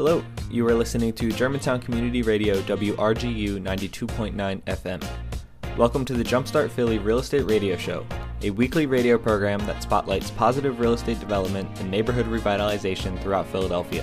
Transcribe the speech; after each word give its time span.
Hello, 0.00 0.24
you 0.50 0.66
are 0.66 0.72
listening 0.72 1.12
to 1.12 1.30
Germantown 1.30 1.78
Community 1.78 2.22
Radio 2.22 2.54
WRGU 2.62 3.60
92.9 3.60 4.62
FM. 4.62 5.76
Welcome 5.76 6.06
to 6.06 6.14
the 6.14 6.24
Jumpstart 6.24 6.70
Philly 6.70 6.96
Real 6.96 7.18
Estate 7.18 7.42
Radio 7.42 7.76
Show, 7.76 8.06
a 8.40 8.48
weekly 8.48 8.86
radio 8.86 9.18
program 9.18 9.58
that 9.66 9.82
spotlights 9.82 10.30
positive 10.30 10.80
real 10.80 10.94
estate 10.94 11.20
development 11.20 11.68
and 11.80 11.90
neighborhood 11.90 12.24
revitalization 12.28 13.20
throughout 13.20 13.46
Philadelphia. 13.48 14.02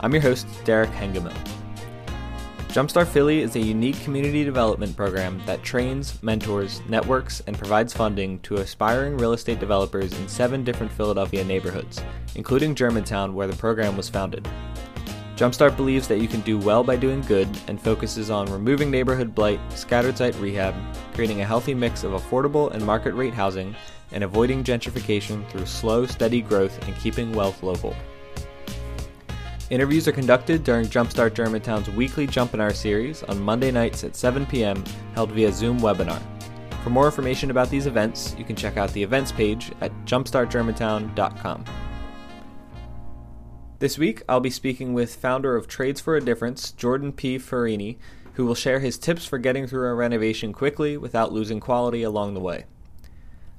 I'm 0.00 0.12
your 0.12 0.22
host, 0.22 0.48
Derek 0.64 0.90
Hengemill. 0.90 1.36
Jumpstart 2.70 3.06
Philly 3.06 3.42
is 3.42 3.54
a 3.54 3.60
unique 3.60 3.98
community 4.02 4.42
development 4.42 4.96
program 4.96 5.40
that 5.46 5.62
trains, 5.62 6.20
mentors, 6.20 6.82
networks, 6.88 7.40
and 7.46 7.56
provides 7.56 7.94
funding 7.94 8.40
to 8.40 8.56
aspiring 8.56 9.16
real 9.16 9.34
estate 9.34 9.60
developers 9.60 10.12
in 10.18 10.26
seven 10.26 10.64
different 10.64 10.90
Philadelphia 10.90 11.44
neighborhoods, 11.44 12.02
including 12.34 12.74
Germantown, 12.74 13.34
where 13.34 13.46
the 13.46 13.56
program 13.56 13.96
was 13.96 14.08
founded. 14.08 14.46
Jumpstart 15.36 15.76
believes 15.76 16.08
that 16.08 16.18
you 16.18 16.28
can 16.28 16.40
do 16.40 16.56
well 16.56 16.82
by 16.82 16.96
doing 16.96 17.20
good 17.20 17.46
and 17.68 17.78
focuses 17.78 18.30
on 18.30 18.50
removing 18.50 18.90
neighborhood 18.90 19.34
blight, 19.34 19.60
scattered 19.70 20.16
site 20.16 20.34
rehab, 20.36 20.74
creating 21.12 21.42
a 21.42 21.44
healthy 21.44 21.74
mix 21.74 22.04
of 22.04 22.12
affordable 22.12 22.72
and 22.72 22.84
market 22.84 23.12
rate 23.12 23.34
housing, 23.34 23.76
and 24.12 24.24
avoiding 24.24 24.64
gentrification 24.64 25.46
through 25.50 25.66
slow, 25.66 26.06
steady 26.06 26.40
growth 26.40 26.82
and 26.86 26.96
keeping 26.96 27.34
wealth 27.34 27.62
local. 27.62 27.94
Interviews 29.68 30.08
are 30.08 30.12
conducted 30.12 30.64
during 30.64 30.86
Jumpstart 30.86 31.34
Germantown's 31.34 31.90
weekly 31.90 32.26
Jump 32.26 32.54
in 32.54 32.60
Our 32.60 32.72
series 32.72 33.22
on 33.24 33.38
Monday 33.42 33.70
nights 33.70 34.04
at 34.04 34.16
7 34.16 34.46
p.m., 34.46 34.82
held 35.14 35.32
via 35.32 35.52
Zoom 35.52 35.80
webinar. 35.80 36.22
For 36.82 36.88
more 36.88 37.04
information 37.04 37.50
about 37.50 37.68
these 37.68 37.86
events, 37.86 38.34
you 38.38 38.44
can 38.44 38.56
check 38.56 38.78
out 38.78 38.90
the 38.94 39.02
events 39.02 39.32
page 39.32 39.72
at 39.82 39.92
jumpstartgermantown.com. 40.06 41.64
This 43.78 43.98
week, 43.98 44.22
I'll 44.26 44.40
be 44.40 44.48
speaking 44.48 44.94
with 44.94 45.16
founder 45.16 45.54
of 45.54 45.68
Trades 45.68 46.00
for 46.00 46.16
a 46.16 46.20
Difference, 46.22 46.70
Jordan 46.70 47.12
P. 47.12 47.36
Farini, 47.38 47.98
who 48.32 48.46
will 48.46 48.54
share 48.54 48.80
his 48.80 48.96
tips 48.96 49.26
for 49.26 49.36
getting 49.36 49.66
through 49.66 49.86
a 49.86 49.94
renovation 49.94 50.54
quickly 50.54 50.96
without 50.96 51.30
losing 51.30 51.60
quality 51.60 52.02
along 52.02 52.32
the 52.32 52.40
way. 52.40 52.64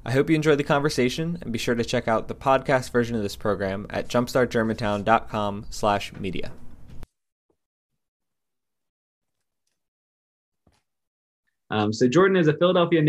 I 0.04 0.12
hope 0.14 0.28
you 0.32 0.36
enjoyed 0.36 0.58
the 0.58 0.64
conversation 0.64 1.38
and 1.40 1.54
be 1.54 1.60
sure 1.60 1.76
to 1.76 1.86
check 1.86 2.08
out 2.08 2.30
the 2.30 2.34
podcast 2.34 2.92
version 2.92 3.16
of 3.16 3.22
this 3.22 3.36
program 3.36 3.86
at 3.92 4.08
jumpstartgermantown.com 4.08 5.68
slash 5.70 6.12
media. 6.14 6.52
Um, 11.70 11.94
so 11.94 12.08
Jordan 12.08 12.38
is 12.38 12.48
a 12.48 12.58
Philadelphia 12.58 13.04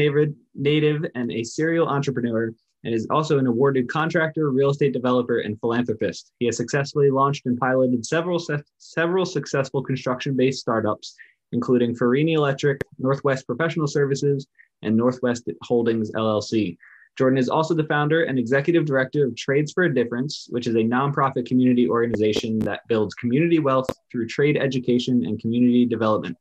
native 0.55 1.06
and 1.14 1.33
a 1.33 1.42
serial 1.42 1.89
entrepreneur 1.89 2.53
and 2.84 2.94
is 2.94 3.06
also 3.10 3.38
an 3.38 3.46
awarded 3.46 3.88
contractor, 3.88 4.50
real 4.50 4.70
estate 4.70 4.92
developer, 4.92 5.40
and 5.40 5.58
philanthropist. 5.60 6.32
He 6.38 6.46
has 6.46 6.56
successfully 6.56 7.10
launched 7.10 7.46
and 7.46 7.58
piloted 7.58 8.04
several, 8.06 8.42
several 8.78 9.26
successful 9.26 9.82
construction-based 9.82 10.60
startups, 10.60 11.14
including 11.52 11.94
Farini 11.94 12.36
Electric, 12.36 12.80
Northwest 12.98 13.46
Professional 13.46 13.86
Services, 13.86 14.46
and 14.82 14.96
Northwest 14.96 15.48
Holdings 15.62 16.12
LLC. 16.12 16.76
Jordan 17.16 17.38
is 17.38 17.48
also 17.48 17.74
the 17.74 17.84
founder 17.84 18.24
and 18.24 18.38
executive 18.38 18.84
director 18.84 19.24
of 19.24 19.34
Trades 19.34 19.72
for 19.72 19.82
a 19.84 19.92
Difference, 19.92 20.46
which 20.50 20.68
is 20.68 20.76
a 20.76 20.78
nonprofit 20.78 21.46
community 21.46 21.88
organization 21.88 22.60
that 22.60 22.86
builds 22.86 23.12
community 23.14 23.58
wealth 23.58 23.88
through 24.12 24.28
trade 24.28 24.56
education 24.56 25.26
and 25.26 25.40
community 25.40 25.84
development. 25.84 26.36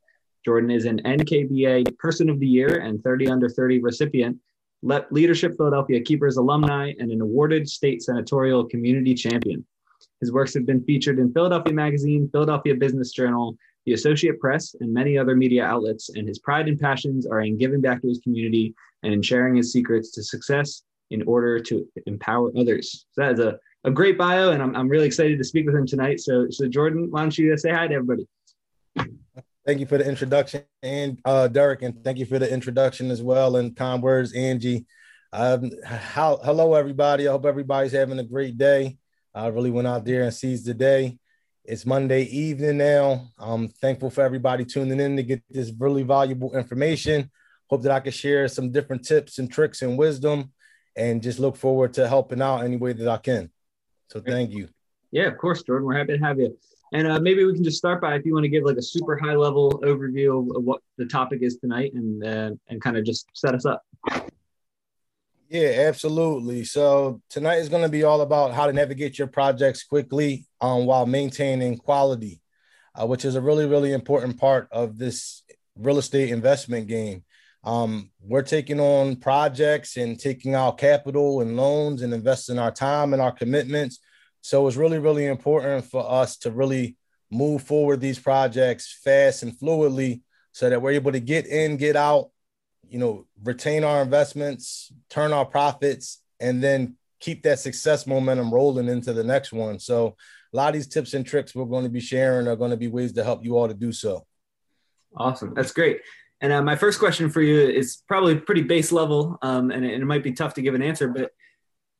Jordan 0.45 0.69
is 0.69 0.85
an 0.85 1.01
NKBA 1.03 1.97
Person 1.97 2.29
of 2.29 2.39
the 2.39 2.45
Year 2.45 2.81
and 2.81 3.03
30 3.03 3.27
Under 3.27 3.49
30 3.49 3.79
recipient, 3.79 4.37
Let 4.83 5.11
leadership 5.11 5.55
Philadelphia 5.57 6.01
Keepers 6.01 6.37
alumni, 6.37 6.93
and 6.99 7.11
an 7.11 7.21
awarded 7.21 7.67
state 7.67 8.01
senatorial 8.03 8.65
community 8.65 9.13
champion. 9.15 9.65
His 10.21 10.31
works 10.31 10.53
have 10.53 10.65
been 10.65 10.83
featured 10.83 11.19
in 11.19 11.33
Philadelphia 11.33 11.73
Magazine, 11.73 12.29
Philadelphia 12.31 12.75
Business 12.75 13.11
Journal, 13.11 13.57
the 13.85 13.93
Associate 13.93 14.39
Press, 14.39 14.75
and 14.79 14.93
many 14.93 15.17
other 15.17 15.35
media 15.35 15.63
outlets, 15.63 16.09
and 16.09 16.27
his 16.27 16.39
pride 16.39 16.67
and 16.67 16.79
passions 16.79 17.25
are 17.25 17.41
in 17.41 17.57
giving 17.57 17.81
back 17.81 18.01
to 18.01 18.07
his 18.07 18.19
community 18.19 18.75
and 19.03 19.13
in 19.13 19.21
sharing 19.21 19.55
his 19.55 19.71
secrets 19.71 20.11
to 20.11 20.23
success 20.23 20.83
in 21.09 21.23
order 21.23 21.59
to 21.59 21.87
empower 22.05 22.51
others. 22.57 23.05
So 23.13 23.21
that 23.21 23.33
is 23.33 23.39
a, 23.39 23.57
a 23.83 23.91
great 23.91 24.17
bio, 24.17 24.51
and 24.51 24.61
I'm, 24.61 24.75
I'm 24.75 24.89
really 24.89 25.07
excited 25.07 25.37
to 25.37 25.43
speak 25.43 25.65
with 25.65 25.75
him 25.75 25.87
tonight. 25.87 26.19
So, 26.19 26.47
so 26.49 26.67
Jordan, 26.67 27.07
why 27.09 27.21
don't 27.21 27.37
you 27.37 27.57
say 27.57 27.71
hi 27.71 27.87
to 27.87 27.93
everybody? 27.95 28.27
Thank 29.67 29.81
you 29.81 29.85
for 29.85 29.97
the 29.97 30.07
introduction, 30.07 30.63
and 30.81 31.19
uh, 31.25 31.49
Derek, 31.49 31.81
and 31.81 32.01
thank 32.01 32.19
you 32.19 32.25
for 32.25 32.39
the 32.39 32.49
introduction 32.49 33.11
as 33.11 33.21
well, 33.21 33.57
and 33.57 33.75
kind 33.75 34.01
words, 34.01 34.31
Angie. 34.31 34.85
Um, 35.33 35.71
how, 35.83 36.37
hello, 36.37 36.73
everybody. 36.73 37.27
I 37.27 37.31
hope 37.33 37.45
everybody's 37.45 37.91
having 37.91 38.17
a 38.17 38.23
great 38.23 38.57
day. 38.57 38.97
I 39.35 39.47
really 39.47 39.69
went 39.69 39.85
out 39.85 40.05
there 40.05 40.23
and 40.23 40.33
seized 40.33 40.67
the 40.67 40.73
day. 40.73 41.19
It's 41.65 41.85
Monday 41.85 42.21
evening 42.23 42.77
now. 42.77 43.27
I'm 43.37 43.67
thankful 43.67 44.09
for 44.09 44.21
everybody 44.21 44.63
tuning 44.63 45.01
in 45.01 45.17
to 45.17 45.23
get 45.23 45.43
this 45.49 45.73
really 45.77 46.03
valuable 46.03 46.55
information. 46.55 47.29
Hope 47.69 47.81
that 47.81 47.91
I 47.91 47.99
can 47.99 48.13
share 48.13 48.47
some 48.47 48.71
different 48.71 49.03
tips 49.03 49.37
and 49.37 49.51
tricks 49.51 49.81
and 49.81 49.97
wisdom 49.97 50.53
and 50.95 51.21
just 51.21 51.39
look 51.39 51.57
forward 51.57 51.93
to 51.95 52.07
helping 52.07 52.41
out 52.41 52.63
any 52.63 52.77
way 52.77 52.93
that 52.93 53.07
I 53.09 53.17
can. 53.17 53.51
So 54.11 54.21
thank 54.21 54.51
you. 54.51 54.69
Yeah, 55.11 55.25
of 55.25 55.37
course, 55.37 55.61
Jordan. 55.61 55.87
We're 55.87 55.97
happy 55.97 56.17
to 56.17 56.23
have 56.23 56.39
you. 56.39 56.57
And 56.93 57.07
uh, 57.07 57.19
maybe 57.19 57.43
we 57.43 57.53
can 57.53 57.63
just 57.63 57.77
start 57.77 58.01
by 58.01 58.15
if 58.15 58.25
you 58.25 58.33
want 58.33 58.45
to 58.45 58.49
give 58.49 58.63
like 58.63 58.77
a 58.77 58.81
super 58.81 59.17
high 59.17 59.35
level 59.35 59.79
overview 59.83 60.55
of, 60.55 60.63
what 60.63 60.81
the 60.97 61.05
topic 61.05 61.39
is 61.41 61.57
tonight 61.57 61.93
and 61.93 62.23
uh, 62.23 62.51
and 62.69 62.81
kind 62.81 62.97
of 62.97 63.05
just 63.05 63.27
set 63.33 63.53
us 63.53 63.65
up. 63.65 63.83
Yeah, 65.49 65.85
absolutely. 65.87 66.65
So 66.65 67.21
tonight 67.29 67.57
is 67.57 67.69
going 67.69 67.83
to 67.83 67.89
be 67.89 68.03
all 68.03 68.21
about 68.21 68.53
how 68.53 68.67
to 68.67 68.73
navigate 68.73 69.17
your 69.17 69.27
projects 69.27 69.83
quickly 69.83 70.45
um, 70.59 70.85
while 70.85 71.05
maintaining 71.05 71.77
quality, 71.77 72.41
uh, 72.95 73.07
which 73.07 73.23
is 73.23 73.35
a 73.35 73.41
really, 73.41 73.65
really 73.65 73.93
important 73.93 74.37
part 74.37 74.67
of 74.71 74.97
this 74.97 75.43
real 75.77 75.99
estate 75.99 76.31
investment 76.31 76.87
game. 76.87 77.23
Um, 77.63 78.11
we're 78.21 78.43
taking 78.43 78.79
on 78.79 79.17
projects 79.17 79.97
and 79.97 80.19
taking 80.19 80.53
out 80.53 80.77
capital 80.77 81.41
and 81.41 81.55
loans 81.55 82.01
and 82.01 82.13
investing 82.13 82.59
our 82.59 82.71
time 82.71 83.13
and 83.13 83.21
our 83.21 83.31
commitments. 83.31 83.99
So 84.47 84.65
it's 84.65 84.77
really, 84.77 84.97
really 84.97 85.25
important 85.25 85.83
for 85.83 86.09
us 86.09 86.37
to 86.37 86.51
really 86.51 86.95
move 87.29 87.63
forward 87.63 87.99
these 87.99 88.17
projects 88.17 88.97
fast 89.03 89.43
and 89.43 89.51
fluidly 89.51 90.21
so 90.53 90.69
that 90.69 90.81
we're 90.81 90.91
able 90.91 91.11
to 91.11 91.19
get 91.19 91.45
in, 91.47 91.75
get 91.75 91.97
out, 91.97 92.29
you 92.87 92.97
know, 92.97 93.25
retain 93.43 93.83
our 93.83 94.01
investments, 94.01 94.89
turn 95.09 95.33
our 95.33 95.43
profits, 95.43 96.21
and 96.39 96.63
then 96.63 96.95
keep 97.19 97.43
that 97.43 97.59
success 97.59 98.07
momentum 98.07 98.49
rolling 98.53 98.87
into 98.87 99.11
the 99.11 99.21
next 99.21 99.51
one. 99.51 99.79
So 99.79 100.15
a 100.53 100.55
lot 100.55 100.69
of 100.69 100.75
these 100.75 100.87
tips 100.87 101.13
and 101.13 101.25
tricks 101.25 101.53
we're 101.53 101.65
going 101.65 101.83
to 101.83 101.89
be 101.89 101.99
sharing 101.99 102.47
are 102.47 102.55
going 102.55 102.71
to 102.71 102.77
be 102.77 102.87
ways 102.87 103.11
to 103.11 103.25
help 103.25 103.43
you 103.43 103.57
all 103.57 103.67
to 103.67 103.73
do 103.73 103.91
so. 103.91 104.25
Awesome. 105.17 105.55
That's 105.55 105.73
great. 105.73 105.99
And 106.39 106.53
uh, 106.53 106.61
my 106.61 106.77
first 106.77 106.99
question 106.99 107.29
for 107.29 107.41
you 107.41 107.67
is 107.67 108.01
probably 108.07 108.37
pretty 108.37 108.61
base 108.61 108.93
level, 108.93 109.39
um, 109.41 109.71
and, 109.71 109.83
and, 109.83 110.01
it 110.01 110.05
might 110.05 110.23
be 110.23 110.31
tough 110.31 110.53
to 110.53 110.61
give 110.61 110.73
an 110.73 110.81
answer, 110.81 111.09
but 111.09 111.31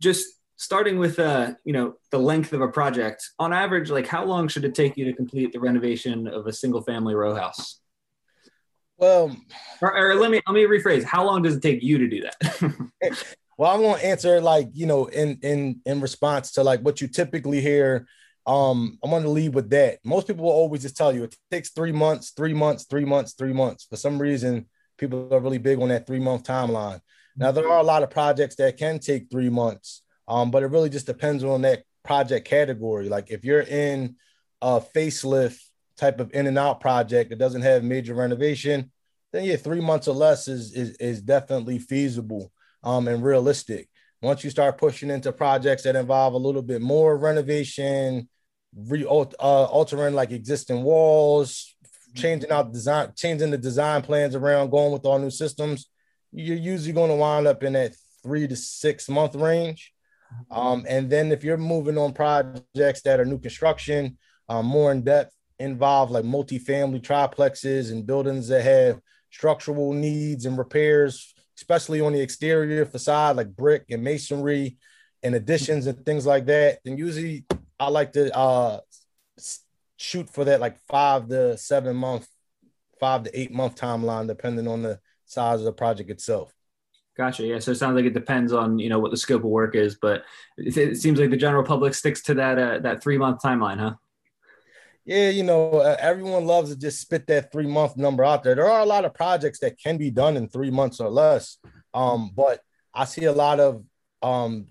just 0.02 0.37
starting 0.58 1.00
with 1.00 1.20
uh, 1.20 1.54
you 1.64 1.74
know 1.74 1.96
the 2.12 2.20
length 2.20 2.52
of 2.54 2.62
a 2.62 2.68
project 2.68 3.30
on 3.40 3.54
average, 3.54 3.90
like 3.90 4.08
how 4.08 4.26
long 4.26 4.48
should 4.48 4.66
it 4.66 4.76
take 4.76 4.98
you 4.98 5.06
to 5.06 5.14
complete 5.14 5.54
the 5.54 5.60
renovation 5.60 6.28
of 6.28 6.48
a 6.48 6.54
single 6.54 6.82
family 6.82 7.16
row 7.16 7.34
house? 7.34 7.80
Well, 8.98 9.36
or, 9.82 9.96
or, 9.96 10.16
let 10.16 10.32
me 10.32 10.42
let 10.48 10.54
me 10.54 10.64
rephrase. 10.64 11.04
How 11.04 11.24
long 11.24 11.44
does 11.44 11.56
it 11.56 11.62
take 11.62 11.84
you 11.84 12.00
to 12.00 12.08
do 12.08 12.22
that? 12.22 12.96
well, 13.58 13.72
I'm 13.72 13.82
going 13.82 14.00
to 14.00 14.06
answer 14.06 14.42
like 14.42 14.70
you 14.74 14.88
know 14.88 15.06
in 15.06 15.40
in 15.44 15.82
in 15.86 16.02
response 16.02 16.52
to 16.54 16.64
like 16.64 16.82
what 16.82 17.00
you 17.00 17.08
typically 17.08 17.62
hear. 17.62 18.08
Um, 18.48 18.98
I'm 19.04 19.10
going 19.12 19.24
to 19.24 19.30
leave 19.30 19.54
with 19.54 19.70
that. 19.72 20.00
Most 20.06 20.26
people 20.26 20.46
will 20.46 20.54
always 20.54 20.82
just 20.82 20.96
tell 20.96 21.14
you 21.14 21.26
it 21.26 21.36
takes 21.52 21.72
three 21.72 21.92
months, 21.92 22.32
three 22.32 22.54
months, 22.54 22.86
three 22.86 23.04
months, 23.04 23.34
three 23.34 23.52
months. 23.52 23.86
For 23.90 23.98
some 23.98 24.18
reason, 24.18 24.68
people 24.98 25.28
are 25.34 25.42
really 25.42 25.58
big 25.58 25.80
on 25.80 25.90
that 25.90 26.08
three 26.08 26.20
month 26.20 26.44
timeline. 26.44 27.02
Now 27.36 27.52
there 27.52 27.70
are 27.70 27.80
a 27.80 27.84
lot 27.84 28.04
of 28.04 28.10
projects 28.10 28.56
that 28.56 28.78
can 28.78 29.00
take 29.00 29.30
three 29.30 29.50
months, 29.50 30.02
um, 30.28 30.52
but 30.52 30.64
it 30.64 30.68
really 30.68 30.90
just 30.90 31.06
depends 31.06 31.44
on 31.44 31.62
that 31.62 31.84
project 32.04 32.48
category. 32.48 33.10
Like 33.10 33.32
if 33.32 33.44
you're 33.44 33.62
in 33.62 34.16
a 34.62 34.82
facelift 34.82 35.60
type 35.98 36.20
of 36.20 36.32
in 36.34 36.48
and 36.48 36.58
out 36.58 36.80
project 36.80 37.30
that 37.30 37.40
doesn't 37.40 37.62
have 37.62 37.84
major 37.84 38.14
renovation, 38.14 38.92
then 39.34 39.44
yeah, 39.44 39.56
three 39.56 39.82
months 39.82 40.08
or 40.08 40.16
less 40.16 40.48
is 40.48 40.74
is, 40.74 40.92
is 40.98 41.22
definitely 41.22 41.80
feasible 41.80 42.52
um, 42.84 43.08
and 43.08 43.24
realistic. 43.24 43.90
Once 44.22 44.44
you 44.44 44.50
start 44.50 44.78
pushing 44.78 45.12
into 45.12 45.32
projects 45.32 45.84
that 45.84 45.96
involve 45.96 46.34
a 46.34 46.38
little 46.38 46.64
bit 46.64 46.82
more 46.82 47.18
renovation, 47.18 48.28
re 48.76 49.06
uh, 49.06 49.14
altering 49.44 50.16
like 50.16 50.32
existing 50.32 50.84
walls, 50.84 51.76
changing 52.16 52.52
out 52.52 52.74
design, 52.74 53.12
changing 53.16 53.52
the 53.52 53.58
design 53.58 54.02
plans 54.02 54.36
around, 54.36 54.72
going 54.72 54.92
with 54.92 55.06
all 55.06 55.20
new 55.20 55.30
systems, 55.30 55.90
you're 56.32 56.58
usually 56.58 56.94
going 56.94 57.10
to 57.10 57.16
wind 57.16 57.48
up 57.48 57.64
in 57.64 57.74
that 57.74 57.96
three 58.24 58.48
to 58.48 58.56
six 58.56 59.08
month 59.08 59.36
range. 59.36 59.94
Um, 60.52 60.86
and 60.88 61.10
then 61.10 61.32
if 61.32 61.44
you're 61.44 61.58
moving 61.58 61.98
on 61.98 62.14
projects 62.14 63.02
that 63.02 63.20
are 63.20 63.26
new 63.26 63.40
construction, 63.40 64.18
um, 64.50 64.66
more 64.66 64.92
in 64.92 65.04
depth, 65.04 65.34
involve 65.60 66.12
like 66.12 66.24
multifamily 66.24 67.02
triplexes 67.02 67.92
and 67.92 68.06
buildings 68.06 68.48
that 68.48 68.64
have 68.64 69.00
structural 69.32 69.94
needs 69.94 70.46
and 70.46 70.58
repairs, 70.58 71.34
especially 71.58 72.02
on 72.02 72.14
the 72.14 72.22
exterior 72.22 72.86
facade, 72.86 73.36
like 73.36 73.56
brick 73.56 73.86
and 73.90 74.04
masonry 74.04 74.78
and 75.24 75.36
additions 75.36 75.88
and 75.88 76.06
things 76.06 76.26
like 76.26 76.46
that, 76.46 76.80
then 76.86 76.98
usually 76.98 77.46
I 77.80 77.90
like 77.90 78.14
to 78.14 78.36
uh, 78.36 78.80
shoot 79.98 80.30
for 80.30 80.46
that 80.46 80.60
like 80.60 80.78
five 80.88 81.28
to 81.30 81.58
seven 81.58 81.96
month, 81.96 82.28
five 83.00 83.24
to 83.24 83.40
eight 83.40 83.52
month 83.52 83.76
timeline, 83.76 84.28
depending 84.28 84.68
on 84.68 84.84
the 84.84 85.00
size 85.26 85.60
of 85.60 85.66
the 85.66 85.74
project 85.74 86.10
itself. 86.10 86.54
Gotcha. 87.18 87.48
Yeah. 87.48 87.58
So 87.58 87.72
it 87.72 87.76
sounds 87.76 87.96
like 87.96 88.06
it 88.06 88.14
depends 88.14 88.54
on 88.54 88.78
you 88.78 88.90
know 88.90 89.00
what 89.00 89.10
the 89.10 89.18
scope 89.18 89.44
of 89.44 89.50
work 89.50 89.76
is, 89.76 89.98
but 90.00 90.24
it, 90.58 90.98
seems 90.98 91.20
like 91.20 91.32
the 91.32 91.38
general 91.38 91.64
public 91.64 91.96
sticks 91.96 92.22
to 92.24 92.36
that 92.36 92.60
uh, 92.60 92.80
that 92.80 93.02
three 93.02 93.18
month 93.18 93.42
timeline, 93.42 93.80
huh? 93.80 93.96
Yeah, 95.04 95.30
you 95.30 95.44
know, 95.44 95.72
uh, 95.76 95.96
everyone 96.00 96.46
loves 96.46 96.70
to 96.70 96.78
just 96.78 97.02
spit 97.02 97.26
that 97.28 97.52
three 97.52 97.66
month 97.66 97.98
number 97.98 98.24
out 98.24 98.44
there. 98.44 98.54
There 98.54 98.70
are 98.70 98.82
a 98.82 98.86
lot 98.86 99.04
of 99.04 99.16
projects 99.16 99.60
that 99.60 99.80
can 99.80 99.98
be 99.98 100.12
done 100.12 100.38
in 100.38 100.48
three 100.48 100.70
months 100.70 101.00
or 101.00 101.10
less, 101.10 101.58
um, 101.94 102.32
but 102.36 102.62
I 102.94 103.06
see 103.06 103.26
a 103.26 103.32
lot 103.32 103.60
of 103.60 103.84
um, 104.22 104.68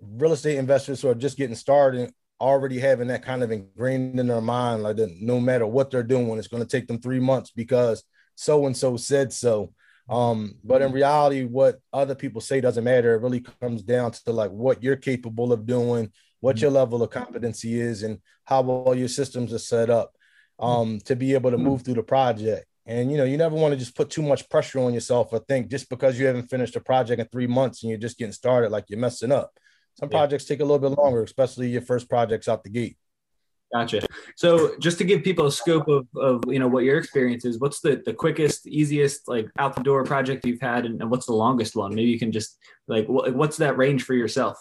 real 0.00 0.32
estate 0.32 0.58
investors 0.58 1.00
who 1.00 1.08
are 1.08 1.14
just 1.14 1.38
getting 1.38 1.56
started 1.56 2.12
already 2.40 2.78
having 2.78 3.08
that 3.08 3.24
kind 3.24 3.42
of 3.42 3.50
ingrained 3.50 4.20
in 4.20 4.26
their 4.26 4.40
mind, 4.40 4.82
like 4.82 4.96
that 4.96 5.16
no 5.20 5.40
matter 5.40 5.66
what 5.66 5.90
they're 5.90 6.02
doing, 6.02 6.38
it's 6.38 6.48
going 6.48 6.62
to 6.62 6.68
take 6.68 6.88
them 6.88 7.00
three 7.00 7.20
months 7.20 7.50
because 7.50 8.04
so 8.34 8.66
and 8.66 8.76
so 8.76 8.98
said 8.98 9.32
so. 9.32 9.72
Um, 10.08 10.56
but 10.62 10.82
in 10.82 10.92
reality, 10.92 11.44
what 11.44 11.80
other 11.92 12.14
people 12.14 12.40
say 12.40 12.60
doesn't 12.60 12.84
matter. 12.84 13.14
It 13.14 13.22
really 13.22 13.44
comes 13.60 13.82
down 13.82 14.12
to 14.12 14.32
like 14.32 14.50
what 14.50 14.82
you're 14.82 14.96
capable 14.96 15.52
of 15.52 15.66
doing, 15.66 16.12
what 16.40 16.60
your 16.60 16.70
level 16.70 17.02
of 17.02 17.10
competency 17.10 17.80
is, 17.80 18.02
and 18.02 18.18
how 18.44 18.62
well 18.62 18.94
your 18.94 19.08
systems 19.08 19.52
are 19.52 19.58
set 19.58 19.88
up 19.88 20.12
um, 20.58 21.00
to 21.06 21.16
be 21.16 21.34
able 21.34 21.50
to 21.50 21.58
move 21.58 21.82
through 21.82 21.94
the 21.94 22.02
project. 22.02 22.66
And 22.86 23.10
you 23.10 23.16
know, 23.16 23.24
you 23.24 23.38
never 23.38 23.56
want 23.56 23.72
to 23.72 23.78
just 23.78 23.96
put 23.96 24.10
too 24.10 24.22
much 24.22 24.48
pressure 24.50 24.80
on 24.80 24.92
yourself 24.92 25.28
or 25.32 25.38
think 25.38 25.70
just 25.70 25.88
because 25.88 26.18
you 26.18 26.26
haven't 26.26 26.50
finished 26.50 26.76
a 26.76 26.80
project 26.80 27.20
in 27.20 27.26
three 27.28 27.46
months 27.46 27.82
and 27.82 27.90
you're 27.90 27.98
just 27.98 28.18
getting 28.18 28.32
started, 28.32 28.70
like 28.70 28.84
you're 28.88 28.98
messing 28.98 29.32
up. 29.32 29.52
Some 29.98 30.10
yeah. 30.10 30.18
projects 30.18 30.44
take 30.44 30.60
a 30.60 30.64
little 30.64 30.90
bit 30.90 30.98
longer, 30.98 31.22
especially 31.22 31.70
your 31.70 31.80
first 31.80 32.10
projects 32.10 32.46
out 32.46 32.62
the 32.62 32.70
gate. 32.70 32.98
Gotcha. 33.74 34.06
So 34.36 34.76
just 34.78 34.98
to 34.98 35.04
give 35.04 35.24
people 35.24 35.46
a 35.46 35.52
scope 35.52 35.88
of, 35.88 36.06
of 36.14 36.44
you 36.46 36.60
know 36.60 36.68
what 36.68 36.84
your 36.84 36.96
experience 36.96 37.44
is, 37.44 37.58
what's 37.58 37.80
the, 37.80 38.00
the 38.06 38.14
quickest, 38.14 38.68
easiest 38.68 39.26
like 39.26 39.48
out 39.58 39.74
the 39.74 39.82
door 39.82 40.04
project 40.04 40.46
you've 40.46 40.60
had 40.60 40.86
and, 40.86 41.00
and 41.00 41.10
what's 41.10 41.26
the 41.26 41.34
longest 41.34 41.74
one? 41.74 41.92
Maybe 41.92 42.08
you 42.08 42.18
can 42.20 42.30
just 42.30 42.56
like 42.86 43.06
what's 43.08 43.56
that 43.56 43.76
range 43.76 44.04
for 44.04 44.14
yourself? 44.14 44.60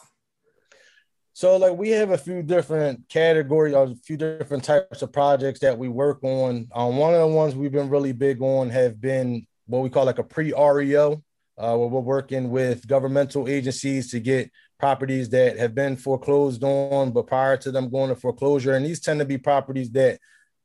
So 1.33 1.57
like 1.57 1.77
we 1.77 1.89
have 1.89 2.10
a 2.10 2.18
few 2.18 2.42
different 2.42 3.07
categories, 3.07 3.75
a 3.75 3.95
few 4.04 4.18
different 4.18 4.63
types 4.63 5.04
of 5.04 5.13
projects 5.13 5.60
that 5.60 5.77
we 5.77 5.89
work 5.89 6.24
on. 6.24 6.68
Um, 6.74 6.98
one 6.98 7.13
of 7.13 7.19
the 7.19 7.27
ones 7.27 7.56
we've 7.56 7.71
been 7.71 7.89
really 7.89 8.13
big 8.13 8.42
on 8.42 8.71
have 8.71 9.00
been 9.00 9.45
what 9.68 9.83
we 9.83 9.92
call 9.92 10.06
like 10.06 10.19
a 10.19 10.24
pre-REO, 10.24 11.24
uh, 11.57 11.75
where 11.77 11.88
we're 11.88 12.00
working 12.00 12.50
with 12.50 12.88
governmental 12.88 13.48
agencies 13.48 14.10
to 14.10 14.19
get 14.19 14.50
properties 14.83 15.30
that 15.30 15.57
have 15.57 15.74
been 15.74 15.95
foreclosed 15.95 16.62
on, 16.62 17.12
but 17.12 17.25
prior 17.25 17.56
to 17.56 17.71
them 17.71 17.89
going 17.89 18.09
to 18.09 18.15
foreclosure. 18.18 18.74
And 18.74 18.85
these 18.85 19.00
tend 19.00 19.18
to 19.21 19.25
be 19.25 19.38
properties 19.38 19.89
that 19.91 20.19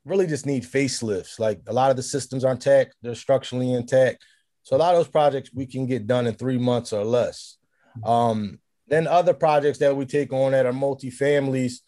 really 0.05 0.27
just 0.27 0.45
need 0.45 0.65
facelifts. 0.65 1.39
Like 1.39 1.61
a 1.69 1.73
lot 1.73 1.93
of 1.93 1.97
the 1.97 2.03
systems 2.03 2.45
are 2.45 2.51
intact, 2.51 2.97
they're 3.01 3.15
structurally 3.15 3.73
intact. 3.73 4.25
So 4.65 4.75
a 4.75 4.79
lot 4.79 4.93
of 4.93 4.99
those 4.99 5.13
projects 5.13 5.55
we 5.55 5.67
can 5.67 5.87
get 5.87 6.09
done 6.09 6.27
in 6.27 6.35
three 6.35 6.59
months 6.59 6.93
or 6.93 7.05
less. 7.05 7.59
Um, 8.05 8.59
then 8.89 9.07
other 9.07 9.35
projects 9.35 9.79
that 9.79 9.97
we 9.97 10.05
take 10.05 10.33
on 10.33 10.51
that 10.51 10.67
are 10.67 10.73
multi-families 10.73 11.83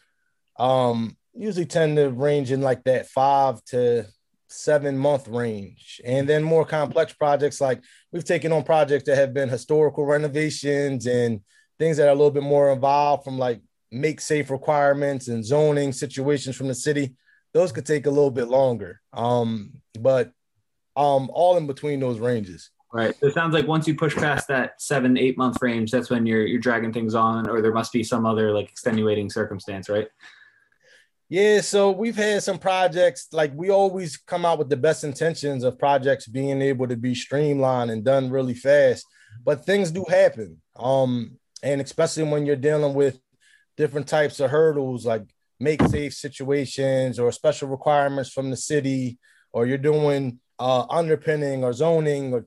um, 0.57 1.17
usually 1.33 1.65
tend 1.65 1.97
to 1.97 2.11
range 2.11 2.49
in 2.49 2.61
like 2.61 2.81
that 2.85 3.09
five 3.09 3.61
to 3.65 4.05
seven 4.47 4.97
month 4.97 5.27
range. 5.27 5.99
And 6.05 6.29
then 6.29 6.43
more 6.43 6.63
complex 6.63 7.11
projects 7.11 7.59
like 7.59 7.83
we've 8.13 8.23
taken 8.23 8.53
on 8.53 8.63
projects 8.63 9.03
that 9.07 9.17
have 9.17 9.33
been 9.33 9.49
historical 9.49 10.05
renovations 10.05 11.07
and 11.07 11.41
things 11.81 11.97
that 11.97 12.07
are 12.07 12.11
a 12.11 12.15
little 12.15 12.29
bit 12.29 12.43
more 12.43 12.71
involved 12.71 13.23
from 13.23 13.39
like 13.39 13.59
make 13.91 14.21
safe 14.21 14.51
requirements 14.51 15.29
and 15.29 15.43
zoning 15.43 15.91
situations 15.91 16.55
from 16.55 16.67
the 16.67 16.75
city. 16.75 17.15
Those 17.53 17.71
could 17.71 17.87
take 17.87 18.05
a 18.05 18.09
little 18.11 18.29
bit 18.29 18.47
longer. 18.47 19.01
Um, 19.13 19.81
but 19.99 20.31
um, 20.95 21.31
all 21.33 21.57
in 21.57 21.65
between 21.65 21.99
those 21.99 22.19
ranges. 22.19 22.69
Right. 22.93 23.15
So 23.19 23.27
it 23.27 23.33
sounds 23.33 23.53
like 23.53 23.67
once 23.67 23.87
you 23.87 23.95
push 23.95 24.15
past 24.15 24.47
that 24.49 24.79
seven, 24.79 25.17
eight 25.17 25.39
month 25.39 25.57
range, 25.61 25.89
that's 25.89 26.11
when 26.11 26.25
you're 26.27 26.45
you're 26.45 26.59
dragging 26.59 26.93
things 26.93 27.15
on, 27.15 27.49
or 27.49 27.61
there 27.61 27.73
must 27.73 27.91
be 27.91 28.03
some 28.03 28.27
other 28.27 28.53
like 28.53 28.69
extenuating 28.69 29.29
circumstance, 29.31 29.89
right? 29.89 30.07
Yeah, 31.29 31.61
so 31.61 31.91
we've 31.91 32.15
had 32.15 32.43
some 32.43 32.59
projects 32.59 33.29
like 33.31 33.53
we 33.55 33.71
always 33.71 34.17
come 34.17 34.45
out 34.45 34.59
with 34.59 34.69
the 34.69 34.77
best 34.77 35.03
intentions 35.05 35.63
of 35.63 35.79
projects 35.79 36.27
being 36.27 36.61
able 36.61 36.87
to 36.89 36.97
be 36.97 37.15
streamlined 37.15 37.89
and 37.89 38.03
done 38.03 38.29
really 38.29 38.53
fast, 38.53 39.05
but 39.45 39.65
things 39.65 39.89
do 39.89 40.03
happen. 40.09 40.61
Um, 40.75 41.39
and 41.63 41.81
especially 41.81 42.23
when 42.23 42.45
you're 42.45 42.55
dealing 42.55 42.93
with 42.93 43.19
different 43.77 44.07
types 44.07 44.39
of 44.39 44.51
hurdles 44.51 45.05
like 45.05 45.23
make 45.59 45.81
safe 45.83 46.13
situations 46.13 47.19
or 47.19 47.31
special 47.31 47.67
requirements 47.69 48.31
from 48.31 48.49
the 48.49 48.57
city, 48.57 49.19
or 49.53 49.65
you're 49.65 49.77
doing 49.77 50.39
uh, 50.59 50.85
underpinning 50.89 51.63
or 51.63 51.73
zoning 51.73 52.33
or 52.33 52.45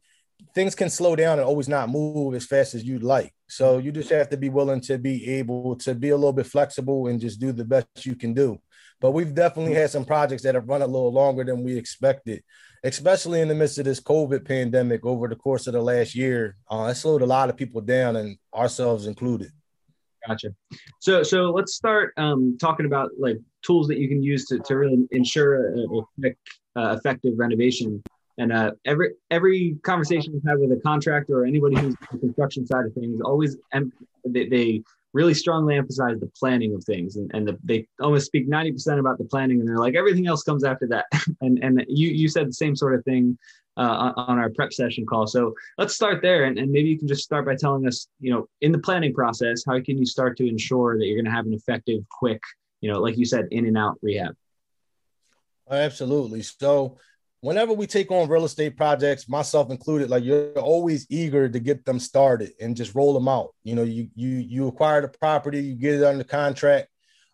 things 0.54 0.74
can 0.74 0.90
slow 0.90 1.16
down 1.16 1.38
and 1.38 1.46
always 1.46 1.68
not 1.68 1.88
move 1.88 2.34
as 2.34 2.46
fast 2.46 2.74
as 2.74 2.84
you'd 2.84 3.02
like. 3.02 3.32
So 3.48 3.78
you 3.78 3.92
just 3.92 4.10
have 4.10 4.30
to 4.30 4.36
be 4.36 4.48
willing 4.48 4.80
to 4.82 4.98
be 4.98 5.28
able 5.38 5.76
to 5.76 5.94
be 5.94 6.10
a 6.10 6.16
little 6.16 6.32
bit 6.32 6.46
flexible 6.46 7.06
and 7.06 7.20
just 7.20 7.40
do 7.40 7.52
the 7.52 7.64
best 7.64 7.86
you 8.04 8.14
can 8.16 8.34
do. 8.34 8.58
But 9.00 9.12
we've 9.12 9.34
definitely 9.34 9.74
had 9.74 9.90
some 9.90 10.04
projects 10.04 10.42
that 10.44 10.54
have 10.54 10.68
run 10.68 10.82
a 10.82 10.86
little 10.86 11.12
longer 11.12 11.44
than 11.44 11.62
we 11.62 11.76
expected, 11.76 12.42
especially 12.84 13.40
in 13.40 13.48
the 13.48 13.54
midst 13.54 13.78
of 13.78 13.86
this 13.86 14.00
COVID 14.00 14.46
pandemic 14.46 15.04
over 15.04 15.26
the 15.26 15.36
course 15.36 15.66
of 15.66 15.72
the 15.72 15.82
last 15.82 16.14
year. 16.14 16.56
Uh, 16.70 16.88
it 16.90 16.94
slowed 16.94 17.22
a 17.22 17.26
lot 17.26 17.50
of 17.50 17.56
people 17.56 17.80
down, 17.80 18.16
and 18.16 18.38
ourselves 18.54 19.06
included. 19.06 19.50
Gotcha. 20.26 20.54
So, 21.00 21.22
so 21.22 21.50
let's 21.50 21.74
start 21.74 22.14
um, 22.16 22.56
talking 22.58 22.86
about 22.86 23.10
like 23.18 23.38
tools 23.62 23.88
that 23.88 23.98
you 23.98 24.08
can 24.08 24.22
use 24.22 24.46
to, 24.46 24.58
to 24.60 24.76
really 24.76 25.06
ensure 25.10 25.74
a, 25.74 25.86
quick, 26.18 26.38
uh, 26.76 26.96
effective 26.98 27.34
renovation 27.36 28.02
and 28.38 28.52
uh, 28.52 28.72
every 28.84 29.10
every 29.30 29.76
conversation 29.82 30.32
we've 30.32 30.42
had 30.46 30.58
with 30.58 30.72
a 30.72 30.80
contractor 30.80 31.40
or 31.40 31.44
anybody 31.44 31.76
who's 31.76 31.94
on 31.94 32.08
the 32.12 32.18
construction 32.18 32.66
side 32.66 32.84
of 32.86 32.92
things, 32.94 33.20
always 33.24 33.56
em- 33.72 33.92
they, 34.24 34.48
they 34.48 34.82
really 35.14 35.32
strongly 35.32 35.76
emphasize 35.76 36.18
the 36.20 36.30
planning 36.38 36.74
of 36.74 36.84
things, 36.84 37.16
and, 37.16 37.30
and 37.32 37.48
the, 37.48 37.58
they 37.64 37.86
almost 38.00 38.26
speak 38.26 38.46
ninety 38.48 38.72
percent 38.72 39.00
about 39.00 39.16
the 39.16 39.24
planning, 39.24 39.60
and 39.60 39.68
they're 39.68 39.78
like 39.78 39.94
everything 39.94 40.26
else 40.26 40.42
comes 40.42 40.64
after 40.64 40.86
that. 40.88 41.06
and 41.40 41.58
and 41.62 41.84
you 41.88 42.10
you 42.10 42.28
said 42.28 42.48
the 42.48 42.52
same 42.52 42.76
sort 42.76 42.94
of 42.94 43.04
thing 43.04 43.38
uh, 43.76 44.12
on 44.16 44.38
our 44.38 44.50
prep 44.50 44.72
session 44.72 45.06
call. 45.06 45.26
So 45.26 45.54
let's 45.78 45.94
start 45.94 46.22
there, 46.22 46.44
and, 46.44 46.58
and 46.58 46.70
maybe 46.70 46.88
you 46.88 46.98
can 46.98 47.08
just 47.08 47.24
start 47.24 47.46
by 47.46 47.56
telling 47.56 47.86
us, 47.86 48.08
you 48.20 48.32
know, 48.32 48.48
in 48.60 48.72
the 48.72 48.78
planning 48.78 49.14
process, 49.14 49.64
how 49.66 49.80
can 49.80 49.98
you 49.98 50.06
start 50.06 50.36
to 50.38 50.48
ensure 50.48 50.98
that 50.98 51.06
you're 51.06 51.16
going 51.16 51.24
to 51.24 51.30
have 51.30 51.46
an 51.46 51.54
effective, 51.54 52.02
quick, 52.10 52.40
you 52.80 52.90
know, 52.90 53.00
like 53.00 53.16
you 53.16 53.24
said, 53.24 53.46
in 53.50 53.66
and 53.66 53.78
out 53.78 53.98
rehab. 54.02 54.34
Absolutely. 55.70 56.42
So 56.42 56.98
whenever 57.44 57.74
we 57.74 57.86
take 57.86 58.10
on 58.10 58.26
real 58.26 58.46
estate 58.46 58.74
projects, 58.74 59.28
myself 59.28 59.70
included, 59.70 60.08
like 60.08 60.24
you're 60.24 60.52
always 60.52 61.06
eager 61.10 61.46
to 61.46 61.60
get 61.60 61.84
them 61.84 62.00
started 62.00 62.52
and 62.58 62.74
just 62.74 62.94
roll 62.94 63.12
them 63.12 63.28
out. 63.28 63.54
You 63.64 63.74
know, 63.74 63.82
you 63.82 64.08
you 64.14 64.30
you 64.38 64.66
acquire 64.66 65.02
the 65.02 65.08
property, 65.08 65.60
you 65.60 65.74
get 65.74 65.96
it 65.96 66.04
under 66.04 66.24
contract, 66.24 66.88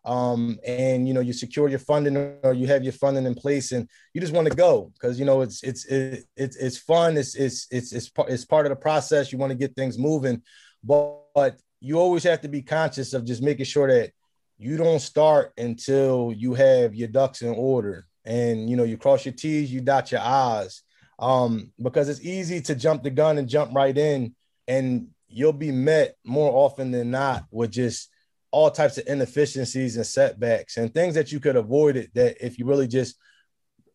um, 0.05 0.59
and 0.67 1.07
you 1.07 1.15
know 1.15 1.21
you 1.21 1.33
secure 1.33 1.69
your 1.69 1.79
funding 1.79 2.17
or 2.43 2.53
you 2.53 2.67
have 2.67 2.83
your 2.83 2.93
funding 2.93 3.25
in 3.25 3.37
place, 3.37 3.71
and 3.71 3.89
you 4.13 4.21
just 4.21 4.33
want 4.33 4.49
to 4.49 4.55
go 4.55 4.91
because 4.95 5.17
you 5.17 5.25
know 5.25 5.43
it's 5.43 5.63
it's 5.63 5.87
it's 5.87 6.57
it's 6.57 6.79
fun. 6.79 7.17
It's 7.17 7.37
it's 7.37 7.69
it's 7.71 7.93
it's 7.93 8.09
part 8.09 8.31
it's 8.31 8.45
part 8.45 8.67
of 8.67 8.71
the 8.71 8.77
process. 8.77 9.31
You 9.31 9.39
want 9.39 9.53
to 9.53 9.59
get 9.59 9.77
things 9.77 9.97
moving, 9.97 10.43
but, 10.83 11.21
but 11.37 11.61
you 11.79 12.01
always 12.01 12.25
have 12.25 12.41
to 12.41 12.49
be 12.49 12.63
conscious 12.63 13.15
of 13.15 13.25
just 13.25 13.43
making 13.43 13.67
sure 13.67 13.87
that 13.87 14.11
you 14.59 14.77
don't 14.77 15.01
start 15.01 15.53
until 15.57 16.35
you 16.37 16.55
have 16.55 16.97
your 16.97 17.09
ducks 17.09 17.43
in 17.43 17.55
order 17.55 18.09
and 18.25 18.69
you 18.69 18.77
know 18.77 18.85
you 18.85 18.97
cross 18.97 19.25
your 19.25 19.35
t's 19.35 19.73
you 19.73 19.81
dot 19.81 20.13
your 20.13 20.21
i's. 20.21 20.83
Um, 21.19 21.73
because 21.81 22.09
it's 22.09 22.23
easy 22.23 22.63
to 22.63 22.75
jump 22.75 23.03
the 23.03 23.11
gun 23.11 23.37
and 23.37 23.47
jump 23.47 23.75
right 23.75 23.97
in 23.97 24.35
and 24.67 25.09
you'll 25.29 25.53
be 25.53 25.71
met 25.71 26.17
more 26.25 26.51
often 26.51 26.91
than 26.91 27.11
not 27.11 27.45
with 27.51 27.71
just 27.71 28.09
all 28.51 28.71
types 28.71 28.97
of 28.97 29.07
inefficiencies 29.07 29.97
and 29.97 30.07
setbacks 30.07 30.79
and 30.79 30.95
things 30.95 31.15
that 31.15 31.31
you 31.31 31.39
could 31.39 31.57
avoid 31.57 31.97
it 31.97 32.11
that 32.15 32.45
if 32.45 32.59
you 32.59 32.65
really 32.65 32.89
just 32.89 33.17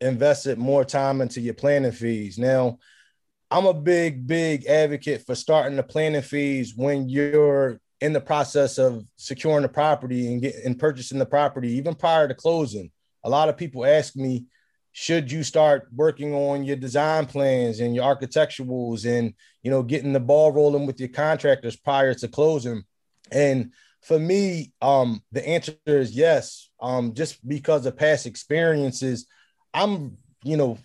invested 0.01 0.59
more 0.59 0.85
time 0.85 1.19
into 1.19 1.41
your 1.41 1.55
planning 1.55 1.91
phase. 1.91 2.37
Now 2.37 2.77
i'm 3.51 3.65
a 3.67 3.73
big 3.73 4.25
big 4.25 4.65
advocate 4.65 5.25
for 5.25 5.35
starting 5.35 5.75
the 5.75 5.83
planning 5.83 6.21
phase 6.21 6.73
when 6.75 7.07
you're 7.07 7.79
in 8.01 8.13
the 8.13 8.21
process 8.21 8.77
of 8.77 9.05
securing 9.15 9.61
the 9.61 9.69
property 9.69 10.31
and 10.31 10.41
getting 10.41 10.65
and 10.65 10.79
purchasing 10.79 11.19
the 11.19 11.25
property 11.25 11.73
even 11.73 11.95
prior 11.95 12.27
to 12.27 12.33
closing 12.33 12.91
a 13.25 13.29
lot 13.29 13.49
of 13.49 13.57
people 13.57 13.85
ask 13.85 14.15
me, 14.15 14.45
should 14.93 15.29
you 15.29 15.43
start 15.43 15.89
working 15.93 16.33
on 16.33 16.63
your 16.63 16.77
design 16.77 17.25
plans 17.25 17.81
and 17.81 17.93
your 17.93 18.05
architecturals 18.05 19.05
and 19.05 19.33
you 19.61 19.69
know 19.69 19.83
getting 19.83 20.13
the 20.13 20.21
ball 20.21 20.53
rolling 20.53 20.85
with 20.85 20.99
your 21.01 21.09
contractors 21.09 21.75
prior 21.75 22.13
to 22.13 22.29
closing? 22.29 22.83
And 23.31 23.73
for 24.01 24.17
me, 24.19 24.71
um, 24.81 25.21
the 25.31 25.45
answer 25.45 25.73
is 25.85 26.15
yes. 26.15 26.69
Um, 26.79 27.13
just 27.13 27.45
because 27.45 27.85
of 27.85 27.97
past 27.97 28.25
experiences, 28.25 29.25
I'm 29.73 30.17
you 30.43 30.55
know 30.55 30.77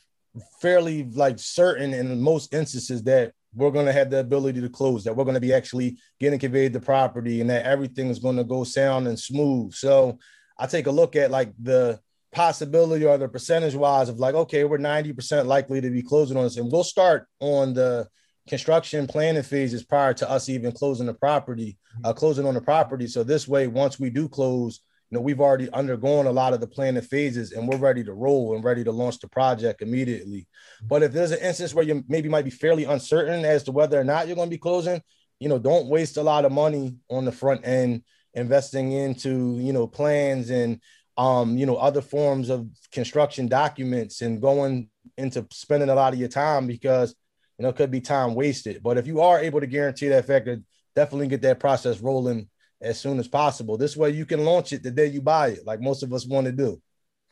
fairly 0.61 1.05
like 1.05 1.39
certain 1.39 1.93
in 1.93 2.21
most 2.21 2.55
instances 2.55 3.03
that 3.05 3.33
we're 3.55 3.71
going 3.71 3.87
to 3.87 3.93
have 3.93 4.11
the 4.11 4.21
ability 4.21 4.61
to 4.61 4.69
close 4.69 5.03
that 5.03 5.15
we're 5.15 5.25
going 5.25 5.35
to 5.35 5.41
be 5.41 5.53
actually 5.53 5.99
getting 6.21 6.39
conveyed 6.39 6.73
the 6.73 6.81
property 6.81 7.41
and 7.41 7.51
that 7.51 7.67
everything 7.67 8.09
is 8.09 8.21
going 8.21 8.37
to 8.37 8.45
go 8.45 8.63
sound 8.63 9.09
and 9.09 9.19
smooth 9.19 9.75
so 9.75 10.17
i 10.57 10.69
take 10.69 10.87
a 10.87 10.91
look 10.91 11.17
at 11.17 11.33
like 11.33 11.53
the 11.61 11.99
possibility 12.33 13.05
or 13.05 13.19
the 13.19 13.29
percentage 13.29 13.75
wise 13.75 14.09
of 14.09 14.19
like, 14.19 14.35
okay, 14.35 14.65
we're 14.65 14.79
90% 14.79 15.47
likely 15.47 15.81
to 15.81 15.91
be 15.91 16.03
closing 16.03 16.37
on 16.37 16.45
this. 16.45 16.57
And 16.57 16.71
we'll 16.71 16.85
start 16.85 17.27
on 17.41 17.75
the 17.75 18.09
construction 18.49 19.07
planning 19.07 19.43
phases 19.43 19.85
prior 19.85 20.15
to 20.15 20.29
us 20.29 20.49
even 20.49 20.73
closing 20.73 21.07
the 21.07 21.15
property, 21.15 21.77
uh, 22.05 22.13
closing 22.13 22.47
on 22.47 22.55
the 22.55 22.61
property. 22.61 23.07
So 23.07 23.23
this 23.23 23.49
way, 23.49 23.67
once 23.67 23.99
we 23.99 24.11
do 24.11 24.29
close, 24.29 24.81
you 25.11 25.19
know, 25.19 25.23
we've 25.23 25.41
already 25.41 25.69
undergone 25.71 26.27
a 26.27 26.33
lot 26.33 26.53
of 26.53 26.61
the 26.61 26.67
planning 26.67 27.03
phases 27.03 27.53
and 27.53 27.69
we're 27.69 27.77
ready 27.77 28.05
to 28.05 28.13
roll 28.13 28.55
and 28.55 28.63
ready 28.63 28.85
to 28.85 28.93
launch 28.93 29.19
the 29.19 29.29
project 29.29 29.83
immediately. 29.83 30.47
But 30.83 31.03
if 31.03 31.13
there's 31.13 31.33
an 31.33 31.41
instance 31.41 31.75
where 31.75 31.85
you 31.85 32.05
maybe 32.09 32.29
might 32.29 32.45
be 32.45 32.51
fairly 32.51 32.85
uncertain 32.85 33.45
as 33.45 33.65
to 33.65 33.73
whether 33.73 34.01
or 34.01 34.05
not 34.05 34.27
you're 34.27 34.37
going 34.37 34.49
to 34.49 34.55
be 34.55 34.59
closing, 34.59 35.03
you 35.41 35.49
know, 35.49 35.59
don't 35.59 35.89
waste 35.89 36.17
a 36.17 36.23
lot 36.23 36.45
of 36.45 36.53
money 36.53 36.97
on 37.09 37.25
the 37.25 37.33
front 37.33 37.67
end 37.67 38.03
investing 38.35 38.93
into, 38.93 39.59
you 39.59 39.73
know, 39.73 39.87
plans 39.87 40.51
and 40.51 40.81
um, 41.21 41.59
you 41.59 41.67
know, 41.67 41.77
other 41.77 42.01
forms 42.01 42.49
of 42.49 42.67
construction 42.93 43.47
documents 43.47 44.23
and 44.23 44.41
going 44.41 44.89
into 45.19 45.47
spending 45.53 45.91
a 45.91 45.95
lot 45.95 46.15
of 46.15 46.19
your 46.19 46.31
time 46.31 46.67
because 46.67 47.15
you 47.59 47.63
know 47.63 47.69
it 47.69 47.77
could 47.77 47.91
be 47.91 48.01
time 48.01 48.35
wasted. 48.35 48.83
But 48.83 48.97
if 48.97 49.07
you 49.07 49.21
are 49.21 49.39
able 49.39 49.61
to 49.61 49.67
guarantee 49.67 50.09
that 50.09 50.27
factor, 50.27 50.63
definitely 50.97 51.29
get 51.29 51.43
that 51.43 51.61
process 51.61 52.01
rolling 52.01 52.49
as 52.81 52.99
soon 52.99 53.19
as 53.19 53.29
possible. 53.29 53.77
This 53.77 53.99
way 53.99 54.11
you 54.13 54.25
can 54.25 54.47
launch 54.47 54.73
it 54.73 54.83
the 54.83 54.91
day 54.91 55.09
you 55.09 55.21
buy 55.21 55.49
it, 55.49 55.67
like 55.67 55.83
most 55.83 56.03
of 56.03 56.11
us 56.15 56.27
want 56.27 56.47
to 56.47 56.53
do. 56.53 56.81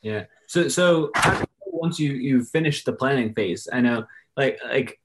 Yeah. 0.03 0.25
So 0.49 0.69
so 0.69 1.11
once 1.65 1.99
you 1.99 2.13
you 2.13 2.45
finish 2.45 2.85
the 2.85 2.93
planning 2.93 3.33
phase, 3.33 3.69
I 3.73 3.81
know 3.81 4.05
like 4.37 4.61
like 4.69 5.01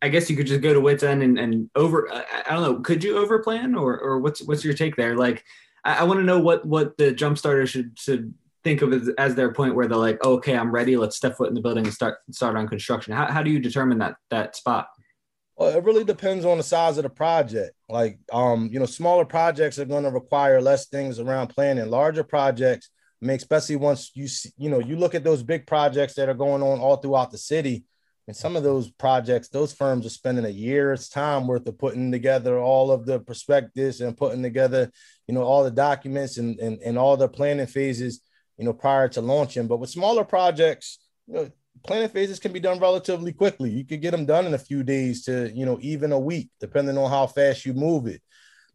I 0.00 0.08
guess 0.08 0.30
you 0.30 0.36
could 0.36 0.46
just 0.46 0.62
go 0.62 0.72
to 0.72 0.80
wits 0.80 1.02
end 1.02 1.22
and, 1.22 1.38
and 1.38 1.68
over 1.74 2.10
I, 2.10 2.24
I 2.46 2.54
don't 2.54 2.62
know, 2.62 2.80
could 2.80 3.04
you 3.04 3.18
over 3.18 3.40
plan 3.40 3.74
or 3.74 4.00
or 4.00 4.18
what's 4.18 4.40
what's 4.40 4.64
your 4.64 4.72
take 4.72 4.96
there? 4.96 5.14
Like 5.14 5.44
I, 5.84 6.00
I 6.00 6.02
want 6.04 6.20
to 6.20 6.24
know 6.24 6.40
what 6.40 6.64
what 6.64 6.96
the 6.96 7.12
jump 7.12 7.38
starter 7.38 7.66
should 7.66 7.98
should 7.98 8.34
think 8.64 8.82
of 8.82 8.92
as, 8.92 9.10
as 9.18 9.34
their 9.34 9.52
point 9.52 9.74
where 9.74 9.86
they're 9.86 9.98
like, 9.98 10.18
oh, 10.22 10.34
okay, 10.34 10.56
I'm 10.56 10.72
ready. 10.72 10.96
Let's 10.96 11.16
step 11.16 11.36
foot 11.36 11.48
in 11.48 11.54
the 11.54 11.60
building 11.60 11.84
and 11.84 11.94
start 11.94 12.18
start 12.30 12.56
on 12.56 12.68
construction. 12.68 13.12
How 13.12 13.30
how 13.30 13.42
do 13.42 13.50
you 13.50 13.60
determine 13.60 13.98
that 13.98 14.16
that 14.30 14.56
spot? 14.56 14.88
Well, 15.56 15.76
it 15.76 15.84
really 15.84 16.04
depends 16.04 16.44
on 16.44 16.56
the 16.56 16.64
size 16.64 16.98
of 16.98 17.04
the 17.04 17.10
project. 17.10 17.76
Like, 17.88 18.18
um, 18.32 18.68
you 18.72 18.80
know, 18.80 18.86
smaller 18.86 19.24
projects 19.24 19.78
are 19.78 19.84
going 19.84 20.02
to 20.02 20.10
require 20.10 20.60
less 20.60 20.88
things 20.88 21.20
around 21.20 21.48
planning. 21.48 21.88
Larger 21.88 22.24
projects, 22.24 22.90
I 23.22 23.26
mean, 23.26 23.36
especially 23.36 23.76
once 23.76 24.10
you 24.14 24.26
see, 24.26 24.50
you 24.56 24.68
know, 24.68 24.80
you 24.80 24.96
look 24.96 25.14
at 25.14 25.22
those 25.22 25.44
big 25.44 25.64
projects 25.64 26.14
that 26.14 26.28
are 26.28 26.34
going 26.34 26.62
on 26.62 26.80
all 26.80 26.96
throughout 26.96 27.30
the 27.30 27.38
city. 27.38 27.84
And 28.26 28.36
some 28.36 28.56
of 28.56 28.62
those 28.62 28.90
projects, 28.90 29.48
those 29.48 29.74
firms 29.74 30.06
are 30.06 30.10
spending 30.10 30.46
a 30.46 30.50
year's 30.50 31.08
time 31.08 31.46
worth 31.46 31.66
of 31.66 31.78
putting 31.78 32.10
together 32.10 32.58
all 32.58 32.90
of 32.90 33.04
the 33.04 33.20
prospectus 33.20 34.00
and 34.00 34.16
putting 34.16 34.42
together, 34.42 34.90
you 35.26 35.34
know, 35.34 35.42
all 35.42 35.62
the 35.62 35.70
documents 35.70 36.38
and, 36.38 36.58
and, 36.58 36.80
and 36.80 36.96
all 36.96 37.18
the 37.18 37.28
planning 37.28 37.66
phases, 37.66 38.22
you 38.56 38.64
know, 38.64 38.72
prior 38.72 39.08
to 39.08 39.20
launching. 39.20 39.66
But 39.66 39.76
with 39.76 39.90
smaller 39.90 40.24
projects, 40.24 40.98
you 41.26 41.34
know, 41.34 41.50
planning 41.86 42.08
phases 42.08 42.38
can 42.38 42.52
be 42.52 42.60
done 42.60 42.78
relatively 42.78 43.32
quickly. 43.32 43.70
You 43.70 43.84
could 43.84 44.00
get 44.00 44.12
them 44.12 44.24
done 44.24 44.46
in 44.46 44.54
a 44.54 44.58
few 44.58 44.82
days 44.82 45.24
to, 45.24 45.50
you 45.54 45.66
know, 45.66 45.78
even 45.82 46.12
a 46.12 46.18
week, 46.18 46.48
depending 46.60 46.96
on 46.96 47.10
how 47.10 47.26
fast 47.26 47.66
you 47.66 47.74
move 47.74 48.06
it. 48.06 48.22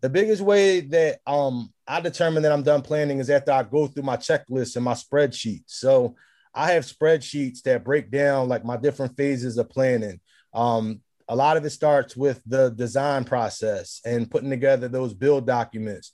The 0.02 0.10
biggest 0.10 0.44
way 0.44 0.82
that 0.82 1.20
um, 1.26 1.74
I 1.88 2.02
determine 2.02 2.44
that 2.44 2.52
I'm 2.52 2.64
done 2.64 2.84
planning 2.84 3.20
is 3.20 3.30
after 3.30 3.52
I 3.52 3.64
go 3.64 3.88
through 3.88 4.04
my 4.04 4.16
checklist 4.16 4.76
and 4.76 4.86
my 4.86 4.94
spreadsheet. 4.94 5.64
So 5.66 6.16
I 6.54 6.72
have 6.72 6.86
spreadsheets 6.86 7.62
that 7.64 7.84
break 7.84 8.12
down 8.12 8.50
like 8.50 8.66
my 8.66 8.78
different 8.78 9.16
phases 9.16 9.58
of 9.58 9.70
planning. 9.70 10.20
Um, 10.54 11.02
a 11.28 11.36
lot 11.36 11.58
of 11.58 11.66
it 11.66 11.70
starts 11.70 12.18
with 12.18 12.42
the 12.46 12.70
design 12.70 13.24
process 13.24 14.02
and 14.04 14.30
putting 14.30 14.50
together 14.50 14.88
those 14.88 15.14
build 15.14 15.46
documents. 15.46 16.12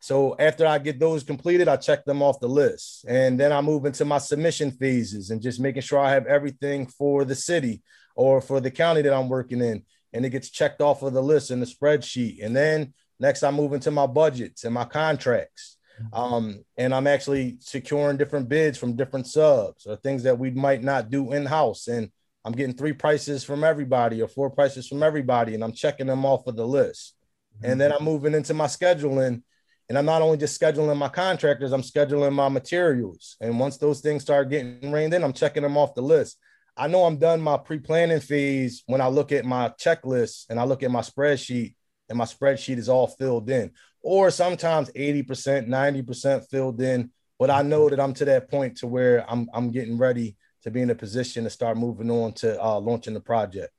So 0.00 0.36
after 0.38 0.66
I 0.66 0.78
get 0.78 0.98
those 0.98 1.22
completed, 1.22 1.68
I 1.68 1.76
check 1.76 2.04
them 2.04 2.22
off 2.22 2.40
the 2.40 2.48
list. 2.48 3.04
And 3.08 3.38
then 3.38 3.52
I 3.52 3.60
move 3.60 3.86
into 3.86 4.04
my 4.04 4.18
submission 4.18 4.70
phases 4.72 5.30
and 5.30 5.40
just 5.40 5.60
making 5.60 5.82
sure 5.82 5.98
I 5.98 6.10
have 6.10 6.26
everything 6.26 6.86
for 6.86 7.24
the 7.24 7.34
city 7.34 7.82
or 8.14 8.40
for 8.40 8.60
the 8.60 8.70
county 8.70 9.02
that 9.02 9.14
I'm 9.14 9.28
working 9.28 9.60
in. 9.60 9.84
And 10.12 10.24
it 10.24 10.30
gets 10.30 10.50
checked 10.50 10.80
off 10.80 11.02
of 11.02 11.12
the 11.12 11.22
list 11.22 11.50
in 11.50 11.60
the 11.60 11.66
spreadsheet. 11.66 12.44
And 12.44 12.54
then 12.54 12.92
next 13.20 13.42
I 13.42 13.50
move 13.50 13.72
into 13.72 13.90
my 13.90 14.06
budgets 14.06 14.64
and 14.64 14.74
my 14.74 14.84
contracts. 14.84 15.75
Um, 16.12 16.64
and 16.76 16.94
I'm 16.94 17.06
actually 17.06 17.56
securing 17.60 18.16
different 18.16 18.48
bids 18.48 18.78
from 18.78 18.96
different 18.96 19.26
subs 19.26 19.86
or 19.86 19.96
things 19.96 20.22
that 20.24 20.38
we 20.38 20.50
might 20.50 20.82
not 20.82 21.10
do 21.10 21.32
in-house. 21.32 21.88
And 21.88 22.10
I'm 22.44 22.52
getting 22.52 22.76
three 22.76 22.92
prices 22.92 23.44
from 23.44 23.64
everybody 23.64 24.22
or 24.22 24.28
four 24.28 24.50
prices 24.50 24.86
from 24.86 25.02
everybody, 25.02 25.54
and 25.54 25.64
I'm 25.64 25.72
checking 25.72 26.06
them 26.06 26.24
off 26.24 26.46
of 26.46 26.56
the 26.56 26.66
list. 26.66 27.14
And 27.62 27.80
then 27.80 27.92
I'm 27.92 28.04
moving 28.04 28.34
into 28.34 28.54
my 28.54 28.66
scheduling 28.66 29.42
and 29.88 29.96
I'm 29.96 30.04
not 30.04 30.22
only 30.22 30.36
just 30.36 30.60
scheduling 30.60 30.96
my 30.96 31.08
contractors, 31.08 31.72
I'm 31.72 31.82
scheduling 31.82 32.32
my 32.32 32.48
materials. 32.48 33.36
And 33.40 33.58
once 33.58 33.78
those 33.78 34.00
things 34.00 34.22
start 34.22 34.50
getting 34.50 34.90
reined 34.90 35.14
in, 35.14 35.22
I'm 35.22 35.32
checking 35.32 35.62
them 35.62 35.76
off 35.76 35.94
the 35.94 36.02
list. 36.02 36.38
I 36.76 36.88
know 36.88 37.04
I'm 37.04 37.18
done 37.18 37.40
my 37.40 37.56
pre-planning 37.56 38.20
phase 38.20 38.82
when 38.86 39.00
I 39.00 39.08
look 39.08 39.32
at 39.32 39.44
my 39.44 39.70
checklist 39.80 40.50
and 40.50 40.58
I 40.58 40.64
look 40.64 40.82
at 40.82 40.90
my 40.90 41.00
spreadsheet 41.00 41.74
and 42.08 42.18
my 42.18 42.24
spreadsheet 42.24 42.78
is 42.78 42.88
all 42.88 43.06
filled 43.06 43.48
in. 43.48 43.70
Or 44.06 44.30
sometimes 44.30 44.88
80%, 44.92 45.66
90% 45.66 46.48
filled 46.48 46.80
in. 46.80 47.10
But 47.40 47.50
I 47.50 47.62
know 47.62 47.88
that 47.88 47.98
I'm 47.98 48.14
to 48.14 48.24
that 48.26 48.48
point 48.48 48.76
to 48.76 48.86
where 48.86 49.28
I'm 49.28 49.48
I'm 49.52 49.72
getting 49.72 49.98
ready 49.98 50.36
to 50.62 50.70
be 50.70 50.80
in 50.80 50.90
a 50.90 50.94
position 50.94 51.42
to 51.42 51.50
start 51.50 51.76
moving 51.76 52.08
on 52.08 52.32
to 52.34 52.62
uh, 52.62 52.78
launching 52.78 53.14
the 53.14 53.20
project. 53.20 53.72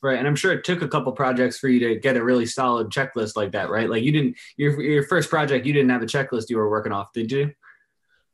Right, 0.00 0.20
and 0.20 0.28
I'm 0.28 0.36
sure 0.36 0.52
it 0.52 0.62
took 0.62 0.82
a 0.82 0.88
couple 0.88 1.10
projects 1.10 1.58
for 1.58 1.68
you 1.68 1.80
to 1.88 1.96
get 1.98 2.16
a 2.16 2.22
really 2.22 2.46
solid 2.46 2.90
checklist 2.90 3.34
like 3.34 3.50
that, 3.52 3.70
right? 3.70 3.90
Like 3.90 4.04
you 4.04 4.12
didn't 4.12 4.36
your 4.56 4.80
your 4.80 5.02
first 5.08 5.28
project, 5.28 5.66
you 5.66 5.72
didn't 5.72 5.90
have 5.90 6.02
a 6.02 6.06
checklist 6.06 6.48
you 6.48 6.58
were 6.58 6.70
working 6.70 6.92
off, 6.92 7.12
did 7.12 7.32
you? 7.32 7.50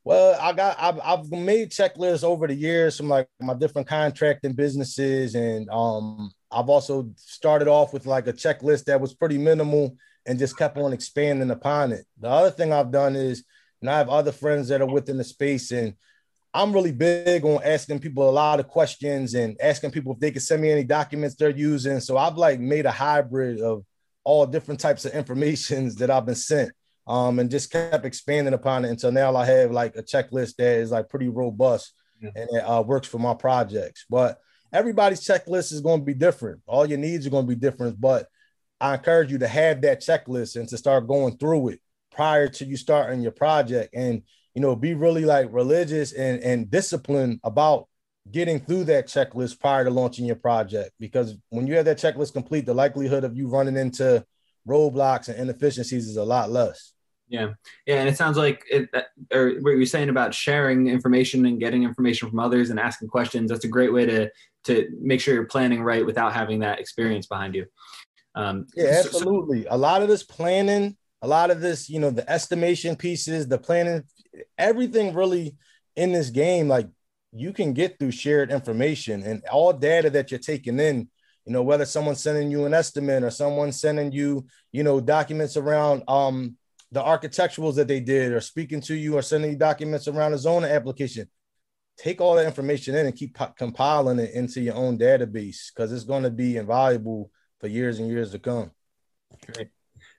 Well, 0.05 0.39
I 0.39 0.53
got 0.53 0.77
I've, 0.79 1.01
I've 1.03 1.31
made 1.31 1.71
checklists 1.71 2.25
over 2.25 2.47
the 2.47 2.55
years 2.55 2.99
from 2.99 3.09
like 3.09 3.27
my 3.41 3.55
different 3.55 3.89
contracting 3.89 4.53
businesses, 4.53 5.35
and 5.35 5.67
um, 5.71 6.31
I've 6.51 6.69
also 6.69 7.11
started 7.17 7.69
off 7.69 7.95
with 7.95 8.05
like 8.05 8.27
a 8.27 8.35
checklist 8.35 8.85
that 8.85 9.01
was 9.01 9.15
pretty 9.15 9.39
minimal 9.39 9.97
and 10.29 10.39
just 10.39 10.59
kept 10.59 10.77
on 10.77 10.93
expanding 10.93 11.51
upon 11.51 11.91
it. 11.93 12.05
The 12.21 12.29
other 12.29 12.51
thing 12.51 12.73
I've 12.73 12.93
done 12.93 13.17
is, 13.17 13.45
and 13.81 13.91
I 13.91 13.97
have 13.97 14.11
other 14.11 14.31
friends 14.31 14.69
that 14.69 14.83
are 14.83 14.87
within 14.87 15.17
the 15.17 15.25
space, 15.25 15.73
and 15.73 15.95
I'm 16.53 16.73
really 16.73 16.93
big 16.93 17.45
on 17.45 17.63
asking 17.65 18.01
people 18.01 18.29
a 18.29 18.31
lot 18.31 18.61
of 18.61 18.69
questions 18.69 19.35
and 19.35 19.57
asking 19.61 19.91
people 19.91 20.13
if 20.13 20.21
they 20.21 20.31
can 20.31 20.41
send 20.41 20.63
me 20.63 20.71
any 20.71 20.85
documents 20.85 21.35
they're 21.35 21.51
using. 21.51 22.01
So 22.01 22.19
I've 22.19 22.37
like 22.37 22.61
made 22.61 22.87
a 22.87 22.91
hybrid 22.91 23.61
of 23.61 23.85
all 24.25 24.47
different 24.47 24.81
types 24.81 25.05
of 25.05 25.13
informations 25.13 25.95
that 25.97 26.11
I've 26.11 26.27
been 26.27 26.35
sent. 26.35 26.73
Um, 27.07 27.39
and 27.39 27.51
just 27.51 27.71
kept 27.71 28.05
expanding 28.05 28.53
upon 28.53 28.85
it 28.85 28.91
until 28.91 29.11
now 29.11 29.35
I 29.35 29.47
have 29.47 29.71
like 29.71 29.97
a 29.97 30.03
checklist 30.03 30.57
that 30.57 30.77
is 30.79 30.91
like 30.91 31.09
pretty 31.09 31.29
robust 31.29 31.95
yeah. 32.21 32.33
and 32.37 32.49
it 32.53 32.61
uh, 32.61 32.83
works 32.83 33.09
for 33.09 33.19
my 33.19 33.33
projects. 33.33 34.05
But 34.11 34.39
everybody's 34.75 35.27
checklist 35.27 35.73
is 35.73 35.81
going 35.81 36.01
to 36.01 36.05
be 36.05 36.13
different. 36.13 36.61
All 36.67 36.85
your 36.85 36.99
needs 36.99 37.27
are 37.27 37.31
going 37.31 37.47
to 37.47 37.55
be 37.55 37.59
different. 37.59 37.99
But 37.99 38.29
I 38.81 38.95
encourage 38.95 39.31
you 39.33 39.39
to 39.39 39.49
have 39.49 39.81
that 39.83 40.01
checklist 40.01 40.57
and 40.57 40.69
to 40.69 40.79
start 40.79 41.09
going 41.09 41.37
through 41.37 41.69
it 41.69 41.81
prior 42.13 42.49
to 42.49 42.65
you 42.65 42.77
starting 42.77 43.21
your 43.21 43.33
project. 43.33 43.95
And 43.95 44.23
you 44.55 44.63
know, 44.63 44.75
be 44.75 44.95
really 44.95 45.25
like 45.25 45.49
religious 45.53 46.13
and, 46.13 46.41
and 46.43 46.69
disciplined 46.71 47.39
about 47.45 47.87
getting 48.31 48.59
through 48.59 48.85
that 48.85 49.07
checklist 49.07 49.61
prior 49.61 49.85
to 49.85 49.91
launching 49.91 50.27
your 50.27 50.37
project. 50.37 50.91
Because 50.99 51.37
when 51.51 51.67
you 51.67 51.77
have 51.77 51.85
that 51.85 51.99
checklist 51.99 52.33
complete, 52.33 52.67
the 52.67 52.75
likelihood 52.75 53.25
of 53.25 53.37
you 53.37 53.49
running 53.49 53.77
into 53.77 54.25
roadblocks 54.67 55.29
and 55.29 55.39
inefficiencies 55.39 56.09
is 56.09 56.17
a 56.17 56.25
lot 56.25 56.51
less. 56.51 56.93
Yeah, 57.29 57.53
yeah, 57.87 58.01
and 58.01 58.09
it 58.09 58.17
sounds 58.17 58.39
like 58.39 58.65
it, 58.71 58.89
uh, 58.95 59.03
or 59.33 59.51
what 59.61 59.73
you're 59.73 59.85
saying 59.85 60.09
about 60.09 60.35
sharing 60.35 60.89
information 60.89 61.45
and 61.45 61.61
getting 61.61 61.83
information 61.83 62.29
from 62.29 62.39
others 62.39 62.71
and 62.71 62.81
asking 62.81 63.09
questions. 63.09 63.51
That's 63.51 63.67
a 63.67 63.69
great 63.69 63.93
way 63.93 64.07
to 64.07 64.31
to 64.65 64.89
make 65.01 65.21
sure 65.21 65.35
you're 65.35 65.45
planning 65.45 65.83
right 65.83 66.05
without 66.05 66.33
having 66.33 66.61
that 66.61 66.81
experience 66.81 67.27
behind 67.27 67.55
you. 67.55 67.67
Um, 68.39 68.67
yeah, 68.77 69.03
absolutely. 69.05 69.65
So, 69.65 69.69
a 69.71 69.77
lot 69.77 70.03
of 70.03 70.09
this 70.09 70.23
planning, 70.23 70.97
a 71.23 71.27
lot 71.27 71.51
of 71.51 71.61
this, 71.61 71.91
you 71.91 71.99
know, 71.99 72.11
the 72.11 72.29
estimation 72.31 72.95
pieces, 72.95 73.49
the 73.49 73.59
planning 73.59 74.05
everything 74.57 75.13
really 75.13 75.57
in 75.97 76.13
this 76.13 76.31
game, 76.31 76.69
like 76.69 76.89
you 77.33 77.53
can 77.53 77.73
get 77.73 77.99
through 77.99 78.13
shared 78.13 78.53
information 78.53 79.25
and 79.25 79.43
all 79.51 79.73
data 79.73 80.09
that 80.11 80.31
you're 80.31 80.39
taking 80.39 80.79
in, 80.79 81.09
you 81.45 81.53
know, 81.53 81.65
whether 81.65 81.85
someone's 81.85 82.23
sending 82.23 82.49
you 82.51 82.65
an 82.65 82.75
estimate 82.75 83.25
or 83.25 83.31
someone 83.31 83.73
sending 83.73 84.13
you, 84.13 84.47
you 84.71 84.85
know, 84.85 85.01
documents 85.01 85.57
around 85.57 86.05
um 86.07 86.57
the 86.93 87.03
architecturals 87.03 87.75
that 87.75 87.89
they 87.89 88.01
did 88.01 88.33
or 88.33 88.41
speaking 88.41 88.81
to 88.81 88.95
you 88.95 89.17
or 89.17 89.23
sending 89.23 89.51
you 89.51 89.57
documents 89.59 90.07
around 90.07 90.33
a 90.33 90.39
zoning 90.39 90.71
application. 90.71 91.29
Take 91.99 92.21
all 92.21 92.37
that 92.37 92.47
information 92.47 92.95
in 92.95 93.07
and 93.07 93.17
keep 93.17 93.37
compiling 93.57 94.21
it 94.21 94.31
into 94.31 94.61
your 94.61 94.77
own 94.77 94.97
database 94.97 95.75
because 95.75 95.93
it's 95.93 96.05
going 96.05 96.23
to 96.23 96.31
be 96.31 96.57
invaluable 96.57 97.33
for 97.61 97.69
years 97.69 97.99
and 97.99 98.09
years 98.09 98.33
to 98.33 98.39
come. 98.39 98.71
Great. 99.53 99.69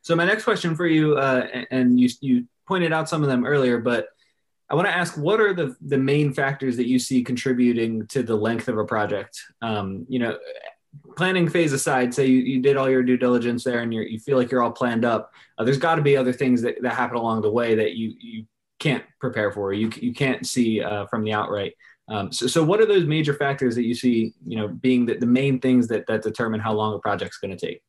So 0.01 0.15
my 0.15 0.25
next 0.25 0.43
question 0.43 0.75
for 0.75 0.87
you, 0.87 1.17
uh, 1.17 1.47
and 1.71 1.99
you 1.99 2.09
you 2.21 2.45
pointed 2.67 2.93
out 2.93 3.09
some 3.09 3.23
of 3.23 3.29
them 3.29 3.45
earlier, 3.45 3.79
but 3.79 4.07
I 4.69 4.75
want 4.75 4.87
to 4.87 4.95
ask 4.95 5.17
what 5.17 5.39
are 5.39 5.53
the 5.53 5.75
the 5.81 5.97
main 5.97 6.33
factors 6.33 6.77
that 6.77 6.87
you 6.87 6.99
see 6.99 7.23
contributing 7.23 8.07
to 8.07 8.23
the 8.23 8.35
length 8.35 8.67
of 8.67 8.77
a 8.77 8.85
project? 8.85 9.41
Um, 9.61 10.05
you 10.07 10.19
know, 10.19 10.37
planning 11.17 11.49
phase 11.49 11.73
aside, 11.73 12.13
say 12.13 12.27
you, 12.27 12.37
you 12.37 12.61
did 12.61 12.77
all 12.77 12.89
your 12.89 13.03
due 13.03 13.17
diligence 13.17 13.63
there 13.63 13.79
and 13.79 13.93
you 13.93 14.01
you 14.01 14.19
feel 14.19 14.37
like 14.37 14.51
you're 14.51 14.63
all 14.63 14.71
planned 14.71 15.05
up. 15.05 15.31
Uh, 15.57 15.63
there's 15.63 15.77
got 15.77 15.95
to 15.95 16.01
be 16.01 16.15
other 16.15 16.33
things 16.33 16.61
that, 16.61 16.81
that 16.81 16.93
happen 16.93 17.17
along 17.17 17.41
the 17.41 17.51
way 17.51 17.75
that 17.75 17.95
you 17.95 18.13
you 18.19 18.45
can't 18.79 19.03
prepare 19.19 19.51
for, 19.51 19.73
you 19.73 19.91
you 19.97 20.13
can't 20.13 20.45
see 20.45 20.81
uh, 20.81 21.05
from 21.07 21.23
the 21.23 21.33
outright. 21.33 21.73
Um, 22.09 22.31
so, 22.31 22.47
so 22.47 22.63
what 22.63 22.81
are 22.81 22.87
those 22.87 23.05
major 23.05 23.33
factors 23.33 23.75
that 23.75 23.85
you 23.85 23.93
see, 23.93 24.33
you 24.43 24.57
know, 24.57 24.67
being 24.67 25.05
the, 25.05 25.15
the 25.17 25.27
main 25.27 25.59
things 25.59 25.87
that 25.89 26.07
that 26.07 26.23
determine 26.23 26.59
how 26.59 26.73
long 26.73 26.95
a 26.95 26.99
project's 26.99 27.37
going 27.37 27.55
to 27.55 27.67
take? 27.67 27.81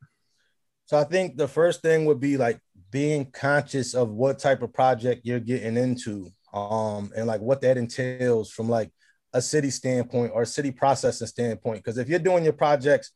So 0.87 0.99
I 0.99 1.05
think 1.05 1.37
the 1.37 1.49
first 1.49 1.81
thing 1.83 2.05
would 2.05 2.21
be 2.21 2.37
like 2.37 2.61
being 2.91 3.31
conscious 3.31 3.95
of 3.95 4.11
what 4.11 4.39
type 4.39 4.63
of 4.63 4.73
project 4.73 5.23
you're 5.25 5.41
getting 5.41 5.77
into, 5.77 6.31
um, 6.53 7.13
and 7.17 7.27
like 7.27 7.41
what 7.41 7.63
that 7.63 7.79
entails 7.79 8.51
from 8.51 8.69
like 8.69 8.91
a 9.33 9.41
city 9.41 9.71
standpoint 9.71 10.33
or 10.35 10.45
city 10.45 10.71
processing 10.71 11.27
standpoint. 11.27 11.83
Because 11.83 11.97
if 11.97 12.09
you're 12.09 12.19
doing 12.19 12.45
your 12.45 12.53
projects 12.53 13.13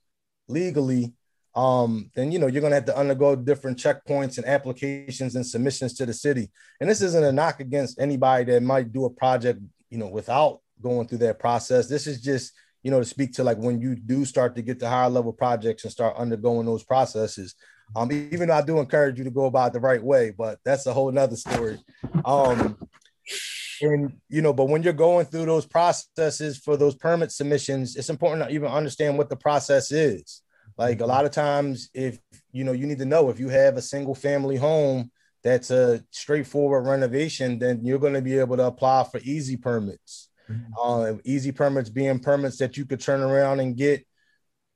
legally, 0.48 1.12
um, 1.54 2.10
then 2.14 2.32
you 2.32 2.38
know 2.38 2.46
you're 2.46 2.62
gonna 2.62 2.76
have 2.76 2.86
to 2.86 2.96
undergo 2.96 3.36
different 3.36 3.78
checkpoints 3.78 4.38
and 4.38 4.46
applications 4.46 5.36
and 5.36 5.46
submissions 5.46 5.94
to 5.94 6.06
the 6.06 6.14
city. 6.14 6.50
And 6.80 6.88
this 6.88 7.02
isn't 7.02 7.24
a 7.24 7.32
knock 7.32 7.60
against 7.60 8.00
anybody 8.00 8.52
that 8.52 8.62
might 8.62 8.92
do 8.92 9.04
a 9.04 9.10
project, 9.10 9.60
you 9.90 9.98
know, 9.98 10.08
without 10.08 10.60
going 10.84 11.08
through 11.08 11.18
that 11.18 11.40
process. 11.40 11.88
This 11.88 12.06
is 12.06 12.20
just, 12.20 12.52
you 12.84 12.90
know, 12.92 13.00
to 13.00 13.04
speak 13.04 13.32
to 13.34 13.44
like 13.44 13.58
when 13.58 13.80
you 13.80 13.96
do 13.96 14.24
start 14.24 14.54
to 14.54 14.62
get 14.62 14.78
to 14.80 14.88
higher 14.88 15.10
level 15.10 15.32
projects 15.32 15.82
and 15.82 15.90
start 15.92 16.16
undergoing 16.16 16.66
those 16.66 16.84
processes. 16.84 17.56
Um, 17.96 18.12
even 18.12 18.48
though 18.48 18.54
I 18.54 18.62
do 18.62 18.78
encourage 18.78 19.18
you 19.18 19.24
to 19.24 19.30
go 19.30 19.46
about 19.46 19.72
the 19.72 19.80
right 19.80 20.02
way, 20.02 20.30
but 20.30 20.58
that's 20.64 20.86
a 20.86 20.92
whole 20.92 21.10
nother 21.10 21.36
story. 21.36 21.78
Um, 22.24 22.78
and 23.80 24.12
you 24.28 24.42
know, 24.42 24.52
but 24.52 24.68
when 24.68 24.82
you're 24.82 24.92
going 24.92 25.26
through 25.26 25.46
those 25.46 25.66
processes 25.66 26.58
for 26.58 26.76
those 26.76 26.94
permit 26.94 27.32
submissions, 27.32 27.96
it's 27.96 28.10
important 28.10 28.46
to 28.46 28.54
even 28.54 28.68
understand 28.68 29.18
what 29.18 29.28
the 29.28 29.36
process 29.36 29.90
is. 29.90 30.42
Like 30.76 31.00
a 31.00 31.06
lot 31.06 31.24
of 31.24 31.30
times, 31.30 31.88
if 31.94 32.18
you 32.52 32.64
know, 32.64 32.72
you 32.72 32.86
need 32.86 32.98
to 32.98 33.04
know 33.04 33.30
if 33.30 33.40
you 33.40 33.48
have 33.48 33.76
a 33.76 33.82
single 33.82 34.14
family 34.14 34.56
home 34.56 35.10
that's 35.42 35.70
a 35.70 36.02
straightforward 36.10 36.86
renovation, 36.86 37.58
then 37.58 37.84
you're 37.84 37.98
going 37.98 38.14
to 38.14 38.22
be 38.22 38.38
able 38.38 38.56
to 38.56 38.66
apply 38.66 39.04
for 39.04 39.20
easy 39.22 39.56
permits. 39.56 40.30
Mm-hmm. 40.50 40.72
Uh, 40.82 41.18
easy 41.24 41.52
permits 41.52 41.88
being 41.88 42.18
permits 42.18 42.58
that 42.58 42.76
you 42.76 42.84
could 42.84 43.00
turn 43.00 43.22
around 43.22 43.60
and 43.60 43.76
get 43.76 44.06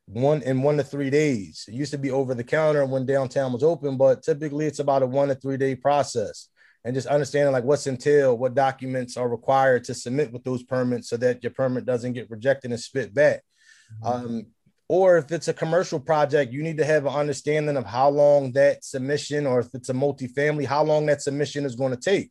one 0.07 0.43
in 0.43 0.63
one 0.63 0.79
to 0.79 0.85
three 0.85 1.11
days. 1.11 1.65
It 1.69 1.75
used 1.75 1.93
to 1.93 1.99
be 1.99 2.11
over 2.11 2.35
the 2.35 2.45
counter 2.45 2.85
when 2.87 3.07
downtown 3.07 3.53
was 3.53 3.63
open, 3.63 3.97
but 3.97 4.23
typically 4.23 4.67
it's 4.67 4.79
about 4.79 5.03
a 5.03 5.07
one 5.07 5.29
to 5.29 5.35
three 5.35 5.57
day 5.57 5.75
process. 5.75 6.49
And 6.85 6.95
just 6.95 7.09
understanding 7.09 7.53
like 7.53 7.65
what's 7.65 7.87
entailed, 7.87 8.41
what 8.41 8.55
documents 8.55 9.17
are 9.17 9.29
required 9.29 9.85
to 9.85 9.95
submit 9.95 10.33
with 10.33 10.45
those 10.45 10.63
permits 10.63 11.11
so 11.11 11.17
that 11.19 11.43
your 11.43 11.53
permit 11.53 11.85
doesn't 11.85 12.15
get 12.15 12.31
rejected 12.31 12.71
and 12.71 12.81
spit 12.81 13.13
back. 13.13 13.43
Mm-hmm. 14.03 14.07
Um, 14.07 14.47
or 14.89 15.19
if 15.19 15.31
it's 15.33 15.49
a 15.49 15.53
commercial 15.53 16.01
project, 16.01 16.53
you 16.53 16.63
need 16.63 16.79
to 16.79 16.85
have 16.85 17.05
an 17.05 17.13
understanding 17.13 17.77
of 17.77 17.85
how 17.85 18.09
long 18.09 18.53
that 18.53 18.85
submission, 18.85 19.47
or 19.47 19.61
if 19.61 19.67
it's 19.75 19.91
a 19.91 19.93
multifamily, 19.93 20.65
how 20.65 20.83
long 20.83 21.05
that 21.07 21.21
submission 21.21 21.67
is 21.67 21.77
going 21.77 21.95
to 21.95 22.01
take. 22.01 22.31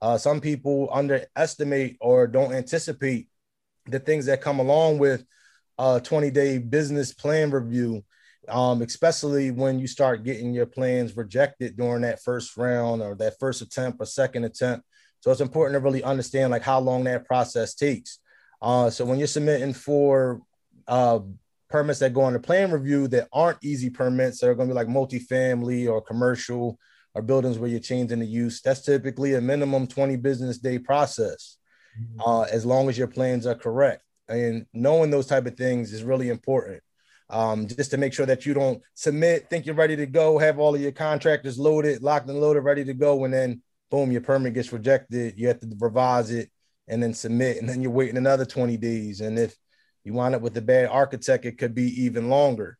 Uh, 0.00 0.18
some 0.18 0.40
people 0.40 0.88
underestimate 0.92 1.96
or 2.00 2.26
don't 2.26 2.52
anticipate 2.52 3.28
the 3.86 3.98
things 3.98 4.26
that 4.26 4.40
come 4.40 4.58
along 4.58 4.98
with 4.98 5.24
a 5.78 6.00
20 6.02 6.30
day 6.30 6.58
business 6.58 7.12
plan 7.12 7.50
review, 7.50 8.02
um, 8.48 8.82
especially 8.82 9.50
when 9.50 9.78
you 9.78 9.86
start 9.86 10.24
getting 10.24 10.52
your 10.52 10.66
plans 10.66 11.16
rejected 11.16 11.76
during 11.76 12.02
that 12.02 12.22
first 12.22 12.56
round 12.56 13.02
or 13.02 13.14
that 13.16 13.38
first 13.38 13.62
attempt 13.62 14.00
or 14.00 14.06
second 14.06 14.44
attempt. 14.44 14.86
So 15.20 15.30
it's 15.30 15.40
important 15.40 15.74
to 15.74 15.84
really 15.84 16.02
understand 16.02 16.50
like 16.50 16.62
how 16.62 16.80
long 16.80 17.04
that 17.04 17.26
process 17.26 17.74
takes. 17.74 18.18
Uh, 18.60 18.90
so 18.90 19.04
when 19.04 19.18
you're 19.18 19.26
submitting 19.26 19.72
for 19.72 20.40
uh, 20.86 21.20
permits 21.68 21.98
that 21.98 22.14
go 22.14 22.30
the 22.30 22.38
plan 22.38 22.70
review 22.70 23.08
that 23.08 23.28
aren't 23.32 23.58
easy 23.62 23.90
permits 23.90 24.38
that 24.38 24.48
are 24.48 24.54
going 24.54 24.68
to 24.68 24.74
be 24.74 24.76
like 24.76 24.86
multifamily 24.86 25.90
or 25.90 26.00
commercial 26.00 26.78
or 27.14 27.22
buildings 27.22 27.58
where 27.58 27.70
you're 27.70 27.80
changing 27.80 28.18
the 28.18 28.26
use. 28.26 28.60
That's 28.60 28.82
typically 28.82 29.34
a 29.34 29.40
minimum 29.40 29.86
20 29.86 30.16
business 30.16 30.58
day 30.58 30.78
process, 30.78 31.56
mm-hmm. 32.00 32.20
uh, 32.20 32.42
as 32.42 32.66
long 32.66 32.88
as 32.88 32.98
your 32.98 33.08
plans 33.08 33.46
are 33.46 33.54
correct. 33.54 34.02
And 34.28 34.66
knowing 34.72 35.10
those 35.10 35.26
type 35.26 35.46
of 35.46 35.56
things 35.56 35.92
is 35.92 36.02
really 36.02 36.28
important. 36.28 36.82
Um, 37.30 37.66
just 37.66 37.90
to 37.92 37.96
make 37.96 38.12
sure 38.12 38.26
that 38.26 38.44
you 38.44 38.54
don't 38.54 38.82
submit, 38.94 39.48
think 39.48 39.66
you're 39.66 39.74
ready 39.74 39.96
to 39.96 40.06
go, 40.06 40.38
have 40.38 40.58
all 40.58 40.74
of 40.74 40.80
your 40.80 40.92
contractors 40.92 41.58
loaded, 41.58 42.02
locked 42.02 42.28
and 42.28 42.40
loaded, 42.40 42.60
ready 42.60 42.84
to 42.84 42.94
go, 42.94 43.24
and 43.24 43.32
then 43.32 43.62
boom, 43.90 44.12
your 44.12 44.20
permit 44.20 44.54
gets 44.54 44.72
rejected. 44.72 45.34
You 45.38 45.48
have 45.48 45.60
to 45.60 45.72
revise 45.78 46.30
it 46.30 46.50
and 46.86 47.02
then 47.02 47.14
submit, 47.14 47.58
and 47.58 47.68
then 47.68 47.80
you're 47.80 47.90
waiting 47.90 48.16
another 48.16 48.44
20 48.44 48.76
days. 48.76 49.20
And 49.20 49.38
if 49.38 49.56
you 50.04 50.12
wind 50.12 50.34
up 50.34 50.42
with 50.42 50.56
a 50.58 50.62
bad 50.62 50.88
architect, 50.88 51.46
it 51.46 51.58
could 51.58 51.74
be 51.74 52.04
even 52.04 52.28
longer. 52.28 52.76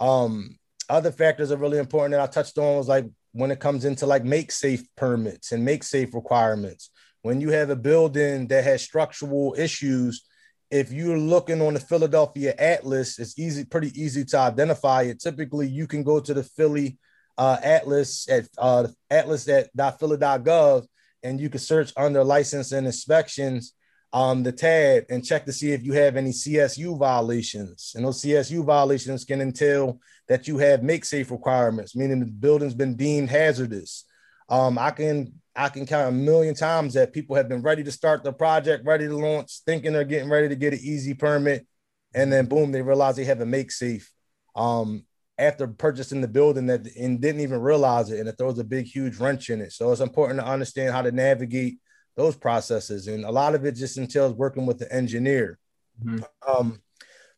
Um, 0.00 0.58
other 0.88 1.10
factors 1.10 1.50
are 1.50 1.56
really 1.56 1.78
important 1.78 2.12
that 2.12 2.20
I 2.20 2.26
touched 2.26 2.58
on 2.58 2.76
was 2.76 2.88
like 2.88 3.06
when 3.38 3.52
it 3.52 3.60
comes 3.60 3.84
into 3.84 4.04
like 4.04 4.24
make 4.24 4.50
safe 4.50 4.84
permits 4.96 5.52
and 5.52 5.64
make 5.64 5.84
safe 5.84 6.12
requirements. 6.12 6.90
When 7.22 7.40
you 7.40 7.50
have 7.50 7.70
a 7.70 7.76
building 7.76 8.48
that 8.48 8.64
has 8.64 8.82
structural 8.82 9.54
issues, 9.56 10.24
if 10.72 10.90
you're 10.90 11.16
looking 11.18 11.62
on 11.62 11.74
the 11.74 11.80
Philadelphia 11.80 12.52
Atlas, 12.58 13.16
it's 13.20 13.38
easy, 13.38 13.64
pretty 13.64 13.92
easy 13.94 14.24
to 14.24 14.38
identify 14.38 15.02
it. 15.02 15.20
Typically, 15.20 15.68
you 15.68 15.86
can 15.86 16.02
go 16.02 16.18
to 16.18 16.34
the 16.34 16.42
Philly 16.42 16.98
uh, 17.38 17.58
Atlas 17.62 18.28
at 18.28 18.48
uh, 18.58 18.88
atlas.philly.gov 19.08 20.86
and 21.22 21.40
you 21.40 21.48
can 21.48 21.60
search 21.60 21.92
under 21.96 22.24
license 22.24 22.72
and 22.72 22.88
inspections 22.88 23.74
um, 24.12 24.42
the 24.42 24.50
tab 24.50 25.04
and 25.10 25.24
check 25.24 25.44
to 25.44 25.52
see 25.52 25.70
if 25.70 25.84
you 25.84 25.92
have 25.92 26.16
any 26.16 26.30
CSU 26.30 26.98
violations. 26.98 27.92
And 27.94 28.04
those 28.04 28.20
CSU 28.20 28.64
violations 28.64 29.24
can 29.24 29.40
entail 29.40 30.00
that 30.28 30.46
you 30.46 30.58
have 30.58 30.82
make 30.82 31.04
safe 31.04 31.30
requirements, 31.30 31.96
meaning 31.96 32.20
the 32.20 32.26
building's 32.26 32.74
been 32.74 32.96
deemed 32.96 33.30
hazardous. 33.30 34.04
Um, 34.48 34.78
I 34.78 34.90
can 34.90 35.32
I 35.56 35.68
can 35.68 35.86
count 35.86 36.08
a 36.08 36.12
million 36.12 36.54
times 36.54 36.94
that 36.94 37.12
people 37.12 37.36
have 37.36 37.48
been 37.48 37.62
ready 37.62 37.82
to 37.84 37.92
start 37.92 38.22
the 38.22 38.32
project, 38.32 38.86
ready 38.86 39.06
to 39.06 39.16
launch, 39.16 39.60
thinking 39.66 39.92
they're 39.92 40.04
getting 40.04 40.30
ready 40.30 40.48
to 40.48 40.56
get 40.56 40.72
an 40.72 40.80
easy 40.82 41.14
permit, 41.14 41.66
and 42.14 42.32
then 42.32 42.46
boom, 42.46 42.72
they 42.72 42.82
realize 42.82 43.16
they 43.16 43.24
have 43.24 43.40
a 43.40 43.46
make 43.46 43.70
safe. 43.70 44.10
Um, 44.54 45.04
after 45.38 45.68
purchasing 45.68 46.20
the 46.20 46.28
building 46.28 46.66
that 46.66 46.84
and 46.96 47.20
didn't 47.20 47.40
even 47.40 47.60
realize 47.60 48.10
it, 48.10 48.18
and 48.18 48.28
it 48.28 48.36
throws 48.36 48.58
a 48.58 48.64
big, 48.64 48.86
huge 48.86 49.18
wrench 49.18 49.50
in 49.50 49.60
it. 49.60 49.72
So 49.72 49.92
it's 49.92 50.00
important 50.00 50.40
to 50.40 50.46
understand 50.46 50.92
how 50.92 51.02
to 51.02 51.12
navigate 51.12 51.78
those 52.16 52.34
processes. 52.34 53.06
And 53.06 53.24
a 53.24 53.30
lot 53.30 53.54
of 53.54 53.64
it 53.64 53.76
just 53.76 53.98
entails 53.98 54.34
working 54.34 54.66
with 54.66 54.78
the 54.78 54.92
engineer. 54.92 55.58
Mm-hmm. 56.04 56.24
Um, 56.50 56.82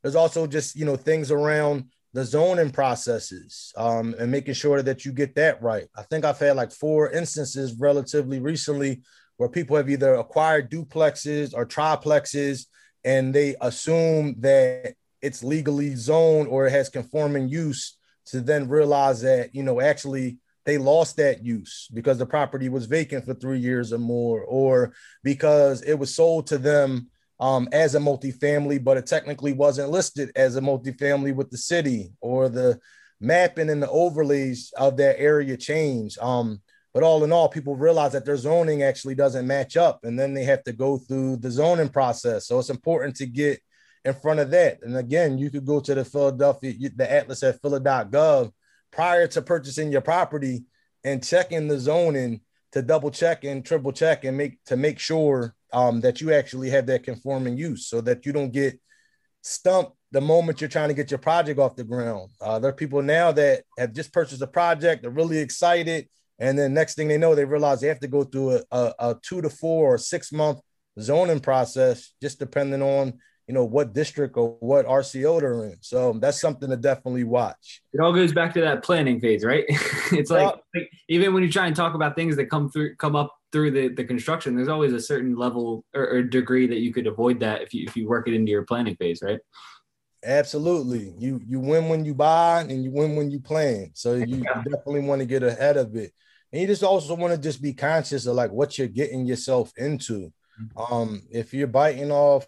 there's 0.02 0.16
also 0.16 0.46
just, 0.46 0.76
you 0.76 0.86
know, 0.86 0.96
things 0.96 1.30
around 1.30 1.90
the 2.12 2.24
zoning 2.24 2.70
processes 2.70 3.72
um, 3.76 4.14
and 4.18 4.30
making 4.30 4.54
sure 4.54 4.82
that 4.82 5.04
you 5.04 5.12
get 5.12 5.34
that 5.36 5.62
right. 5.62 5.86
I 5.96 6.02
think 6.02 6.24
I've 6.24 6.38
had 6.38 6.56
like 6.56 6.72
four 6.72 7.10
instances 7.10 7.74
relatively 7.78 8.40
recently 8.40 9.02
where 9.36 9.48
people 9.48 9.76
have 9.76 9.88
either 9.88 10.14
acquired 10.14 10.70
duplexes 10.70 11.54
or 11.54 11.64
triplexes 11.64 12.66
and 13.04 13.32
they 13.32 13.54
assume 13.60 14.34
that 14.40 14.94
it's 15.22 15.44
legally 15.44 15.94
zoned 15.94 16.48
or 16.48 16.66
it 16.66 16.72
has 16.72 16.88
conforming 16.88 17.48
use 17.48 17.96
to 18.26 18.40
then 18.40 18.68
realize 18.68 19.20
that, 19.22 19.54
you 19.54 19.62
know, 19.62 19.80
actually 19.80 20.38
they 20.66 20.78
lost 20.78 21.16
that 21.16 21.44
use 21.44 21.88
because 21.94 22.18
the 22.18 22.26
property 22.26 22.68
was 22.68 22.86
vacant 22.86 23.24
for 23.24 23.34
three 23.34 23.58
years 23.58 23.92
or 23.92 23.98
more, 23.98 24.42
or 24.42 24.92
because 25.22 25.82
it 25.82 25.94
was 25.94 26.14
sold 26.14 26.46
to 26.48 26.58
them 26.58 27.08
um, 27.40 27.68
as 27.72 27.94
a 27.94 27.98
multifamily, 27.98 28.82
but 28.84 28.98
it 28.98 29.06
technically 29.06 29.52
wasn't 29.52 29.90
listed 29.90 30.30
as 30.36 30.56
a 30.56 30.60
multifamily 30.60 31.34
with 31.34 31.50
the 31.50 31.58
city, 31.58 32.12
or 32.20 32.48
the 32.48 32.78
mapping 33.20 33.70
and 33.70 33.82
the 33.82 33.90
overlays 33.90 34.72
of 34.76 34.96
that 34.98 35.18
area 35.18 35.56
change. 35.56 36.16
Um, 36.18 36.60
but 36.92 37.02
all 37.02 37.24
in 37.24 37.32
all, 37.32 37.48
people 37.48 37.76
realize 37.76 38.12
that 38.12 38.24
their 38.24 38.36
zoning 38.36 38.82
actually 38.82 39.14
doesn't 39.14 39.46
match 39.46 39.76
up, 39.76 40.04
and 40.04 40.18
then 40.18 40.34
they 40.34 40.44
have 40.44 40.62
to 40.64 40.72
go 40.72 40.98
through 40.98 41.38
the 41.38 41.50
zoning 41.50 41.88
process. 41.88 42.46
So 42.46 42.58
it's 42.58 42.70
important 42.70 43.16
to 43.16 43.26
get 43.26 43.60
in 44.04 44.14
front 44.14 44.40
of 44.40 44.50
that. 44.50 44.82
And 44.82 44.96
again, 44.96 45.38
you 45.38 45.50
could 45.50 45.64
go 45.64 45.80
to 45.80 45.94
the 45.94 46.04
Philadelphia, 46.04 46.90
the 46.94 47.10
Atlas 47.10 47.42
at 47.42 47.60
philly.gov 47.62 48.52
prior 48.90 49.26
to 49.28 49.42
purchasing 49.42 49.92
your 49.92 50.00
property 50.00 50.64
and 51.04 51.24
checking 51.24 51.68
the 51.68 51.78
zoning 51.78 52.40
to 52.72 52.82
double 52.82 53.10
check 53.10 53.44
and 53.44 53.64
triple 53.64 53.92
check 53.92 54.24
and 54.24 54.36
make 54.36 54.62
to 54.64 54.76
make 54.76 54.98
sure 54.98 55.54
um, 55.72 56.00
that 56.00 56.20
you 56.20 56.32
actually 56.32 56.70
have 56.70 56.86
that 56.86 57.04
conforming 57.04 57.56
use 57.56 57.86
so 57.86 58.00
that 58.02 58.26
you 58.26 58.32
don't 58.32 58.52
get 58.52 58.78
stumped 59.42 59.92
the 60.12 60.20
moment 60.20 60.60
you're 60.60 60.68
trying 60.68 60.88
to 60.88 60.94
get 60.94 61.10
your 61.10 61.18
project 61.18 61.58
off 61.58 61.76
the 61.76 61.84
ground. 61.84 62.30
Uh, 62.40 62.58
there 62.58 62.70
are 62.70 62.74
people 62.74 63.02
now 63.02 63.30
that 63.32 63.62
have 63.78 63.92
just 63.92 64.12
purchased 64.12 64.42
a 64.42 64.46
project, 64.46 65.02
they're 65.02 65.10
really 65.10 65.38
excited. 65.38 66.08
And 66.38 66.58
then 66.58 66.74
next 66.74 66.94
thing 66.94 67.08
they 67.08 67.18
know, 67.18 67.34
they 67.34 67.44
realize 67.44 67.80
they 67.80 67.88
have 67.88 68.00
to 68.00 68.08
go 68.08 68.24
through 68.24 68.56
a, 68.56 68.62
a, 68.72 68.94
a 68.98 69.16
two 69.22 69.42
to 69.42 69.50
four 69.50 69.94
or 69.94 69.98
six 69.98 70.32
month 70.32 70.60
zoning 70.98 71.40
process, 71.40 72.12
just 72.20 72.38
depending 72.38 72.82
on 72.82 73.18
you 73.46 73.54
know 73.54 73.64
what 73.64 73.92
district 73.92 74.36
or 74.36 74.56
what 74.60 74.86
RCO 74.86 75.40
they're 75.40 75.64
in. 75.64 75.76
So 75.80 76.12
that's 76.20 76.40
something 76.40 76.70
to 76.70 76.76
definitely 76.76 77.24
watch. 77.24 77.82
It 77.92 78.00
all 78.00 78.12
goes 78.12 78.32
back 78.32 78.54
to 78.54 78.60
that 78.60 78.84
planning 78.84 79.20
phase, 79.20 79.44
right? 79.44 79.64
it's 80.12 80.30
like, 80.30 80.54
like, 80.72 80.88
even 81.08 81.34
when 81.34 81.42
you 81.42 81.50
try 81.50 81.66
and 81.66 81.74
talk 81.74 81.94
about 81.94 82.14
things 82.14 82.36
that 82.36 82.46
come 82.46 82.70
through 82.70 82.94
come 82.94 83.16
up 83.16 83.34
through 83.52 83.70
the, 83.72 83.88
the 83.88 84.04
construction, 84.04 84.54
there's 84.54 84.68
always 84.68 84.92
a 84.92 85.00
certain 85.00 85.36
level 85.36 85.84
or, 85.94 86.08
or 86.08 86.22
degree 86.22 86.66
that 86.66 86.78
you 86.78 86.92
could 86.92 87.06
avoid 87.06 87.40
that 87.40 87.62
if 87.62 87.74
you 87.74 87.84
if 87.86 87.96
you 87.96 88.08
work 88.08 88.28
it 88.28 88.34
into 88.34 88.50
your 88.50 88.64
planning 88.64 88.96
phase, 88.96 89.20
right? 89.22 89.40
Absolutely. 90.24 91.14
You 91.18 91.40
you 91.46 91.60
win 91.60 91.88
when 91.88 92.04
you 92.04 92.14
buy 92.14 92.62
and 92.62 92.84
you 92.84 92.90
win 92.90 93.16
when 93.16 93.30
you 93.30 93.40
plan. 93.40 93.90
So 93.94 94.14
you, 94.14 94.42
yeah. 94.44 94.62
definitely 94.62 95.00
want 95.00 95.20
to 95.20 95.26
get 95.26 95.42
ahead 95.42 95.76
of 95.76 95.96
it. 95.96 96.12
and 96.52 96.60
you 96.60 96.66
just 96.66 96.82
also 96.82 97.14
want 97.14 97.34
to 97.34 97.40
just 97.40 97.62
be 97.62 97.72
conscious 97.72 98.26
of 98.26 98.34
like 98.34 98.52
what 98.52 98.78
you're 98.78 98.88
getting 98.88 99.26
yourself 99.26 99.72
into. 99.76 100.32
Mm-hmm. 100.60 100.92
Um, 100.92 101.22
if 101.30 101.54
you're 101.54 101.66
biting 101.66 102.10
off 102.12 102.46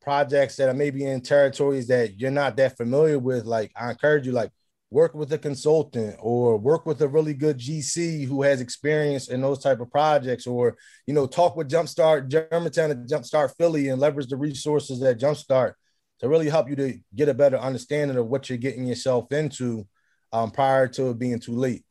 projects 0.00 0.56
that 0.56 0.68
are 0.68 0.74
maybe 0.74 1.04
in 1.04 1.20
territories 1.20 1.88
that 1.88 2.18
you're 2.18 2.30
not 2.30 2.56
that 2.56 2.76
familiar 2.76 3.18
with, 3.18 3.44
like 3.44 3.70
I 3.76 3.90
encourage 3.90 4.26
you, 4.26 4.32
like 4.32 4.50
work 4.90 5.14
with 5.14 5.32
a 5.32 5.38
consultant 5.38 6.16
or 6.18 6.58
work 6.58 6.84
with 6.84 7.00
a 7.02 7.08
really 7.08 7.34
good 7.34 7.58
GC 7.58 8.26
who 8.26 8.42
has 8.42 8.60
experience 8.60 9.28
in 9.28 9.40
those 9.40 9.60
type 9.60 9.80
of 9.80 9.90
projects, 9.90 10.46
or 10.46 10.76
you 11.06 11.14
know, 11.14 11.26
talk 11.26 11.56
with 11.56 11.70
Jumpstart 11.70 12.28
Germantown 12.28 12.90
and 12.90 13.08
Jumpstart 13.08 13.56
Philly 13.56 13.88
and 13.88 14.00
leverage 14.00 14.28
the 14.28 14.36
resources 14.36 15.02
at 15.02 15.20
Jumpstart 15.20 15.74
to 16.20 16.28
really 16.28 16.48
help 16.48 16.68
you 16.68 16.76
to 16.76 16.98
get 17.14 17.28
a 17.28 17.34
better 17.34 17.56
understanding 17.56 18.16
of 18.16 18.26
what 18.26 18.48
you're 18.48 18.58
getting 18.58 18.86
yourself 18.86 19.32
into 19.32 19.86
um, 20.32 20.50
prior 20.50 20.86
to 20.88 21.10
it 21.10 21.18
being 21.18 21.38
too 21.38 21.54
late. 21.54 21.84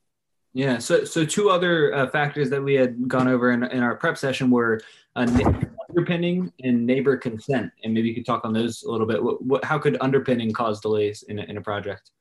Yeah. 0.54 0.80
So, 0.80 1.06
so 1.06 1.26
two 1.26 1.50
other 1.50 1.94
uh, 1.94 2.10
factors 2.10 2.50
that 2.50 2.62
we 2.62 2.74
had 2.74 3.08
gone 3.08 3.28
over 3.28 3.52
in, 3.52 3.64
in 3.64 3.84
our 3.84 3.96
prep 3.96 4.18
session 4.18 4.50
were 4.50 4.82
uh, 5.16 5.28
underpinning 5.90 6.52
and 6.64 6.86
neighbor 6.86 7.18
consent, 7.18 7.72
and 7.84 7.94
maybe 7.94 8.10
you 8.10 8.16
could 8.16 8.26
talk 8.26 8.46
on 8.46 8.54
those 8.54 8.84
a 8.84 8.92
little 8.92 9.08
bit. 9.08 9.24
What, 9.24 9.44
what, 9.44 9.64
how 9.64 9.78
could 9.78 9.98
underpinning 10.02 10.52
cause 10.52 10.82
delays 10.82 11.24
in 11.24 11.40
a, 11.40 11.44
in 11.44 11.58
a 11.58 11.62
project? 11.62 12.12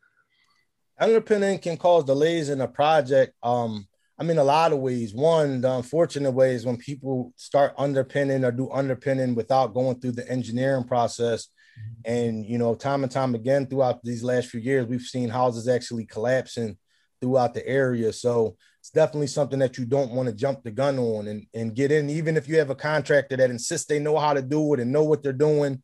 Underpinning 1.00 1.58
can 1.58 1.76
cause 1.76 2.04
delays 2.04 2.48
in 2.48 2.60
a 2.60 2.68
project. 2.68 3.34
Um, 3.42 3.86
I 4.18 4.24
mean, 4.24 4.38
a 4.38 4.44
lot 4.44 4.72
of 4.72 4.80
ways. 4.80 5.14
One, 5.14 5.60
the 5.60 5.72
unfortunate 5.72 6.32
way 6.32 6.54
is 6.54 6.66
when 6.66 6.76
people 6.76 7.32
start 7.36 7.74
underpinning 7.78 8.44
or 8.44 8.50
do 8.50 8.68
underpinning 8.70 9.36
without 9.36 9.74
going 9.74 10.00
through 10.00 10.12
the 10.12 10.28
engineering 10.28 10.84
process. 10.84 11.46
Mm-hmm. 11.78 12.12
And, 12.12 12.46
you 12.46 12.58
know, 12.58 12.74
time 12.74 13.04
and 13.04 13.12
time 13.12 13.36
again 13.36 13.66
throughout 13.66 14.02
these 14.02 14.24
last 14.24 14.48
few 14.48 14.60
years, 14.60 14.86
we've 14.86 15.02
seen 15.02 15.28
houses 15.28 15.68
actually 15.68 16.06
collapsing 16.06 16.76
throughout 17.20 17.54
the 17.54 17.66
area. 17.66 18.12
So 18.12 18.56
it's 18.80 18.90
definitely 18.90 19.26
something 19.28 19.58
that 19.60 19.78
you 19.78 19.84
don't 19.84 20.12
want 20.12 20.28
to 20.28 20.34
jump 20.34 20.62
the 20.62 20.70
gun 20.70 20.98
on 20.98 21.28
and, 21.28 21.46
and 21.54 21.74
get 21.74 21.92
in, 21.92 22.10
even 22.10 22.36
if 22.36 22.48
you 22.48 22.58
have 22.58 22.70
a 22.70 22.74
contractor 22.74 23.36
that 23.36 23.50
insists 23.50 23.86
they 23.86 23.98
know 23.98 24.18
how 24.18 24.34
to 24.34 24.42
do 24.42 24.74
it 24.74 24.80
and 24.80 24.92
know 24.92 25.04
what 25.04 25.22
they're 25.22 25.32
doing. 25.32 25.82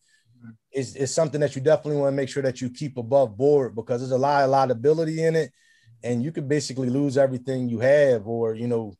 Is, 0.72 0.96
is 0.96 1.14
something 1.14 1.40
that 1.40 1.54
you 1.54 1.62
definitely 1.62 2.00
want 2.00 2.12
to 2.12 2.16
make 2.16 2.28
sure 2.28 2.42
that 2.42 2.60
you 2.60 2.68
keep 2.68 2.96
above 2.96 3.36
board 3.36 3.74
because 3.74 4.00
there's 4.00 4.10
a 4.10 4.18
lot 4.18 4.42
of 4.42 4.50
liability 4.50 5.22
in 5.22 5.36
it 5.36 5.52
and 6.02 6.22
you 6.22 6.32
could 6.32 6.48
basically 6.48 6.90
lose 6.90 7.16
everything 7.16 7.68
you 7.68 7.80
have 7.80 8.26
or 8.26 8.54
you 8.54 8.66
know 8.66 8.94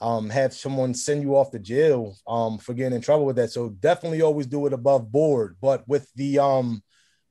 um, 0.00 0.30
have 0.30 0.52
someone 0.54 0.94
send 0.94 1.22
you 1.22 1.36
off 1.36 1.50
to 1.50 1.58
jail 1.58 2.16
um, 2.26 2.58
for 2.58 2.72
getting 2.72 2.96
in 2.96 3.02
trouble 3.02 3.26
with 3.26 3.36
that. 3.36 3.50
So 3.50 3.70
definitely 3.70 4.22
always 4.22 4.46
do 4.46 4.66
it 4.66 4.72
above 4.72 5.10
board. 5.10 5.56
But 5.60 5.86
with 5.88 6.08
the 6.14 6.38
um, 6.38 6.82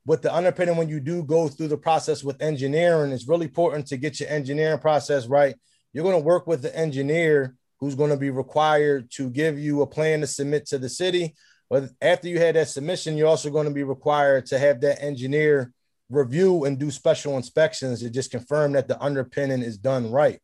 with 0.06 0.22
the 0.22 0.34
underpinning 0.34 0.78
when 0.78 0.90
you 0.90 1.00
do 1.00 1.24
go 1.24 1.48
through 1.48 1.68
the 1.68 1.78
process 1.78 2.24
with 2.24 2.42
engineering 2.42 3.12
it's 3.12 3.28
really 3.28 3.46
important 3.46 3.88
to 3.88 3.98
get 3.98 4.20
your 4.20 4.30
engineering 4.30 4.80
process 4.80 5.28
right. 5.28 5.56
You're 5.94 6.04
going 6.04 6.20
to 6.20 6.26
work 6.26 6.48
with 6.48 6.62
the 6.62 6.76
engineer 6.78 7.56
who's 7.80 7.96
going 7.96 8.12
to 8.12 8.18
be 8.18 8.30
required 8.30 9.10
to 9.12 9.30
give 9.30 9.60
you 9.60 9.82
a 9.82 9.88
plan 9.88 10.22
to 10.22 10.28
submit 10.28 10.66
to 10.68 10.78
the 10.78 10.90
city 10.90 11.36
but 11.70 11.90
after 12.02 12.28
you 12.28 12.40
had 12.40 12.56
that 12.56 12.68
submission 12.68 13.18
you're 13.18 13.28
also 13.28 13.50
going 13.50 13.68
to 13.68 13.74
be 13.74 13.84
required 13.84 14.46
to 14.46 14.58
have 14.58 14.82
that 14.82 15.02
engineer 15.02 15.72
review 16.10 16.66
and 16.66 16.80
do 16.80 16.90
special 16.90 17.36
inspections 17.36 18.02
to 18.02 18.10
just 18.10 18.32
confirm 18.32 18.72
that 18.72 18.88
the 18.88 19.02
underpinning 19.02 19.62
is 19.62 19.78
done 19.78 20.12
right 20.12 20.40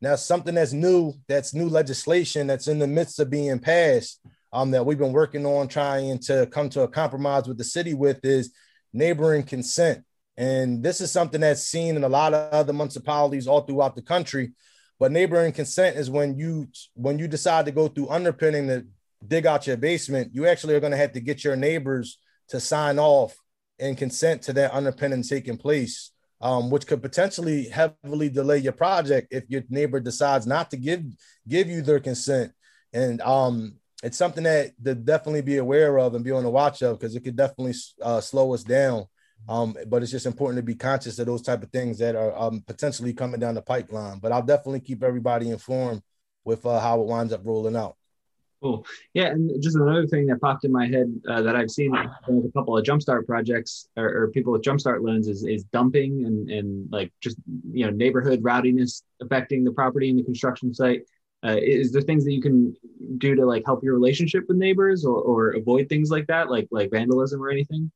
now 0.00 0.14
something 0.14 0.54
that's 0.54 0.72
new 0.72 1.12
that's 1.28 1.54
new 1.54 1.68
legislation 1.68 2.46
that's 2.46 2.68
in 2.68 2.78
the 2.78 2.86
midst 2.86 3.18
of 3.18 3.30
being 3.30 3.58
passed 3.58 4.20
um, 4.52 4.70
that 4.70 4.84
we've 4.84 4.98
been 4.98 5.12
working 5.12 5.44
on 5.44 5.68
trying 5.68 6.18
to 6.20 6.46
come 6.46 6.68
to 6.70 6.82
a 6.82 6.88
compromise 6.88 7.46
with 7.46 7.58
the 7.58 7.64
city 7.64 7.94
with 7.94 8.24
is 8.24 8.52
neighboring 8.92 9.42
consent. 9.42 10.04
And 10.36 10.82
this 10.82 11.00
is 11.00 11.10
something 11.10 11.40
that's 11.40 11.62
seen 11.62 11.96
in 11.96 12.04
a 12.04 12.08
lot 12.08 12.32
of 12.32 12.52
other 12.52 12.72
municipalities 12.72 13.46
all 13.46 13.62
throughout 13.62 13.96
the 13.96 14.02
country. 14.02 14.52
But 14.98 15.12
neighboring 15.12 15.52
consent 15.52 15.96
is 15.96 16.10
when 16.10 16.36
you 16.36 16.68
when 16.94 17.18
you 17.18 17.28
decide 17.28 17.66
to 17.66 17.72
go 17.72 17.88
through 17.88 18.08
underpinning 18.08 18.68
to 18.68 18.86
dig 19.26 19.46
out 19.46 19.66
your 19.66 19.76
basement, 19.76 20.34
you 20.34 20.46
actually 20.46 20.74
are 20.74 20.80
going 20.80 20.92
to 20.92 20.98
have 20.98 21.12
to 21.12 21.20
get 21.20 21.44
your 21.44 21.56
neighbors 21.56 22.18
to 22.48 22.60
sign 22.60 22.98
off 22.98 23.36
and 23.78 23.96
consent 23.96 24.42
to 24.42 24.52
that 24.54 24.74
underpinning 24.74 25.22
taking 25.22 25.56
place, 25.56 26.12
um, 26.40 26.70
which 26.70 26.86
could 26.86 27.02
potentially 27.02 27.68
heavily 27.68 28.28
delay 28.28 28.58
your 28.58 28.72
project 28.72 29.28
if 29.30 29.44
your 29.48 29.62
neighbor 29.68 30.00
decides 30.00 30.46
not 30.46 30.70
to 30.70 30.76
give 30.76 31.02
give 31.46 31.68
you 31.68 31.82
their 31.82 32.00
consent. 32.00 32.52
And 32.92 33.20
um, 33.20 33.76
it's 34.02 34.16
something 34.16 34.44
that 34.44 34.72
to 34.84 34.94
definitely 34.94 35.42
be 35.42 35.58
aware 35.58 35.98
of 35.98 36.14
and 36.14 36.24
be 36.24 36.30
on 36.30 36.44
the 36.44 36.50
watch 36.50 36.82
of 36.82 36.98
because 36.98 37.14
it 37.14 37.24
could 37.24 37.36
definitely 37.36 37.74
uh, 38.02 38.20
slow 38.20 38.54
us 38.54 38.62
down. 38.62 39.06
Um, 39.48 39.76
but 39.86 40.02
it's 40.02 40.10
just 40.10 40.26
important 40.26 40.58
to 40.58 40.62
be 40.62 40.74
conscious 40.74 41.18
of 41.18 41.26
those 41.26 41.42
type 41.42 41.62
of 41.62 41.70
things 41.70 41.98
that 41.98 42.16
are 42.16 42.36
um, 42.36 42.62
potentially 42.66 43.12
coming 43.12 43.40
down 43.40 43.54
the 43.54 43.62
pipeline. 43.62 44.18
But 44.18 44.32
I'll 44.32 44.42
definitely 44.42 44.80
keep 44.80 45.02
everybody 45.02 45.50
informed 45.50 46.02
with 46.44 46.66
uh, 46.66 46.80
how 46.80 47.00
it 47.00 47.06
winds 47.06 47.32
up 47.32 47.42
rolling 47.44 47.76
out. 47.76 47.97
Cool. 48.60 48.84
Yeah, 49.14 49.26
and 49.26 49.62
just 49.62 49.76
another 49.76 50.06
thing 50.08 50.26
that 50.26 50.40
popped 50.40 50.64
in 50.64 50.72
my 50.72 50.88
head 50.88 51.12
uh, 51.28 51.42
that 51.42 51.54
I've 51.54 51.70
seen 51.70 51.92
with 52.26 52.44
a 52.44 52.52
couple 52.52 52.76
of 52.76 52.84
Jumpstart 52.84 53.24
projects 53.24 53.88
or, 53.96 54.22
or, 54.22 54.28
people 54.32 54.52
with 54.52 54.62
Jumpstart 54.62 55.00
loans 55.00 55.28
is, 55.28 55.44
is 55.44 55.62
dumping 55.64 56.24
and, 56.24 56.50
and 56.50 56.90
like 56.90 57.12
just 57.20 57.36
you 57.70 57.84
know 57.84 57.92
neighborhood 57.92 58.42
rowdiness 58.42 59.02
affecting 59.22 59.62
the 59.62 59.70
property 59.70 60.10
and 60.10 60.18
the 60.18 60.24
construction 60.24 60.74
site. 60.74 61.02
Uh, 61.44 61.56
is 61.60 61.92
there 61.92 62.02
things 62.02 62.24
that 62.24 62.32
you 62.32 62.42
can 62.42 62.74
do 63.18 63.36
to 63.36 63.46
like 63.46 63.62
help 63.64 63.84
your 63.84 63.94
relationship 63.94 64.42
with 64.48 64.56
neighbors 64.56 65.04
or, 65.04 65.20
or 65.20 65.50
avoid 65.50 65.88
things 65.88 66.10
like 66.10 66.26
that 66.26 66.50
like 66.50 66.66
like 66.72 66.90
vandalism 66.90 67.40
or 67.40 67.50
anything? 67.50 67.92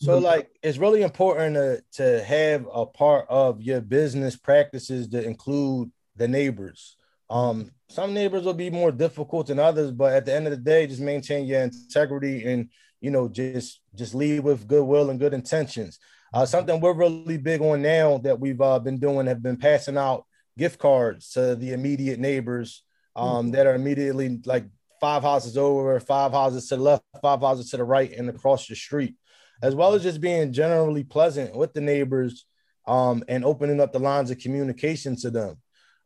So 0.00 0.18
like 0.18 0.50
it's 0.60 0.78
really 0.78 1.02
important 1.02 1.54
to, 1.54 1.82
to 2.02 2.24
have 2.24 2.66
a 2.72 2.84
part 2.84 3.26
of 3.28 3.62
your 3.62 3.80
business 3.80 4.36
practices 4.36 5.08
to 5.08 5.24
include 5.24 5.92
the 6.16 6.26
neighbors. 6.26 6.96
Um 7.30 7.70
some 7.88 8.12
neighbors 8.12 8.44
will 8.44 8.54
be 8.54 8.70
more 8.70 8.92
difficult 8.92 9.46
than 9.46 9.58
others 9.58 9.90
but 9.90 10.12
at 10.12 10.24
the 10.24 10.34
end 10.34 10.46
of 10.46 10.50
the 10.50 10.56
day 10.56 10.86
just 10.86 11.00
maintain 11.00 11.46
your 11.46 11.60
integrity 11.60 12.44
and 12.44 12.68
you 13.00 13.10
know 13.10 13.28
just 13.28 13.80
just 13.94 14.14
lead 14.14 14.40
with 14.40 14.68
goodwill 14.68 15.10
and 15.10 15.20
good 15.20 15.34
intentions 15.34 15.98
uh, 16.34 16.44
something 16.44 16.80
we're 16.80 16.92
really 16.92 17.38
big 17.38 17.62
on 17.62 17.80
now 17.80 18.18
that 18.18 18.38
we've 18.38 18.60
uh, 18.60 18.78
been 18.78 18.98
doing 18.98 19.26
have 19.26 19.42
been 19.42 19.56
passing 19.56 19.96
out 19.96 20.24
gift 20.58 20.78
cards 20.78 21.30
to 21.30 21.54
the 21.56 21.72
immediate 21.72 22.18
neighbors 22.18 22.82
um, 23.16 23.28
mm-hmm. 23.46 23.50
that 23.52 23.66
are 23.66 23.74
immediately 23.74 24.40
like 24.44 24.66
five 25.00 25.22
houses 25.22 25.56
over, 25.56 25.98
five 26.00 26.32
houses 26.32 26.68
to 26.68 26.76
the 26.76 26.82
left, 26.82 27.02
five 27.22 27.40
houses 27.40 27.70
to 27.70 27.76
the 27.76 27.84
right, 27.84 28.12
and 28.12 28.28
across 28.28 28.66
the 28.66 28.74
street, 28.74 29.14
as 29.62 29.74
well 29.74 29.94
as 29.94 30.02
just 30.02 30.20
being 30.20 30.52
generally 30.52 31.04
pleasant 31.04 31.54
with 31.54 31.72
the 31.72 31.80
neighbors 31.80 32.46
um, 32.86 33.22
and 33.28 33.44
opening 33.44 33.80
up 33.80 33.92
the 33.92 33.98
lines 33.98 34.30
of 34.30 34.38
communication 34.38 35.16
to 35.16 35.30
them. 35.30 35.56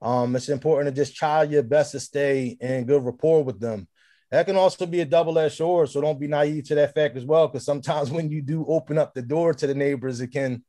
Um, 0.03 0.37
it's 0.37 0.49
important 0.49 0.95
to 0.95 1.01
just 1.01 1.17
try 1.17 1.45
your 1.45 1.63
best 1.63 1.93
to 1.93 2.01
stay 2.01 2.57
in 2.61 2.85
good 2.85 3.05
rapport 3.05 3.45
with 3.45 3.61
them. 3.61 3.89
That 4.31 4.47
can 4.47 4.57
also 4.57 4.85
be 4.85 5.01
a 5.01 5.05
double-edged 5.05 5.57
sword, 5.57 5.89
so 5.89 6.01
don't 6.01 6.19
be 6.19 6.27
naive 6.27 6.65
to 6.65 6.75
that 6.75 6.95
fact 6.95 7.17
as 7.17 7.25
well. 7.25 7.49
Because 7.49 7.65
sometimes 7.65 8.11
when 8.13 8.31
you 8.31 8.43
do 8.43 8.67
open 8.67 8.99
up 8.99 9.15
the 9.15 9.23
door 9.23 9.55
to 9.55 9.67
the 9.67 9.75
neighbors, 9.75 10.21
it 10.21 10.29
can 10.29 10.65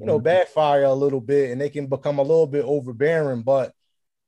you 0.00 0.06
know, 0.06 0.16
mm-hmm. 0.16 0.24
backfire 0.24 0.84
a 0.84 0.94
little 0.94 1.20
bit 1.20 1.50
and 1.50 1.60
they 1.60 1.68
can 1.68 1.86
become 1.86 2.18
a 2.18 2.22
little 2.22 2.46
bit 2.46 2.64
overbearing. 2.64 3.42
But 3.42 3.72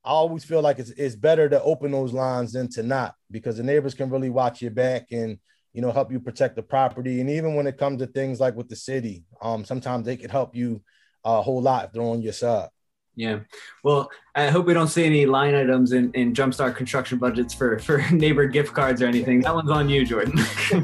I 0.04 0.10
always 0.10 0.44
feel 0.44 0.60
like 0.60 0.78
it's, 0.78 0.90
it's 0.90 1.16
better 1.16 1.48
to 1.48 1.62
open 1.62 1.90
those 1.90 2.12
lines 2.12 2.52
than 2.52 2.68
to 2.72 2.82
not 2.82 3.14
because 3.30 3.56
the 3.56 3.62
neighbors 3.62 3.94
can 3.94 4.10
really 4.10 4.28
watch 4.28 4.60
your 4.60 4.70
back 4.70 5.06
and, 5.12 5.38
you 5.72 5.80
know, 5.80 5.90
help 5.90 6.12
you 6.12 6.20
protect 6.20 6.56
the 6.56 6.62
property. 6.62 7.20
And 7.20 7.30
even 7.30 7.54
when 7.54 7.66
it 7.66 7.78
comes 7.78 8.00
to 8.00 8.06
things 8.06 8.38
like 8.38 8.54
with 8.54 8.68
the 8.68 8.76
city, 8.76 9.24
um, 9.40 9.64
sometimes 9.64 10.04
they 10.04 10.16
can 10.16 10.28
help 10.28 10.54
you 10.54 10.82
a 11.24 11.40
whole 11.40 11.62
lot 11.62 11.86
if 11.86 11.92
they're 11.92 12.02
on 12.02 12.20
your 12.20 12.34
side. 12.34 12.68
Yeah. 13.14 13.40
Well, 13.83 14.11
I 14.35 14.48
hope 14.48 14.66
we 14.66 14.72
don't 14.72 14.88
see 14.88 15.05
any 15.05 15.27
line 15.27 15.55
items 15.55 15.92
in, 15.92 16.11
in 16.12 16.33
Jumpstart 16.33 16.77
construction 16.77 17.18
budgets 17.18 17.53
for, 17.53 17.79
for 17.79 17.98
neighbor 18.11 18.46
gift 18.46 18.72
cards 18.72 19.03
or 19.03 19.07
anything. 19.07 19.40
That 19.40 19.55
one's 19.55 19.70
on 19.70 19.90
you, 19.90 20.07
Jordan. 20.07 20.38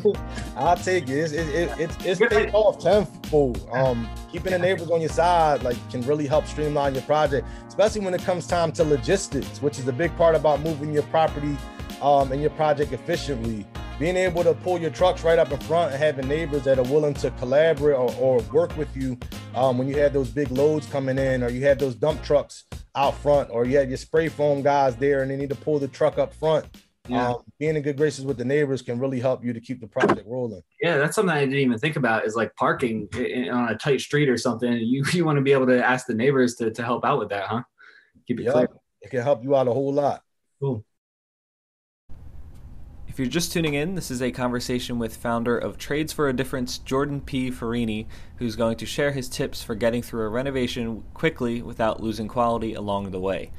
I'll 0.57 0.77
take 0.77 1.09
it. 1.09 1.19
It's, 1.19 1.33
it, 1.33 1.49
it, 1.49 1.81
it's, 1.81 2.05
it's 2.05 2.21
paid 2.21 2.51
off 2.53 2.83
tenfold. 2.83 3.67
Um, 3.73 4.09
keeping 4.31 4.53
the 4.53 4.59
neighbors 4.59 4.91
on 4.91 5.01
your 5.01 5.09
side 5.09 5.62
like 5.62 5.77
can 5.91 6.03
really 6.03 6.27
help 6.27 6.47
streamline 6.47 6.95
your 6.95 7.05
project, 7.05 7.47
especially 7.67 8.03
when 8.03 8.12
it 8.12 8.23
comes 8.23 8.47
time 8.47 8.73
to 8.73 8.85
logistics, 8.85 9.62
which 9.62 9.79
is 9.79 9.88
a 9.88 9.93
big 9.93 10.14
part 10.17 10.35
about 10.35 10.61
moving 10.61 10.93
your 10.93 11.05
property 11.05 11.57
um, 12.03 12.31
and 12.33 12.43
your 12.43 12.51
project 12.51 12.93
efficiently 12.93 13.67
being 13.99 14.17
able 14.17 14.45
to 14.45 14.55
pull 14.55 14.79
your 14.79 14.91
trucks 14.91 15.25
right 15.25 15.39
up 15.39 15.51
in 15.51 15.59
front 15.61 15.93
and 15.93 16.03
having 16.03 16.29
neighbors 16.29 16.63
that 16.65 16.79
are 16.79 16.85
willing 16.85 17.15
to 17.15 17.31
collaborate 17.33 17.97
or, 17.97 18.15
or 18.17 18.41
work 18.53 18.77
with 18.77 18.95
you 18.97 19.19
um, 19.55 19.79
when 19.79 19.89
you 19.89 19.99
have 19.99 20.13
those 20.13 20.31
big 20.31 20.51
loads 20.51 20.87
coming 20.87 21.19
in 21.19 21.43
or 21.43 21.49
you 21.49 21.65
have 21.65 21.79
those 21.79 21.95
dump 21.95 22.23
trucks 22.23 22.65
out 22.95 23.17
front 23.19 23.51
or 23.51 23.65
you 23.65 23.77
have 23.77 23.89
your 23.89 23.99
spray 23.99 24.29
foam 24.29 24.63
guys 24.63 24.97
there 24.97 25.23
and 25.23 25.31
they 25.31 25.37
need 25.37 25.49
to 25.49 25.57
pull 25.57 25.79
the 25.79 25.89
truck 25.89 26.19
up 26.19 26.33
front 26.33 26.65
yeah. 27.09 27.31
Um, 27.31 27.43
being 27.59 27.75
in 27.75 27.83
good 27.83 27.97
graces 27.97 28.25
with 28.25 28.37
the 28.37 28.45
neighbors 28.45 28.83
can 28.83 28.99
really 28.99 29.19
help 29.19 29.45
you 29.45 29.53
to 29.53 29.61
keep 29.61 29.81
the 29.81 29.87
project 29.87 30.27
rolling. 30.27 30.63
Yeah, 30.81 30.99
that's 30.99 31.15
something 31.15 31.35
I 31.35 31.41
didn't 31.41 31.55
even 31.55 31.79
think 31.79 31.97
about 31.97 32.27
is 32.27 32.37
like 32.37 32.55
parking 32.57 33.09
on 33.51 33.71
a 33.71 33.77
tight 33.77 34.01
street 34.01 34.29
or 34.29 34.37
something. 34.37 34.73
You 34.73 35.05
you 35.13 35.25
want 35.25 35.37
to 35.37 35.43
be 35.43 35.53
able 35.53 35.67
to 35.67 35.85
ask 35.85 36.07
the 36.07 36.15
neighbors 36.15 36.57
to, 36.57 36.71
to 36.71 36.83
help 36.83 37.05
out 37.05 37.19
with 37.19 37.31
that, 37.31 37.47
huh? 37.47 37.63
Keep 38.27 38.41
it 38.41 38.45
yep. 38.45 38.53
clear. 38.53 38.69
It 39.01 39.11
can 39.11 39.23
help 39.23 39.43
you 39.43 39.57
out 39.57 39.69
a 39.69 39.73
whole 39.73 39.93
lot. 39.93 40.23
Cool. 40.61 40.85
If 43.18 43.22
you're 43.22 43.31
just 43.33 43.50
tuning 43.50 43.74
in, 43.74 43.96
this 43.96 44.12
is 44.12 44.22
a 44.22 44.31
conversation 44.31 45.00
with 45.00 45.16
founder 45.16 45.59
of 45.59 45.76
Trades 45.76 46.12
for 46.12 46.28
a 46.28 46.33
Difference, 46.33 46.78
Jordan 46.78 47.20
P. 47.20 47.50
Farini, 47.50 48.07
who's 48.37 48.54
going 48.54 48.76
to 48.76 48.87
share 48.87 49.11
his 49.11 49.28
tips 49.28 49.61
for 49.61 49.74
getting 49.74 50.02
through 50.02 50.22
a 50.22 50.28
renovation 50.28 51.02
quickly 51.14 51.61
without 51.61 52.00
losing 52.00 52.28
quality 52.28 52.74
along 52.74 53.11
the 53.11 53.18
way. 53.18 53.50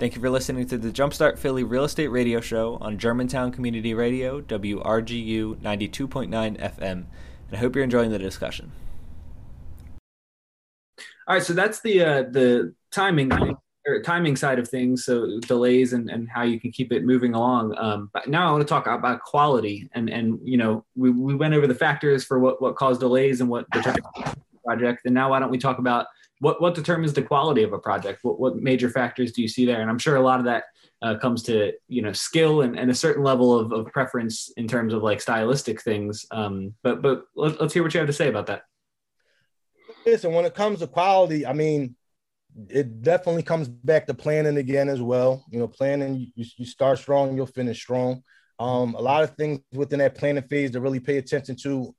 Thank 0.00 0.16
you 0.16 0.20
for 0.20 0.28
listening 0.30 0.66
to 0.66 0.78
the 0.78 0.90
Jumpstart 0.90 1.38
Philly 1.38 1.62
Real 1.62 1.84
Estate 1.84 2.08
Radio 2.08 2.40
Show 2.40 2.76
on 2.80 2.98
Germantown 2.98 3.52
Community 3.52 3.94
Radio, 3.94 4.40
WRGU 4.40 5.60
92.9 5.60 6.28
FM. 6.60 6.82
And 6.82 7.06
I 7.52 7.56
hope 7.58 7.76
you're 7.76 7.84
enjoying 7.84 8.10
the 8.10 8.18
discussion. 8.18 8.72
All 11.28 11.36
right, 11.36 11.42
so 11.44 11.52
that's 11.52 11.82
the 11.82 12.02
uh, 12.02 12.22
the 12.22 12.74
timing 12.90 13.30
or 13.86 14.00
timing 14.02 14.36
side 14.36 14.58
of 14.58 14.68
things, 14.68 15.04
so 15.04 15.40
delays 15.40 15.92
and, 15.92 16.08
and 16.10 16.28
how 16.28 16.42
you 16.42 16.60
can 16.60 16.70
keep 16.70 16.92
it 16.92 17.04
moving 17.04 17.34
along. 17.34 17.76
Um, 17.76 18.10
but 18.12 18.28
now 18.28 18.48
I 18.48 18.50
want 18.52 18.62
to 18.62 18.68
talk 18.68 18.86
about 18.86 19.22
quality, 19.22 19.88
and 19.92 20.08
and 20.08 20.38
you 20.44 20.56
know 20.56 20.84
we, 20.94 21.10
we 21.10 21.34
went 21.34 21.54
over 21.54 21.66
the 21.66 21.74
factors 21.74 22.24
for 22.24 22.38
what 22.38 22.62
what 22.62 22.76
caused 22.76 23.00
delays 23.00 23.40
and 23.40 23.50
what 23.50 23.66
project, 24.64 25.00
and 25.04 25.14
now 25.14 25.30
why 25.30 25.38
don't 25.38 25.50
we 25.50 25.58
talk 25.58 25.78
about 25.78 26.06
what 26.42 26.60
what 26.60 26.74
determines 26.74 27.12
the 27.12 27.22
quality 27.22 27.62
of 27.62 27.72
a 27.72 27.78
project? 27.78 28.20
What 28.22 28.38
what 28.38 28.56
major 28.56 28.90
factors 28.90 29.32
do 29.32 29.42
you 29.42 29.48
see 29.48 29.64
there? 29.64 29.80
And 29.80 29.90
I'm 29.90 29.98
sure 29.98 30.16
a 30.16 30.20
lot 30.22 30.38
of 30.38 30.44
that 30.46 30.64
uh, 31.02 31.16
comes 31.16 31.42
to 31.44 31.72
you 31.88 32.02
know 32.02 32.12
skill 32.12 32.62
and, 32.62 32.78
and 32.78 32.90
a 32.90 32.94
certain 32.94 33.22
level 33.22 33.58
of, 33.58 33.72
of 33.72 33.86
preference 33.92 34.52
in 34.56 34.66
terms 34.66 34.92
of 34.92 35.02
like 35.02 35.20
stylistic 35.20 35.82
things. 35.82 36.26
Um, 36.30 36.74
but 36.82 37.02
but 37.02 37.24
let, 37.36 37.60
let's 37.60 37.74
hear 37.74 37.82
what 37.82 37.94
you 37.94 38.00
have 38.00 38.08
to 38.08 38.12
say 38.12 38.28
about 38.28 38.46
that. 38.46 38.62
Listen, 40.04 40.32
when 40.32 40.44
it 40.44 40.54
comes 40.54 40.80
to 40.80 40.88
quality, 40.88 41.46
I 41.46 41.52
mean, 41.52 41.94
it 42.68 43.02
definitely 43.02 43.42
comes 43.42 43.68
back 43.68 44.06
to 44.06 44.14
planning 44.14 44.56
again 44.56 44.88
as 44.88 45.00
well. 45.00 45.44
You 45.50 45.58
know, 45.58 45.68
planning 45.68 46.30
you, 46.34 46.44
you 46.56 46.66
start 46.66 46.98
strong, 46.98 47.36
you'll 47.36 47.46
finish 47.46 47.80
strong. 47.80 48.22
Um, 48.58 48.94
a 48.94 49.00
lot 49.00 49.24
of 49.24 49.34
things 49.36 49.60
within 49.72 49.98
that 50.00 50.14
planning 50.14 50.44
phase 50.44 50.72
to 50.72 50.80
really 50.80 51.00
pay 51.00 51.16
attention 51.18 51.56
to 51.62 51.94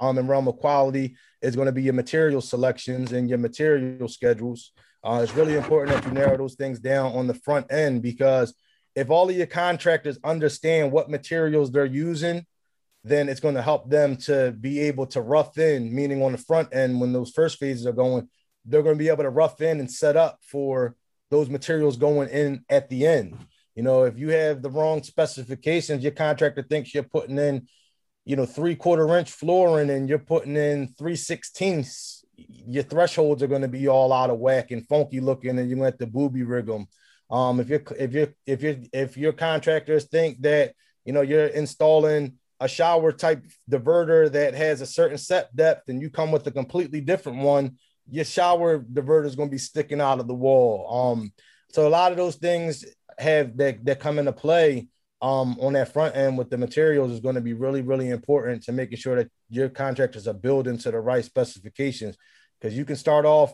um, 0.00 0.18
in 0.18 0.28
realm 0.28 0.48
of 0.48 0.58
quality 0.58 1.16
is 1.42 1.56
going 1.56 1.66
to 1.66 1.72
be 1.72 1.82
your 1.82 1.94
material 1.94 2.40
selections 2.40 3.12
and 3.12 3.28
your 3.28 3.38
material 3.38 4.08
schedules. 4.08 4.72
Uh, 5.02 5.20
it's 5.22 5.34
really 5.34 5.54
important 5.54 5.96
that 5.96 6.06
you 6.06 6.12
narrow 6.12 6.36
those 6.36 6.54
things 6.54 6.78
down 6.78 7.12
on 7.12 7.26
the 7.26 7.34
front 7.34 7.70
end 7.72 8.02
because 8.02 8.54
if 8.94 9.10
all 9.10 9.28
of 9.28 9.36
your 9.36 9.46
contractors 9.46 10.18
understand 10.24 10.92
what 10.92 11.10
materials 11.10 11.70
they're 11.70 11.84
using, 11.84 12.46
then 13.02 13.28
it's 13.28 13.40
going 13.40 13.54
to 13.54 13.62
help 13.62 13.90
them 13.90 14.16
to 14.16 14.52
be 14.52 14.80
able 14.80 15.06
to 15.06 15.20
rough 15.20 15.58
in, 15.58 15.94
meaning 15.94 16.22
on 16.22 16.32
the 16.32 16.38
front 16.38 16.74
end 16.74 17.00
when 17.00 17.12
those 17.12 17.30
first 17.30 17.58
phases 17.58 17.86
are 17.86 17.92
going, 17.92 18.28
they're 18.64 18.82
going 18.82 18.96
to 18.96 19.02
be 19.02 19.08
able 19.08 19.24
to 19.24 19.30
rough 19.30 19.60
in 19.60 19.80
and 19.80 19.90
set 19.90 20.16
up 20.16 20.38
for 20.42 20.94
those 21.30 21.48
materials 21.48 21.96
going 21.96 22.28
in 22.28 22.64
at 22.68 22.88
the 22.88 23.06
end. 23.06 23.36
You 23.74 23.82
know, 23.82 24.04
if 24.04 24.18
you 24.18 24.28
have 24.30 24.62
the 24.62 24.70
wrong 24.70 25.02
specifications, 25.02 26.02
your 26.02 26.12
contractor 26.12 26.62
thinks 26.62 26.94
you're 26.94 27.02
putting 27.02 27.38
in 27.38 27.66
you 28.24 28.36
know, 28.36 28.46
three 28.46 28.74
quarter 28.74 29.16
inch 29.16 29.30
flooring 29.30 29.90
and 29.90 30.08
you're 30.08 30.18
putting 30.18 30.56
in 30.56 30.88
three 30.88 31.16
sixteenths, 31.16 32.24
your 32.36 32.82
thresholds 32.82 33.42
are 33.42 33.48
going 33.48 33.62
to 33.62 33.68
be 33.68 33.88
all 33.88 34.12
out 34.12 34.30
of 34.30 34.38
whack 34.38 34.70
and 34.70 34.86
funky 34.88 35.20
looking, 35.20 35.58
and 35.58 35.68
you 35.68 35.76
let 35.76 35.98
the 35.98 36.06
booby 36.06 36.42
rig 36.42 36.66
them. 36.66 36.86
Um, 37.30 37.60
if 37.60 37.68
you're 37.68 37.82
if 37.98 38.12
you're 38.12 38.34
if 38.46 38.62
you're 38.62 38.76
if 38.92 39.16
your 39.16 39.32
contractors 39.32 40.06
think 40.06 40.40
that 40.42 40.74
you 41.04 41.12
know 41.12 41.20
you're 41.20 41.46
installing 41.46 42.38
a 42.60 42.68
shower 42.68 43.12
type 43.12 43.44
diverter 43.70 44.32
that 44.32 44.54
has 44.54 44.80
a 44.80 44.86
certain 44.86 45.18
set 45.18 45.54
depth 45.54 45.88
and 45.88 46.00
you 46.00 46.08
come 46.08 46.32
with 46.32 46.46
a 46.46 46.50
completely 46.50 47.02
different 47.02 47.38
one, 47.38 47.76
your 48.10 48.24
shower 48.24 48.78
diverter 48.78 49.26
is 49.26 49.36
going 49.36 49.48
to 49.48 49.54
be 49.54 49.58
sticking 49.58 50.00
out 50.00 50.20
of 50.20 50.26
the 50.26 50.34
wall. 50.34 51.12
Um, 51.12 51.32
so 51.70 51.86
a 51.86 51.90
lot 51.90 52.12
of 52.12 52.18
those 52.18 52.36
things 52.36 52.84
have 53.18 53.56
that 53.56 53.84
that 53.84 54.00
come 54.00 54.18
into 54.18 54.32
play 54.32 54.88
um, 55.22 55.56
on 55.60 55.72
that 55.72 55.92
front 55.92 56.16
end 56.16 56.36
with 56.36 56.50
the 56.50 56.58
materials 56.58 57.10
is 57.10 57.20
going 57.20 57.36
to 57.36 57.40
be 57.40 57.54
really, 57.54 57.82
really 57.82 58.10
important 58.10 58.62
to 58.64 58.72
making 58.72 58.98
sure 58.98 59.16
that 59.16 59.30
your 59.48 59.68
contractors 59.68 60.28
are 60.28 60.34
building 60.34 60.76
to 60.78 60.90
the 60.90 61.00
right 61.00 61.24
specifications. 61.24 62.16
Because 62.60 62.76
you 62.76 62.84
can 62.84 62.96
start 62.96 63.24
off 63.24 63.52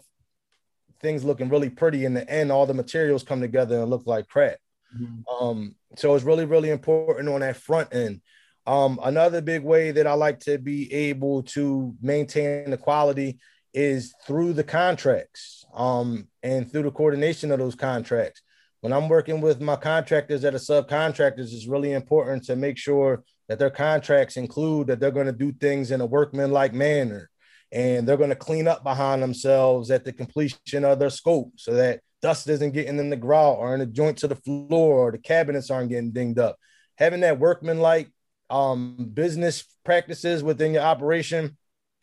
things 1.00 1.24
looking 1.24 1.48
really 1.48 1.70
pretty 1.70 2.04
in 2.04 2.14
the 2.14 2.28
end, 2.28 2.52
all 2.52 2.66
the 2.66 2.74
materials 2.74 3.22
come 3.22 3.40
together 3.40 3.80
and 3.80 3.90
look 3.90 4.06
like 4.06 4.28
crap. 4.28 4.58
Mm-hmm. 4.98 5.44
Um, 5.44 5.74
so 5.96 6.14
it's 6.14 6.24
really, 6.24 6.44
really 6.44 6.70
important 6.70 7.28
on 7.28 7.40
that 7.40 7.56
front 7.56 7.94
end. 7.94 8.20
Um, 8.66 9.00
another 9.02 9.40
big 9.40 9.62
way 9.62 9.90
that 9.92 10.06
I 10.06 10.12
like 10.14 10.40
to 10.40 10.58
be 10.58 10.92
able 10.92 11.42
to 11.44 11.94
maintain 12.02 12.70
the 12.70 12.76
quality 12.76 13.38
is 13.72 14.14
through 14.26 14.52
the 14.52 14.64
contracts 14.64 15.64
um, 15.74 16.28
and 16.42 16.70
through 16.70 16.83
the 16.83 16.90
coordination 16.90 17.50
of 17.50 17.59
those 17.59 17.74
contracts 17.74 18.42
when 18.80 18.92
I'm 18.92 19.09
working 19.09 19.40
with 19.40 19.61
my 19.61 19.76
contractors 19.76 20.42
that 20.42 20.54
are 20.54 20.59
subcontractors, 20.59 21.52
it's 21.52 21.66
really 21.66 21.92
important 21.92 22.44
to 22.44 22.56
make 22.56 22.78
sure 22.78 23.24
that 23.48 23.59
their 23.59 23.70
contracts 23.70 24.37
include 24.37 24.87
that 24.87 25.00
they're 25.00 25.11
going 25.11 25.26
to 25.26 25.33
do 25.33 25.52
things 25.52 25.90
in 25.90 26.00
a 26.00 26.06
workmanlike 26.06 26.72
manner 26.72 27.28
and 27.72 28.06
they're 28.06 28.16
going 28.16 28.30
to 28.30 28.37
clean 28.37 28.66
up 28.66 28.83
behind 28.83 29.22
themselves 29.22 29.90
at 29.90 30.04
the 30.04 30.12
completion 30.12 30.85
of 30.85 30.98
their 30.98 31.11
scope 31.11 31.52
so 31.56 31.74
that 31.74 32.00
dust 32.22 32.48
isn't 32.48 32.72
getting 32.72 32.98
in 32.98 33.11
the 33.11 33.16
grout 33.16 33.59
or 33.59 33.74
in 33.74 33.80
the 33.80 33.87
joints 33.87 34.22
of 34.22 34.30
the 34.30 34.37
floor 34.37 35.09
or 35.09 35.12
the 35.12 35.18
cabinets 35.18 35.70
aren't 35.70 35.90
getting 35.90 36.11
dinged 36.11 36.38
up. 36.38 36.56
Having 36.96 37.20
that 37.20 37.38
workmanlike 37.38 38.09
um, 38.48 39.11
business 39.12 39.64
practices 39.85 40.42
within 40.42 40.74
your 40.74 40.83
operation 40.83 41.56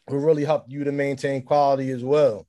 will 0.08 0.20
really 0.20 0.46
help 0.46 0.66
you 0.68 0.84
to 0.84 0.92
maintain 0.92 1.44
quality 1.44 1.92
as 1.92 2.04
well. 2.04 2.48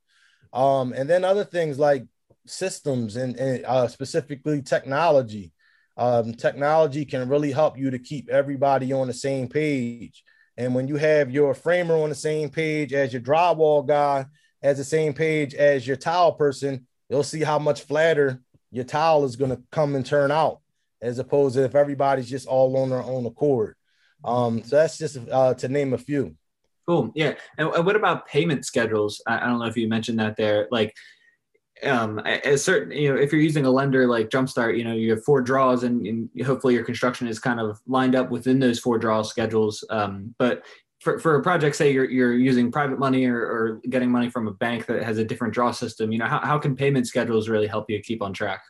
Um, 0.53 0.93
and 0.93 1.09
then 1.09 1.25
other 1.25 1.45
things 1.45 1.79
like 1.79 2.07
systems 2.47 3.17
and, 3.17 3.37
and 3.37 3.65
uh, 3.65 3.89
specifically 3.89 4.63
technology. 4.63 5.53
Um, 5.97 6.33
technology 6.35 7.05
can 7.05 7.29
really 7.29 7.53
help 7.53 7.77
you 7.77 7.91
to 7.91 7.99
keep 7.99 8.29
everybody 8.29 8.93
on 8.93 9.09
the 9.09 9.13
same 9.13 9.49
page. 9.49 10.23
And 10.57 10.75
when 10.75 10.89
you 10.89 10.97
have 10.97 11.31
your 11.31 11.55
framer 11.55 11.97
on 11.97 12.09
the 12.09 12.15
same 12.15 12.51
page 12.51 12.93
as 12.93 13.13
your 13.13 13.23
drywall 13.23 13.87
guy, 13.87 14.27
as 14.63 14.79
the 14.79 14.85
same 14.85 15.13
page 15.13 15.55
as 15.55 15.87
your 15.87 15.97
tile 15.97 16.33
person, 16.33 16.87
you'll 17.09 17.23
see 17.23 17.43
how 17.43 17.59
much 17.59 17.83
flatter 17.83 18.41
your 18.71 18.85
tile 18.85 19.25
is 19.25 19.37
going 19.37 19.51
to 19.51 19.63
come 19.71 19.95
and 19.95 20.05
turn 20.05 20.31
out, 20.31 20.61
as 21.01 21.19
opposed 21.19 21.55
to 21.57 21.65
if 21.65 21.75
everybody's 21.75 22.29
just 22.29 22.47
all 22.47 22.77
on 22.77 22.91
their 22.91 23.03
own 23.03 23.25
accord. 23.27 23.77
Um, 24.25 24.63
so 24.65 24.77
that's 24.77 24.99
just 24.99 25.17
uh, 25.31 25.55
to 25.55 25.69
name 25.69 25.93
a 25.93 25.99
few. 25.99 26.37
Cool. 26.89 27.13
Yeah. 27.15 27.35
And 27.59 27.69
what 27.85 27.97
about 27.97 28.27
payment 28.27 28.65
schedules? 28.65 29.21
I 29.27 29.41
don't 29.41 29.59
know 29.59 29.67
if 29.67 29.77
you 29.77 29.89
mentioned 29.89 30.19
that 30.21 30.39
there. 30.39 30.69
Like, 30.71 30.97
um, 31.83 32.19
certain, 32.57 32.93
you 32.97 33.13
know, 33.13 33.21
if 33.21 33.31
you're 33.31 33.43
using 33.43 33.67
a 33.67 33.71
lender 33.71 34.07
like 34.07 34.31
Jumpstart, 34.31 34.79
you 34.79 34.85
know, 34.85 34.95
you 34.95 35.11
have 35.11 35.23
four 35.23 35.43
draws 35.43 35.83
and, 35.83 36.07
and 36.07 36.31
hopefully 36.47 36.73
your 36.73 36.85
construction 36.85 37.29
is 37.29 37.39
kind 37.39 37.61
of 37.61 37.79
lined 37.87 38.15
up 38.15 38.31
within 38.31 38.59
those 38.59 38.79
four 38.79 38.99
draw 38.99 39.21
schedules. 39.21 39.85
Um, 39.91 40.35
but 40.39 40.65
for, 41.01 41.19
for 41.19 41.35
a 41.35 41.43
project, 41.43 41.77
say 41.77 41.93
you're, 41.93 42.09
you're 42.09 42.33
using 42.33 42.73
private 42.73 42.99
money 42.99 43.27
or, 43.27 43.39
or 43.39 43.81
getting 43.91 44.11
money 44.11 44.31
from 44.31 44.49
a 44.49 44.53
bank 44.55 44.87
that 44.87 45.03
has 45.03 45.19
a 45.19 45.25
different 45.27 45.53
draw 45.53 45.73
system, 45.73 46.11
you 46.11 46.19
know, 46.19 46.27
how, 46.27 46.41
how 46.41 46.59
can 46.59 46.75
payment 46.75 47.07
schedules 47.07 47.51
really 47.51 47.67
help 47.67 47.91
you 47.91 48.01
keep 48.01 48.23
on 48.23 48.33
track? 48.33 48.63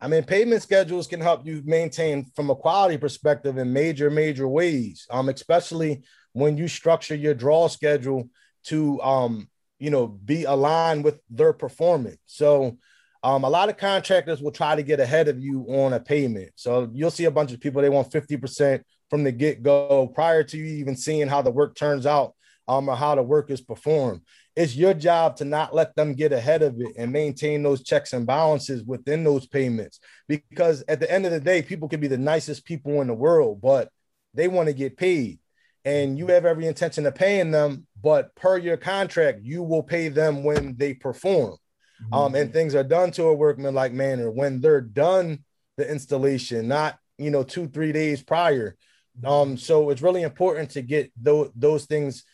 I 0.00 0.08
mean, 0.08 0.24
payment 0.24 0.62
schedules 0.62 1.06
can 1.06 1.20
help 1.20 1.46
you 1.46 1.62
maintain 1.64 2.32
from 2.34 2.50
a 2.50 2.56
quality 2.56 2.96
perspective 2.96 3.58
in 3.58 3.72
major, 3.72 4.10
major 4.10 4.48
ways, 4.48 5.06
um, 5.08 5.28
especially 5.28 6.02
when 6.32 6.56
you 6.56 6.68
structure 6.68 7.14
your 7.14 7.34
draw 7.34 7.68
schedule 7.68 8.28
to 8.64 9.00
um, 9.02 9.48
you 9.82 9.90
know, 9.90 10.06
be 10.06 10.44
aligned 10.44 11.02
with 11.02 11.18
their 11.28 11.52
performance. 11.52 12.18
So 12.26 12.78
um, 13.24 13.42
a 13.42 13.50
lot 13.50 13.68
of 13.68 13.78
contractors 13.78 14.40
will 14.40 14.52
try 14.52 14.76
to 14.76 14.82
get 14.84 15.00
ahead 15.00 15.26
of 15.26 15.40
you 15.40 15.66
on 15.68 15.92
a 15.92 15.98
payment. 15.98 16.52
So 16.54 16.88
you'll 16.92 17.10
see 17.10 17.24
a 17.24 17.32
bunch 17.32 17.52
of 17.52 17.58
people, 17.58 17.82
they 17.82 17.88
want 17.88 18.12
50% 18.12 18.80
from 19.10 19.24
the 19.24 19.32
get 19.32 19.64
go 19.64 20.06
prior 20.06 20.44
to 20.44 20.56
you 20.56 20.64
even 20.66 20.94
seeing 20.96 21.26
how 21.26 21.42
the 21.42 21.50
work 21.50 21.74
turns 21.74 22.06
out 22.06 22.36
um, 22.68 22.88
or 22.88 22.94
how 22.94 23.16
the 23.16 23.24
work 23.24 23.50
is 23.50 23.60
performed. 23.60 24.20
It's 24.54 24.76
your 24.76 24.94
job 24.94 25.34
to 25.38 25.44
not 25.44 25.74
let 25.74 25.96
them 25.96 26.14
get 26.14 26.32
ahead 26.32 26.62
of 26.62 26.80
it 26.80 26.92
and 26.96 27.10
maintain 27.10 27.64
those 27.64 27.82
checks 27.82 28.12
and 28.12 28.24
balances 28.24 28.84
within 28.84 29.24
those 29.24 29.48
payments. 29.48 29.98
Because 30.28 30.84
at 30.86 31.00
the 31.00 31.10
end 31.10 31.26
of 31.26 31.32
the 31.32 31.40
day, 31.40 31.60
people 31.60 31.88
can 31.88 31.98
be 31.98 32.06
the 32.06 32.18
nicest 32.18 32.64
people 32.64 33.00
in 33.00 33.08
the 33.08 33.14
world, 33.14 33.60
but 33.60 33.88
they 34.32 34.46
want 34.46 34.68
to 34.68 34.74
get 34.74 34.96
paid 34.96 35.40
and 35.84 36.18
you 36.18 36.28
have 36.28 36.44
every 36.44 36.66
intention 36.66 37.06
of 37.06 37.14
paying 37.14 37.50
them, 37.50 37.86
but 38.02 38.34
per 38.34 38.56
your 38.58 38.76
contract, 38.76 39.40
you 39.42 39.62
will 39.62 39.82
pay 39.82 40.08
them 40.08 40.44
when 40.44 40.76
they 40.76 40.94
perform. 40.94 41.56
Mm-hmm. 42.04 42.14
Um, 42.14 42.34
and 42.34 42.52
things 42.52 42.74
are 42.74 42.84
done 42.84 43.10
to 43.12 43.24
a 43.24 43.34
workmanlike 43.34 43.92
manner 43.92 44.30
when 44.30 44.60
they're 44.60 44.80
done 44.80 45.44
the 45.76 45.90
installation, 45.90 46.68
not 46.68 46.98
you 47.18 47.30
know 47.30 47.42
two 47.42 47.68
three 47.68 47.92
days 47.92 48.22
prior. 48.22 48.76
Um, 49.24 49.56
so 49.56 49.90
it's 49.90 50.02
really 50.02 50.22
important 50.22 50.70
to 50.70 50.82
get 50.82 51.12
those 51.20 51.50
those 51.54 51.84
things 51.86 52.24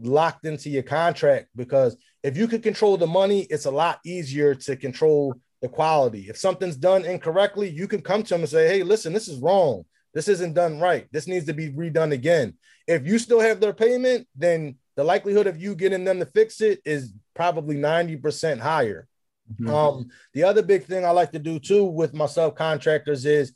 locked 0.00 0.44
into 0.44 0.70
your 0.70 0.82
contract 0.82 1.48
because 1.54 1.96
if 2.22 2.36
you 2.36 2.48
can 2.48 2.62
control 2.62 2.96
the 2.96 3.06
money, 3.06 3.42
it's 3.42 3.66
a 3.66 3.70
lot 3.70 4.00
easier 4.04 4.54
to 4.54 4.76
control 4.76 5.34
the 5.62 5.68
quality. 5.68 6.26
If 6.28 6.36
something's 6.36 6.76
done 6.76 7.04
incorrectly, 7.04 7.68
you 7.68 7.86
can 7.86 8.02
come 8.02 8.22
to 8.22 8.28
them 8.28 8.40
and 8.40 8.50
say, 8.50 8.68
"Hey, 8.68 8.82
listen, 8.82 9.12
this 9.12 9.28
is 9.28 9.40
wrong. 9.40 9.84
This 10.12 10.28
isn't 10.28 10.54
done 10.54 10.80
right. 10.80 11.06
This 11.12 11.26
needs 11.26 11.46
to 11.46 11.54
be 11.54 11.70
redone 11.70 12.12
again." 12.12 12.54
If 12.86 13.06
you 13.06 13.18
still 13.18 13.40
have 13.40 13.60
their 13.60 13.72
payment, 13.72 14.26
then 14.36 14.76
the 14.96 15.04
likelihood 15.04 15.46
of 15.46 15.60
you 15.60 15.74
getting 15.74 16.04
them 16.04 16.18
to 16.18 16.26
fix 16.26 16.60
it 16.60 16.80
is 16.84 17.12
probably 17.34 17.76
90% 17.76 18.60
higher. 18.60 19.08
Mm-hmm. 19.52 19.74
Um, 19.74 20.10
the 20.32 20.44
other 20.44 20.62
big 20.62 20.84
thing 20.84 21.04
I 21.04 21.10
like 21.10 21.32
to 21.32 21.38
do 21.38 21.58
too 21.58 21.84
with 21.84 22.14
my 22.14 22.26
subcontractors 22.26 23.26
is 23.26 23.52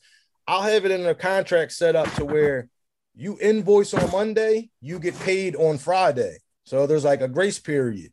I'll 0.46 0.62
have 0.62 0.84
it 0.84 0.90
in 0.90 1.06
a 1.06 1.14
contract 1.14 1.72
set 1.72 1.96
up 1.96 2.12
to 2.14 2.24
where 2.24 2.68
you 3.14 3.38
invoice 3.40 3.94
on 3.94 4.10
Monday, 4.10 4.70
you 4.80 4.98
get 4.98 5.18
paid 5.20 5.56
on 5.56 5.78
Friday. 5.78 6.38
So 6.64 6.86
there's 6.86 7.04
like 7.04 7.20
a 7.20 7.28
grace 7.28 7.58
period. 7.58 8.12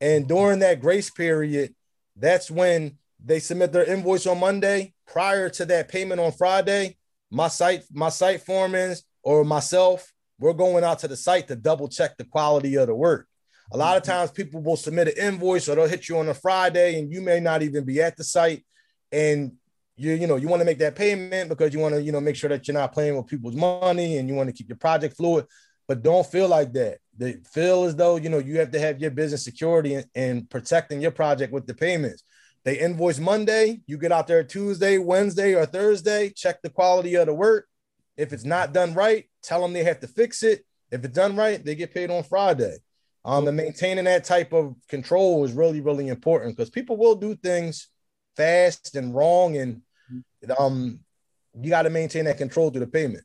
And 0.00 0.28
during 0.28 0.60
that 0.60 0.80
grace 0.80 1.10
period, 1.10 1.74
that's 2.16 2.50
when 2.50 2.98
they 3.24 3.38
submit 3.38 3.72
their 3.72 3.84
invoice 3.84 4.26
on 4.26 4.40
Monday. 4.40 4.94
Prior 5.06 5.48
to 5.50 5.64
that 5.66 5.88
payment 5.88 6.20
on 6.20 6.32
Friday, 6.32 6.96
my 7.30 7.48
site, 7.48 7.84
my 7.92 8.08
site 8.08 8.42
foremen 8.42 8.96
or 9.22 9.44
myself, 9.44 10.12
we're 10.38 10.52
going 10.52 10.84
out 10.84 11.00
to 11.00 11.08
the 11.08 11.16
site 11.16 11.48
to 11.48 11.56
double 11.56 11.88
check 11.88 12.16
the 12.16 12.24
quality 12.24 12.76
of 12.76 12.86
the 12.86 12.94
work. 12.94 13.26
A 13.72 13.76
lot 13.76 13.96
of 13.96 14.02
mm-hmm. 14.02 14.12
times 14.12 14.30
people 14.30 14.62
will 14.62 14.76
submit 14.76 15.08
an 15.08 15.14
invoice 15.18 15.68
or 15.68 15.74
they'll 15.74 15.88
hit 15.88 16.08
you 16.08 16.18
on 16.18 16.28
a 16.28 16.34
Friday 16.34 16.98
and 16.98 17.12
you 17.12 17.20
may 17.20 17.40
not 17.40 17.62
even 17.62 17.84
be 17.84 18.00
at 18.00 18.16
the 18.16 18.24
site. 18.24 18.64
And 19.10 19.52
you, 19.96 20.12
you 20.12 20.26
know, 20.26 20.36
you 20.36 20.48
want 20.48 20.60
to 20.60 20.66
make 20.66 20.78
that 20.78 20.94
payment 20.94 21.48
because 21.48 21.72
you 21.72 21.80
want 21.80 21.94
to, 21.94 22.02
you 22.02 22.12
know, 22.12 22.20
make 22.20 22.36
sure 22.36 22.50
that 22.50 22.68
you're 22.68 22.74
not 22.74 22.92
playing 22.92 23.16
with 23.16 23.26
people's 23.26 23.56
money 23.56 24.18
and 24.18 24.28
you 24.28 24.34
want 24.34 24.48
to 24.48 24.52
keep 24.52 24.68
your 24.68 24.76
project 24.76 25.16
fluid. 25.16 25.46
But 25.88 26.02
don't 26.02 26.26
feel 26.26 26.48
like 26.48 26.72
that. 26.74 26.98
They 27.16 27.38
feel 27.52 27.84
as 27.84 27.96
though, 27.96 28.16
you 28.16 28.28
know, 28.28 28.38
you 28.38 28.58
have 28.58 28.72
to 28.72 28.78
have 28.78 29.00
your 29.00 29.10
business 29.10 29.44
security 29.44 29.94
and, 29.94 30.06
and 30.14 30.50
protecting 30.50 31.00
your 31.00 31.12
project 31.12 31.52
with 31.52 31.66
the 31.66 31.74
payments. 31.74 32.24
They 32.64 32.78
invoice 32.78 33.20
Monday, 33.20 33.80
you 33.86 33.96
get 33.96 34.10
out 34.10 34.26
there 34.26 34.42
Tuesday, 34.42 34.98
Wednesday, 34.98 35.54
or 35.54 35.66
Thursday, 35.66 36.30
check 36.30 36.60
the 36.62 36.68
quality 36.68 37.14
of 37.14 37.26
the 37.26 37.34
work. 37.34 37.68
If 38.16 38.32
it's 38.32 38.44
not 38.44 38.72
done 38.72 38.94
right, 38.94 39.26
tell 39.42 39.60
them 39.60 39.72
they 39.72 39.84
have 39.84 40.00
to 40.00 40.06
fix 40.06 40.42
it. 40.42 40.64
If 40.90 41.04
it's 41.04 41.14
done 41.14 41.36
right, 41.36 41.62
they 41.62 41.74
get 41.74 41.94
paid 41.94 42.10
on 42.10 42.22
Friday. 42.22 42.78
Um, 43.24 43.48
and 43.48 43.56
maintaining 43.56 44.04
that 44.04 44.24
type 44.24 44.52
of 44.52 44.76
control 44.88 45.44
is 45.44 45.52
really, 45.52 45.80
really 45.80 46.08
important 46.08 46.56
because 46.56 46.70
people 46.70 46.96
will 46.96 47.16
do 47.16 47.34
things 47.34 47.88
fast 48.36 48.94
and 48.94 49.14
wrong, 49.14 49.56
and 49.56 49.82
um, 50.58 51.00
you 51.60 51.70
got 51.70 51.82
to 51.82 51.90
maintain 51.90 52.26
that 52.26 52.38
control 52.38 52.70
through 52.70 52.80
the 52.80 52.86
payment. 52.86 53.24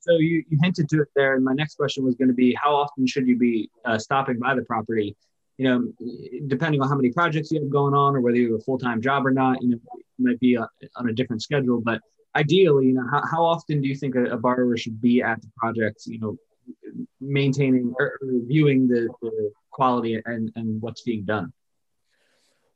So 0.00 0.12
you, 0.18 0.44
you 0.48 0.58
hinted 0.62 0.88
to 0.90 1.02
it 1.02 1.08
there, 1.16 1.34
and 1.34 1.44
my 1.44 1.54
next 1.54 1.76
question 1.76 2.04
was 2.04 2.14
going 2.14 2.28
to 2.28 2.34
be 2.34 2.56
how 2.60 2.74
often 2.74 3.06
should 3.06 3.26
you 3.26 3.36
be 3.36 3.70
uh, 3.84 3.98
stopping 3.98 4.38
by 4.38 4.54
the 4.54 4.62
property? 4.62 5.16
You 5.58 5.68
know, 5.68 5.92
depending 6.46 6.80
on 6.80 6.88
how 6.88 6.96
many 6.96 7.10
projects 7.10 7.50
you 7.50 7.60
have 7.60 7.70
going 7.70 7.94
on, 7.94 8.16
or 8.16 8.20
whether 8.20 8.36
you 8.36 8.52
have 8.52 8.60
a 8.60 8.64
full 8.64 8.78
time 8.78 9.00
job 9.00 9.26
or 9.26 9.30
not, 9.30 9.62
you 9.62 9.70
know, 9.70 9.76
it 9.76 10.04
might 10.18 10.40
be 10.40 10.54
a, 10.54 10.68
on 10.96 11.08
a 11.08 11.12
different 11.12 11.42
schedule. 11.42 11.80
But 11.80 12.00
ideally, 12.34 12.86
you 12.86 12.94
know, 12.94 13.06
how, 13.10 13.22
how 13.30 13.44
often 13.44 13.80
do 13.80 13.88
you 13.88 13.94
think 13.94 14.14
a, 14.14 14.24
a 14.24 14.36
borrower 14.36 14.76
should 14.76 15.00
be 15.00 15.22
at 15.22 15.40
the 15.40 15.48
project? 15.56 16.02
You 16.06 16.18
know, 16.18 16.36
maintaining 17.20 17.94
or 17.98 18.18
reviewing 18.20 18.88
the, 18.88 19.08
the 19.20 19.52
quality 19.70 20.20
and, 20.24 20.50
and 20.56 20.80
what's 20.80 21.02
being 21.02 21.24
done? 21.24 21.52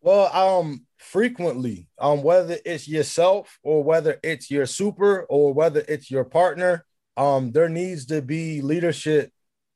Well, 0.00 0.32
um, 0.32 0.86
frequently, 0.98 1.88
um, 1.98 2.22
whether 2.22 2.58
it's 2.64 2.86
yourself 2.86 3.58
or 3.62 3.82
whether 3.82 4.20
it's 4.22 4.50
your 4.50 4.66
super 4.66 5.22
or 5.22 5.52
whether 5.52 5.84
it's 5.88 6.10
your 6.10 6.24
partner, 6.24 6.84
um, 7.16 7.50
there 7.50 7.68
needs 7.68 8.06
to 8.06 8.22
be 8.22 8.60
leadership, 8.60 9.32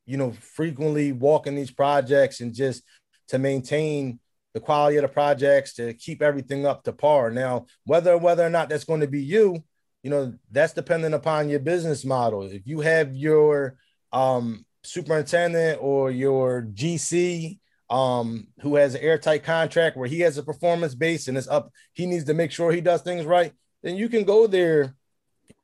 you 0.07 0.17
know, 0.17 0.33
frequently 0.33 1.13
walking 1.13 1.57
these 1.57 1.71
projects 1.71 2.41
and 2.41 2.55
just 2.55 2.83
to 3.29 3.39
maintain 3.39 4.21
the 4.55 4.61
quality 4.61 4.97
of 4.97 5.03
the 5.03 5.09
projects 5.09 5.75
to 5.75 5.95
keep 5.95 6.23
everything 6.23 6.67
up 6.67 6.85
to 6.85 6.93
par. 6.93 7.31
Now, 7.31 7.67
whether 7.85 8.17
whether 8.19 8.45
or 8.45 8.51
not 8.51 8.69
that's 8.69 8.85
going 8.85 9.01
to 9.01 9.07
be 9.09 9.23
you, 9.23 9.63
you 10.03 10.11
know, 10.11 10.35
that's 10.51 10.73
dependent 10.73 11.15
upon 11.15 11.49
your 11.49 11.61
business 11.61 12.05
model. 12.05 12.43
If 12.43 12.67
you 12.67 12.81
have 12.81 13.15
your 13.15 13.77
um, 14.13 14.65
superintendent 14.83 15.79
or 15.83 16.11
your 16.11 16.63
GC 16.73 17.59
um, 17.91 18.49
who 18.61 18.77
has 18.77 18.95
an 18.95 19.03
airtight 19.03 19.43
contract 19.43 19.97
where 19.97 20.09
he 20.09 20.21
has 20.21 20.39
a 20.39 20.43
performance 20.43 20.95
base 20.95 21.29
and 21.29 21.37
it's 21.37 21.49
up, 21.49 21.73
he 21.93 22.07
needs 22.07 22.25
to 22.25 22.35
make 22.35 22.53
sure 22.53 22.73
he 22.73 22.81
does 22.81 23.03
things 23.03 23.27
right, 23.27 23.53
then 23.83 23.97
you 23.97 24.09
can 24.09 24.25
go 24.25 24.47
there, 24.47 24.95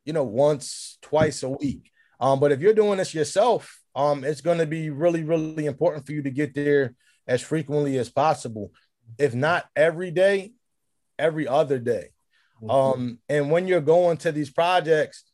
you 0.05 0.13
know, 0.13 0.25
once, 0.25 0.99
twice 1.03 1.43
a 1.43 1.49
week. 1.49 1.91
Um, 2.21 2.41
but 2.41 2.53
if 2.53 2.61
you're 2.61 2.75
doing 2.75 2.99
this 2.99 3.15
yourself, 3.15 3.81
um, 3.95 4.25
it's 4.25 4.41
going 4.41 4.59
to 4.59 4.67
be 4.67 4.91
really, 4.91 5.25
really 5.25 5.67
important 5.67 6.05
for 6.05 6.13
you 6.13 6.23
to 6.23 6.31
get 6.31 6.55
there 6.55 6.95
as 7.27 7.41
frequently 7.41 7.97
as 7.99 8.11
possible. 8.11 8.73
If 9.19 9.35
not 9.35 9.67
every 9.75 10.11
day, 10.11 10.53
every 11.19 11.49
other 11.49 11.79
day. 11.79 12.11
Mm-hmm. 12.63 12.71
Um, 12.71 13.19
and 13.29 13.51
when 13.51 13.67
you're 13.67 13.81
going 13.81 14.17
to 14.19 14.33
these 14.33 14.51
projects, 14.51 15.25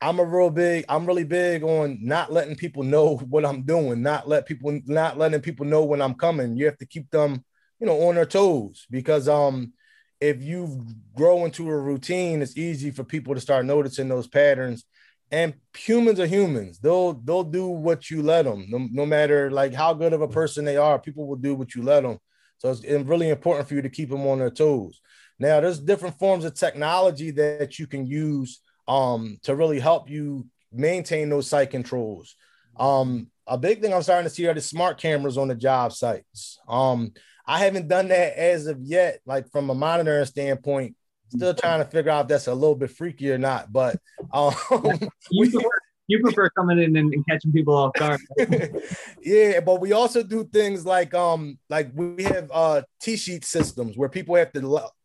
I'm 0.00 0.20
a 0.20 0.24
real 0.24 0.50
big, 0.50 0.84
I'm 0.88 1.06
really 1.06 1.24
big 1.24 1.62
on 1.62 1.98
not 2.02 2.32
letting 2.32 2.56
people 2.56 2.82
know 2.82 3.16
what 3.28 3.44
I'm 3.44 3.62
doing, 3.62 4.02
not 4.02 4.28
let 4.28 4.46
people, 4.46 4.78
not 4.86 5.18
letting 5.18 5.40
people 5.40 5.66
know 5.66 5.84
when 5.84 6.02
I'm 6.02 6.14
coming. 6.14 6.56
You 6.56 6.66
have 6.66 6.78
to 6.78 6.86
keep 6.86 7.10
them, 7.10 7.44
you 7.80 7.86
know, 7.86 8.08
on 8.08 8.14
their 8.14 8.26
toes 8.26 8.86
because 8.90 9.28
um 9.28 9.72
if 10.20 10.42
you 10.42 10.84
grow 11.14 11.44
into 11.44 11.68
a 11.68 11.78
routine, 11.78 12.42
it's 12.42 12.56
easy 12.56 12.90
for 12.90 13.04
people 13.04 13.34
to 13.34 13.40
start 13.40 13.64
noticing 13.64 14.08
those 14.08 14.26
patterns. 14.26 14.84
And 15.30 15.54
humans 15.76 16.18
are 16.18 16.26
humans. 16.26 16.78
They'll 16.78 17.12
they'll 17.12 17.44
do 17.44 17.66
what 17.66 18.10
you 18.10 18.22
let 18.22 18.44
them. 18.44 18.66
No, 18.68 18.88
no 18.90 19.06
matter 19.06 19.50
like 19.50 19.74
how 19.74 19.94
good 19.94 20.12
of 20.12 20.22
a 20.22 20.28
person 20.28 20.64
they 20.64 20.76
are, 20.76 20.98
people 20.98 21.26
will 21.26 21.36
do 21.36 21.54
what 21.54 21.74
you 21.74 21.82
let 21.82 22.02
them. 22.02 22.18
So 22.58 22.70
it's 22.70 22.82
really 22.84 23.28
important 23.28 23.68
for 23.68 23.74
you 23.74 23.82
to 23.82 23.90
keep 23.90 24.10
them 24.10 24.26
on 24.26 24.38
their 24.38 24.50
toes. 24.50 25.00
Now, 25.38 25.60
there's 25.60 25.78
different 25.78 26.18
forms 26.18 26.44
of 26.44 26.54
technology 26.54 27.30
that 27.32 27.78
you 27.78 27.86
can 27.86 28.06
use 28.06 28.60
um, 28.88 29.38
to 29.44 29.54
really 29.54 29.78
help 29.78 30.10
you 30.10 30.46
maintain 30.72 31.28
those 31.28 31.48
site 31.48 31.70
controls. 31.70 32.34
Um, 32.78 33.28
a 33.46 33.56
big 33.56 33.80
thing 33.80 33.92
I'm 33.92 34.02
starting 34.02 34.28
to 34.28 34.34
see 34.34 34.46
are 34.46 34.54
the 34.54 34.60
smart 34.60 34.98
cameras 34.98 35.38
on 35.38 35.48
the 35.48 35.54
job 35.54 35.92
sites. 35.92 36.58
Um, 36.68 37.12
I 37.46 37.58
haven't 37.60 37.88
done 37.88 38.08
that 38.08 38.38
as 38.38 38.66
of 38.66 38.78
yet, 38.82 39.20
like 39.24 39.50
from 39.50 39.70
a 39.70 39.74
monitoring 39.74 40.26
standpoint. 40.26 40.94
Still 41.30 41.54
trying 41.54 41.80
to 41.80 41.90
figure 41.90 42.10
out 42.10 42.22
if 42.22 42.28
that's 42.28 42.46
a 42.46 42.54
little 42.54 42.74
bit 42.74 42.90
freaky 42.90 43.30
or 43.30 43.38
not. 43.38 43.70
But 43.70 43.96
um, 44.32 44.54
you, 45.30 45.50
prefer, 45.50 45.68
you 46.06 46.20
prefer 46.20 46.48
coming 46.50 46.78
in 46.78 46.96
and, 46.96 47.12
and 47.12 47.26
catching 47.26 47.52
people 47.52 47.74
off 47.74 47.92
guard. 47.94 48.20
yeah, 49.22 49.60
but 49.60 49.80
we 49.80 49.92
also 49.92 50.22
do 50.22 50.44
things 50.44 50.86
like 50.86 51.12
um 51.12 51.58
like 51.68 51.90
we 51.94 52.22
have 52.24 52.50
uh 52.52 52.82
T-sheet 53.00 53.44
systems 53.44 53.96
where 53.96 54.08
people 54.08 54.36
have 54.36 54.52
to 54.52 54.60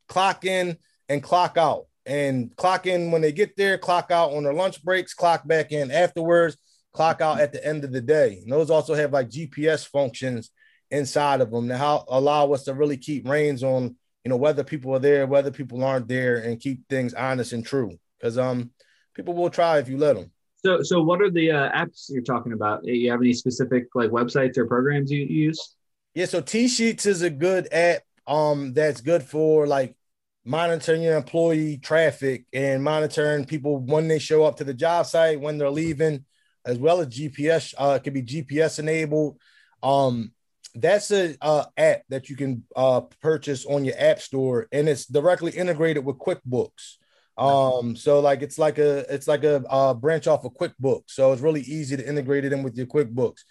clock 0.08 0.46
in 0.46 0.78
and 1.10 1.22
clock 1.24 1.58
out 1.58 1.86
and 2.06 2.56
clock 2.56 2.86
in 2.86 3.12
when 3.12 3.22
they 3.22 3.32
get 3.32 3.56
there, 3.56 3.78
clock 3.78 4.12
out 4.12 4.34
on 4.34 4.44
their 4.44 4.54
lunch 4.54 4.84
breaks, 4.84 5.14
clock 5.14 5.48
back 5.48 5.72
in 5.72 5.92
afterwards, 5.92 6.58
clock 6.92 7.22
out 7.22 7.40
at 7.40 7.54
the 7.54 7.66
end 7.66 7.84
of 7.84 7.92
the 7.92 8.02
day. 8.02 8.40
And 8.44 8.52
those 8.52 8.70
also 8.70 8.94
have 8.94 9.14
like 9.14 9.30
GPS 9.30 9.88
functions 9.88 10.52
inside 10.92 11.42
of 11.42 11.52
them 11.52 11.68
that 11.68 11.78
how 11.78 12.06
allow 12.08 12.52
us 12.52 12.64
to 12.64 12.74
really 12.74 12.98
keep 12.98 13.28
reins 13.28 13.64
on 13.64 13.96
you 14.24 14.30
know 14.30 14.38
whether 14.38 14.64
people 14.64 14.94
are 14.96 15.00
there, 15.00 15.28
whether 15.28 15.52
people 15.52 15.84
aren't 15.84 16.08
there, 16.08 16.38
and 16.38 16.60
keep 16.60 16.88
things 16.88 17.14
honest 17.14 17.52
and 17.52 17.66
true. 17.66 17.98
Because 18.20 18.38
um 18.38 18.72
people 19.14 19.34
will 19.34 19.50
try 19.50 19.80
if 19.80 19.90
you 19.90 19.98
let 19.98 20.16
them. 20.16 20.32
So 20.56 20.82
so 20.82 21.02
what 21.02 21.22
are 21.22 21.32
the 21.32 21.52
uh, 21.52 21.72
apps 21.72 22.06
you're 22.10 22.24
talking 22.24 22.54
about? 22.54 22.86
You 22.86 23.12
have 23.12 23.22
any 23.22 23.34
specific 23.34 23.88
like 23.96 24.12
websites 24.12 24.58
or 24.58 24.66
programs 24.66 25.12
you 25.12 25.26
use? 25.26 25.76
Yeah, 26.14 26.26
so 26.26 26.42
TSheets 26.42 27.08
is 27.08 27.24
a 27.24 27.30
good 27.30 27.68
app 27.74 28.04
um 28.28 28.74
that's 28.74 29.02
good 29.02 29.24
for 29.24 29.68
like 29.68 29.96
monitoring 30.46 31.02
your 31.02 31.16
employee 31.16 31.78
traffic 31.78 32.46
and 32.54 32.84
monitoring 32.84 33.46
people 33.46 33.80
when 33.80 34.08
they 34.08 34.20
show 34.20 34.44
up 34.44 34.58
to 34.58 34.64
the 34.64 34.74
job 34.74 35.06
site, 35.06 35.40
when 35.40 35.58
they're 35.58 35.70
leaving, 35.70 36.26
as 36.66 36.78
well 36.78 37.00
as 37.00 37.08
GPS. 37.08 37.74
Uh, 37.78 37.96
it 37.96 38.04
could 38.04 38.14
be 38.14 38.24
GPS 38.24 38.80
enabled. 38.80 39.40
Um, 39.82 40.32
that's 40.76 41.12
a 41.12 41.36
uh, 41.42 41.66
app 41.78 42.02
that 42.10 42.30
you 42.30 42.36
can 42.36 42.64
uh, 42.76 43.02
purchase 43.22 43.66
on 43.66 43.86
your 43.86 43.96
app 43.98 44.20
store, 44.22 44.68
and 44.72 44.90
it's 44.90 45.06
directly 45.06 45.52
integrated 45.52 46.04
with 46.04 46.18
QuickBooks. 46.18 46.98
Um, 47.38 47.96
so 47.96 48.20
like 48.20 48.42
it's 48.42 48.60
like 48.60 48.78
a 48.78 49.12
it's 49.14 49.28
like 49.28 49.44
a, 49.44 49.64
a 49.70 49.96
branch 49.96 50.28
off 50.28 50.46
of 50.46 50.54
QuickBooks, 50.54 51.04
so 51.08 51.32
it's 51.32 51.42
really 51.42 51.62
easy 51.62 51.98
to 51.98 52.08
integrate 52.08 52.46
it 52.46 52.54
in 52.54 52.64
with 52.64 52.76
your 52.76 52.88
QuickBooks. 52.88 53.42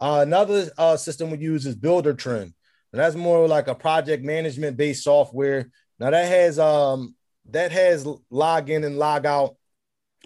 Uh, 0.00 0.20
another 0.22 0.70
uh, 0.78 0.96
system 0.96 1.30
we 1.30 1.38
use 1.38 1.66
is 1.66 1.76
Buildertrend, 1.76 2.42
and 2.42 2.54
that's 3.00 3.16
more 3.16 3.48
like 3.48 3.68
a 3.68 3.74
project 3.74 4.24
management 4.24 4.76
based 4.76 5.04
software 5.04 5.70
now 5.98 6.10
that 6.10 6.28
has 6.28 6.58
um 6.58 7.14
that 7.50 7.72
has 7.72 8.06
log 8.30 8.70
in 8.70 8.84
and 8.84 8.98
log 8.98 9.26
out 9.26 9.56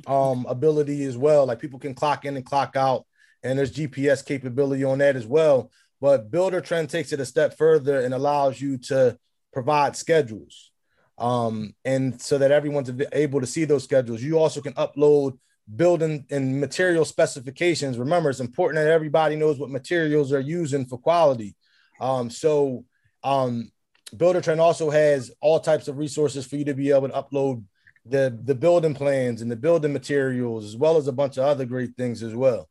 um 0.07 0.47
ability 0.49 1.05
as 1.05 1.17
well. 1.17 1.47
Like 1.47 1.61
people 1.61 1.79
can 1.79 1.95
clock 1.95 2.25
in 2.25 2.37
and 2.37 2.45
clock 2.45 2.77
out, 2.77 3.07
and 3.43 3.59
there's 3.59 3.73
GPS 3.73 4.25
capability 4.25 4.85
on 4.85 4.99
that 4.99 5.17
as 5.17 5.27
well. 5.27 5.71
But 6.01 6.31
Buildertrend 6.31 6.91
takes 6.91 7.12
it 7.12 7.21
a 7.21 7.27
step 7.27 7.57
further 7.57 8.01
and 8.01 8.12
allows 8.12 8.61
you 8.61 8.79
to 8.79 9.19
provide 9.53 9.97
schedules. 9.97 10.71
Um, 11.19 11.75
and 11.85 12.21
so 12.21 12.37
that 12.39 12.51
everyone's 12.51 12.91
able 13.12 13.41
to 13.41 13.47
see 13.47 13.64
those 13.64 13.85
schedules. 13.85 14.23
You 14.23 14.39
also 14.39 14.61
can 14.61 14.75
upload 14.75 15.39
building 15.75 16.27
and 16.31 16.61
material 16.61 17.07
specifications. 17.07 17.99
Remember, 17.99 18.29
it's 18.29 18.41
important 18.41 18.85
that 18.85 18.91
everybody 18.91 19.35
knows 19.35 19.59
what 19.59 19.71
materials 19.71 20.31
they're 20.31 20.41
using 20.41 20.85
for 20.85 20.99
quality. 20.99 21.57
Um, 22.01 22.31
so 22.31 22.85
um, 23.23 23.71
Buildertrend 24.15 24.61
also 24.61 24.91
has 24.91 25.31
all 25.41 25.61
types 25.61 25.89
of 25.89 25.99
resources 25.99 26.47
for 26.47 26.57
you 26.57 26.65
to 26.65 26.75
be 26.75 26.91
able 26.91 27.09
to 27.09 27.15
upload 27.15 27.63
the 28.09 28.39
the 28.45 28.55
building 28.55 28.95
plans 28.95 29.43
and 29.43 29.51
the 29.51 29.57
building 29.57 29.93
materials, 29.93 30.65
as 30.65 30.77
well 30.77 30.97
as 30.97 31.09
a 31.09 31.13
bunch 31.13 31.39
of 31.39 31.45
other 31.45 31.65
great 31.65 31.97
things 31.97 32.23
as 32.23 32.35
well. 32.35 32.69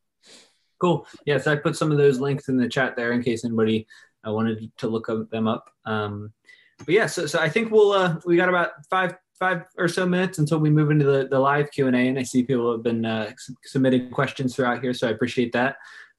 Cool. 0.80 1.06
Yes, 1.26 1.48
I 1.48 1.56
put 1.56 1.76
some 1.76 1.92
of 1.92 1.98
those 1.98 2.20
links 2.20 2.48
in 2.48 2.58
the 2.58 2.70
chat 2.70 2.96
there 2.96 3.12
in 3.12 3.24
case 3.24 3.46
anybody 3.46 3.88
uh, 4.26 4.32
wanted 4.32 4.72
to 4.78 4.88
look 4.88 5.08
them 5.30 5.48
up. 5.48 5.70
Um, 5.86 6.34
but 6.80 6.90
yeah, 6.90 7.06
so, 7.08 7.26
so 7.26 7.40
I 7.40 7.50
think 7.50 7.72
we'll 7.72 7.92
uh, 7.92 8.20
we 8.26 8.38
got 8.38 8.50
about 8.50 8.72
five 8.90 9.16
five 9.38 9.64
or 9.78 9.88
so 9.88 10.06
minutes 10.06 10.40
until 10.40 10.60
we 10.60 10.70
move 10.70 10.92
into 10.92 11.06
the, 11.06 11.28
the 11.28 11.40
live 11.40 11.70
Q 11.72 11.88
and 11.88 11.96
A, 11.96 12.00
and 12.00 12.18
I 12.18 12.24
see 12.24 12.44
people 12.44 12.72
have 12.72 12.84
been 12.84 13.06
uh, 13.06 13.32
submitting 13.64 14.10
questions 14.12 14.56
throughout 14.56 14.82
here, 14.82 14.94
so 14.94 15.08
I 15.08 15.12
appreciate 15.12 15.52
that. 15.54 15.78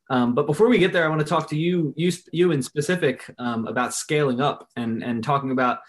Um, 0.09 0.35
but 0.35 0.47
before 0.47 0.69
we 0.69 0.79
get 0.79 0.93
there, 0.93 1.05
I 1.05 1.09
want 1.09 1.21
to 1.21 1.27
talk 1.27 1.49
to 1.51 1.57
you, 1.57 1.93
you, 1.97 2.13
you 2.33 2.53
in 2.53 2.63
specific 2.63 3.29
um, 3.39 3.67
about 3.67 3.93
scaling 3.93 4.41
up 4.41 4.69
and 4.77 5.03
and 5.03 5.23
talking 5.23 5.51
about 5.51 5.81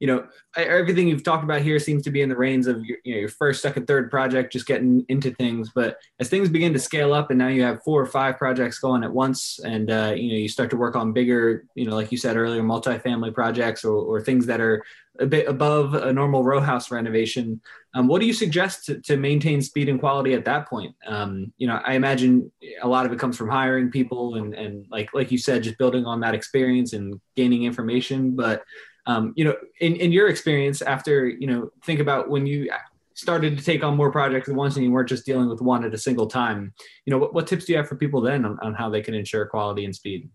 you 0.00 0.08
know, 0.08 0.26
everything 0.56 1.08
you've 1.08 1.22
talked 1.22 1.44
about 1.44 1.62
here 1.62 1.78
seems 1.78 2.02
to 2.02 2.10
be 2.10 2.20
in 2.20 2.28
the 2.28 2.36
reins 2.36 2.66
of 2.66 2.84
your, 2.84 2.98
you 3.04 3.14
know, 3.14 3.20
your 3.20 3.28
first, 3.28 3.62
second, 3.62 3.86
third 3.86 4.10
project, 4.10 4.52
just 4.52 4.66
getting 4.66 5.04
into 5.08 5.30
things. 5.32 5.70
But 5.74 5.98
as 6.18 6.28
things 6.28 6.48
begin 6.48 6.72
to 6.72 6.78
scale 6.78 7.12
up, 7.12 7.30
and 7.30 7.38
now 7.38 7.48
you 7.48 7.62
have 7.62 7.82
four 7.84 8.02
or 8.02 8.06
five 8.06 8.36
projects 8.36 8.78
going 8.78 9.04
at 9.04 9.12
once, 9.12 9.60
and 9.64 9.90
uh, 9.90 10.12
you 10.16 10.30
know, 10.30 10.38
you 10.38 10.48
start 10.48 10.70
to 10.70 10.76
work 10.76 10.96
on 10.96 11.12
bigger, 11.12 11.64
you 11.74 11.86
know, 11.86 11.94
like 11.94 12.10
you 12.10 12.18
said 12.18 12.36
earlier, 12.36 12.62
multifamily 12.62 13.32
projects 13.32 13.84
or, 13.84 13.96
or 13.96 14.20
things 14.20 14.46
that 14.46 14.60
are 14.60 14.84
a 15.20 15.26
bit 15.26 15.48
above 15.48 15.94
a 15.94 16.12
normal 16.12 16.42
row 16.42 16.60
house 16.60 16.90
renovation. 16.90 17.60
Um, 17.94 18.08
what 18.08 18.20
do 18.20 18.26
you 18.26 18.32
suggest 18.32 18.86
to, 18.86 19.00
to, 19.02 19.16
maintain 19.16 19.62
speed 19.62 19.88
and 19.88 20.00
quality 20.00 20.34
at 20.34 20.44
that 20.46 20.68
point? 20.68 20.96
Um, 21.06 21.52
you 21.56 21.68
know, 21.68 21.80
I 21.84 21.94
imagine 21.94 22.50
a 22.82 22.88
lot 22.88 23.06
of 23.06 23.12
it 23.12 23.20
comes 23.20 23.36
from 23.36 23.48
hiring 23.48 23.92
people 23.92 24.34
and 24.34 24.54
and 24.54 24.86
like 24.90 25.14
like 25.14 25.30
you 25.30 25.38
said, 25.38 25.62
just 25.62 25.78
building 25.78 26.04
on 26.04 26.20
that 26.20 26.34
experience 26.34 26.94
and 26.94 27.20
gaining 27.36 27.62
information, 27.62 28.34
but 28.34 28.64
um, 29.06 29.32
you 29.36 29.44
know, 29.44 29.54
in, 29.80 29.96
in 29.96 30.12
your 30.12 30.28
experience 30.28 30.82
after, 30.82 31.28
you 31.28 31.46
know, 31.46 31.70
think 31.84 32.00
about 32.00 32.30
when 32.30 32.46
you 32.46 32.70
started 33.14 33.56
to 33.56 33.64
take 33.64 33.84
on 33.84 33.96
more 33.96 34.10
projects 34.10 34.48
at 34.48 34.54
once 34.54 34.76
and 34.76 34.84
you 34.84 34.90
weren't 34.90 35.08
just 35.08 35.26
dealing 35.26 35.48
with 35.48 35.60
one 35.60 35.84
at 35.84 35.94
a 35.94 35.98
single 35.98 36.26
time, 36.26 36.72
you 37.04 37.10
know, 37.10 37.18
what, 37.18 37.34
what 37.34 37.46
tips 37.46 37.64
do 37.64 37.72
you 37.72 37.78
have 37.78 37.88
for 37.88 37.96
people 37.96 38.20
then 38.20 38.44
on, 38.44 38.58
on 38.60 38.74
how 38.74 38.88
they 38.88 39.00
can 39.02 39.14
ensure 39.14 39.46
quality 39.46 39.84
and 39.84 39.94
speed? 39.94 40.28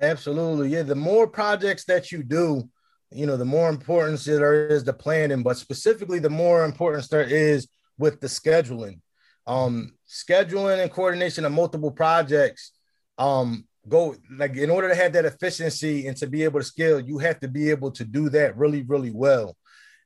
Absolutely. 0.00 0.68
Yeah. 0.68 0.82
The 0.82 0.94
more 0.94 1.26
projects 1.26 1.84
that 1.84 2.10
you 2.12 2.22
do, 2.22 2.68
you 3.12 3.26
know, 3.26 3.36
the 3.36 3.44
more 3.44 3.68
importance 3.68 4.24
there 4.24 4.68
is 4.68 4.84
the 4.84 4.92
planning, 4.92 5.42
but 5.42 5.56
specifically 5.56 6.18
the 6.18 6.30
more 6.30 6.64
importance 6.64 7.08
there 7.08 7.22
is 7.22 7.68
with 7.98 8.20
the 8.20 8.26
scheduling. 8.26 9.00
Um, 9.46 9.94
scheduling 10.08 10.82
and 10.82 10.92
coordination 10.92 11.44
of 11.44 11.52
multiple 11.52 11.90
projects 11.90 12.72
um, 13.18 13.66
go 13.90 14.16
like 14.36 14.56
in 14.56 14.70
order 14.70 14.88
to 14.88 14.94
have 14.94 15.12
that 15.12 15.26
efficiency 15.26 16.06
and 16.06 16.16
to 16.16 16.26
be 16.26 16.44
able 16.44 16.60
to 16.60 16.64
scale, 16.64 17.00
you 17.00 17.18
have 17.18 17.40
to 17.40 17.48
be 17.48 17.68
able 17.68 17.90
to 17.92 18.04
do 18.04 18.30
that 18.30 18.56
really, 18.56 18.82
really 18.82 19.10
well. 19.10 19.56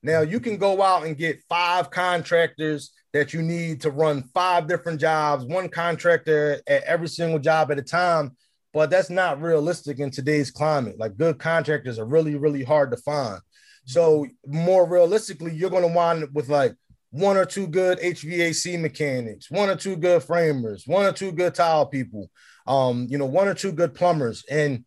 Now 0.03 0.23
you 0.23 0.41
can 0.41 0.57
go 0.57 0.83
out 0.83 1.07
and 1.07 1.17
get 1.17 1.43
five 1.49 1.91
contractors 1.91 2.93
that 3.13 3.33
you 3.33 3.43
need 3.43 3.81
to 3.83 3.91
run 3.91 4.25
five 4.35 4.67
different 4.67 5.01
jobs, 5.01 5.45
one 5.45 5.69
contractor 5.69 6.61
at 6.67 6.83
every 6.83 7.09
single 7.09 7.39
job 7.39 7.71
at 7.71 7.79
a 7.79 7.83
time, 7.83 8.37
but 8.73 8.91
that's 8.91 9.11
not 9.11 9.41
realistic 9.41 10.01
in 10.01 10.11
today's 10.11 10.51
climate. 10.51 10.99
Like 10.99 11.17
good 11.17 11.39
contractors 11.39 11.99
are 11.99 12.07
really, 12.07 12.35
really 12.35 12.65
hard 12.65 12.91
to 12.91 12.97
find. 12.97 13.41
So 13.87 14.27
more 14.47 14.89
realistically, 14.89 15.55
you're 15.55 15.71
going 15.71 15.87
to 15.87 15.95
wind 15.95 16.25
up 16.25 16.33
with 16.33 16.49
like 16.49 16.75
one 17.11 17.37
or 17.37 17.45
two 17.45 17.69
good 17.69 17.99
HVAC 18.01 18.81
mechanics, 18.81 19.49
one 19.51 19.71
or 19.71 19.77
two 19.77 19.95
good 19.95 20.23
framers, 20.23 20.85
one 20.85 21.07
or 21.07 21.13
two 21.13 21.31
good 21.31 21.55
tile 21.55 21.87
people, 21.87 22.29
um, 22.67 23.07
you 23.11 23.19
know, 23.19 23.27
one 23.27 23.49
or 23.49 23.55
two 23.55 23.73
good 23.73 23.95
plumbers, 23.95 24.45
and 24.51 24.85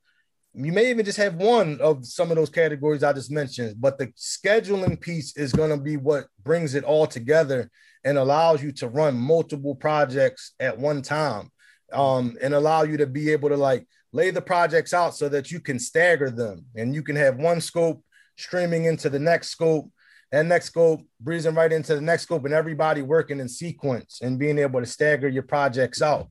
you 0.54 0.72
may 0.72 0.90
even 0.90 1.06
just 1.06 1.18
have 1.18 1.36
one 1.36 1.80
of 1.82 2.06
some 2.06 2.32
of 2.32 2.38
those 2.38 2.50
categories 2.50 3.04
I 3.04 3.14
just 3.14 3.32
mentioned. 3.32 3.76
But 3.80 3.98
the 3.98 4.08
scheduling 4.18 5.00
piece 5.00 5.38
is 5.38 5.54
going 5.54 5.70
to 5.70 5.78
be 5.78 5.98
what 5.98 6.26
brings 6.44 6.74
it 6.74 6.84
all 6.84 7.06
together 7.06 7.70
and 8.04 8.18
allows 8.18 8.64
you 8.64 8.72
to 8.72 8.88
run 8.88 9.16
multiple 9.16 9.76
projects 9.76 10.54
at 10.60 10.78
one 10.78 11.02
time, 11.02 11.52
um, 11.94 12.38
and 12.42 12.54
allow 12.54 12.84
you 12.84 12.98
to 12.98 13.08
be 13.08 13.32
able 13.32 13.50
to 13.50 13.58
like 13.58 13.86
lay 14.14 14.32
the 14.32 14.42
projects 14.42 14.94
out 14.94 15.16
so 15.16 15.30
that 15.30 15.52
you 15.52 15.60
can 15.60 15.78
stagger 15.78 16.32
them 16.32 16.66
and 16.76 16.96
you 16.96 17.04
can 17.04 17.16
have 17.16 17.38
one 17.38 17.62
scope 17.62 18.04
streaming 18.38 18.86
into 18.86 19.10
the 19.10 19.20
next 19.20 19.50
scope 19.50 19.92
and 20.32 20.50
next 20.50 20.66
scope 20.66 21.02
breezing 21.20 21.56
right 21.56 21.72
into 21.72 21.96
the 21.96 22.02
next 22.02 22.24
scope 22.24 22.46
and 22.46 22.54
everybody 22.54 23.02
working 23.02 23.40
in 23.40 23.48
sequence 23.48 24.20
and 24.22 24.40
being 24.40 24.58
able 24.58 24.80
to 24.80 24.86
stagger 24.86 25.28
your 25.28 25.44
projects 25.44 26.02
out 26.02 26.30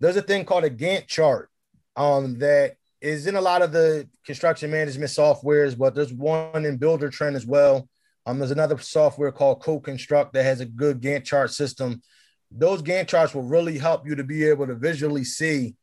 there's 0.00 0.16
a 0.16 0.22
thing 0.22 0.44
called 0.44 0.64
a 0.64 0.70
Gantt 0.70 1.06
chart 1.06 1.50
um, 1.96 2.38
that 2.38 2.76
is 3.00 3.26
in 3.26 3.36
a 3.36 3.40
lot 3.40 3.62
of 3.62 3.72
the 3.72 4.08
construction 4.24 4.70
management 4.70 5.10
softwares, 5.10 5.76
but 5.76 5.94
there's 5.94 6.12
one 6.12 6.64
in 6.64 6.78
Buildertrend 6.78 7.34
as 7.34 7.46
well. 7.46 7.88
Um, 8.24 8.38
there's 8.38 8.50
another 8.50 8.78
software 8.78 9.32
called 9.32 9.62
CoConstruct 9.62 10.32
that 10.32 10.42
has 10.42 10.60
a 10.60 10.66
good 10.66 11.00
Gantt 11.00 11.24
chart 11.24 11.52
system. 11.52 12.02
Those 12.50 12.82
Gantt 12.82 13.08
charts 13.08 13.34
will 13.34 13.42
really 13.42 13.78
help 13.78 14.06
you 14.06 14.16
to 14.16 14.24
be 14.24 14.44
able 14.44 14.66
to 14.66 14.74
visually 14.74 15.24
see 15.24 15.76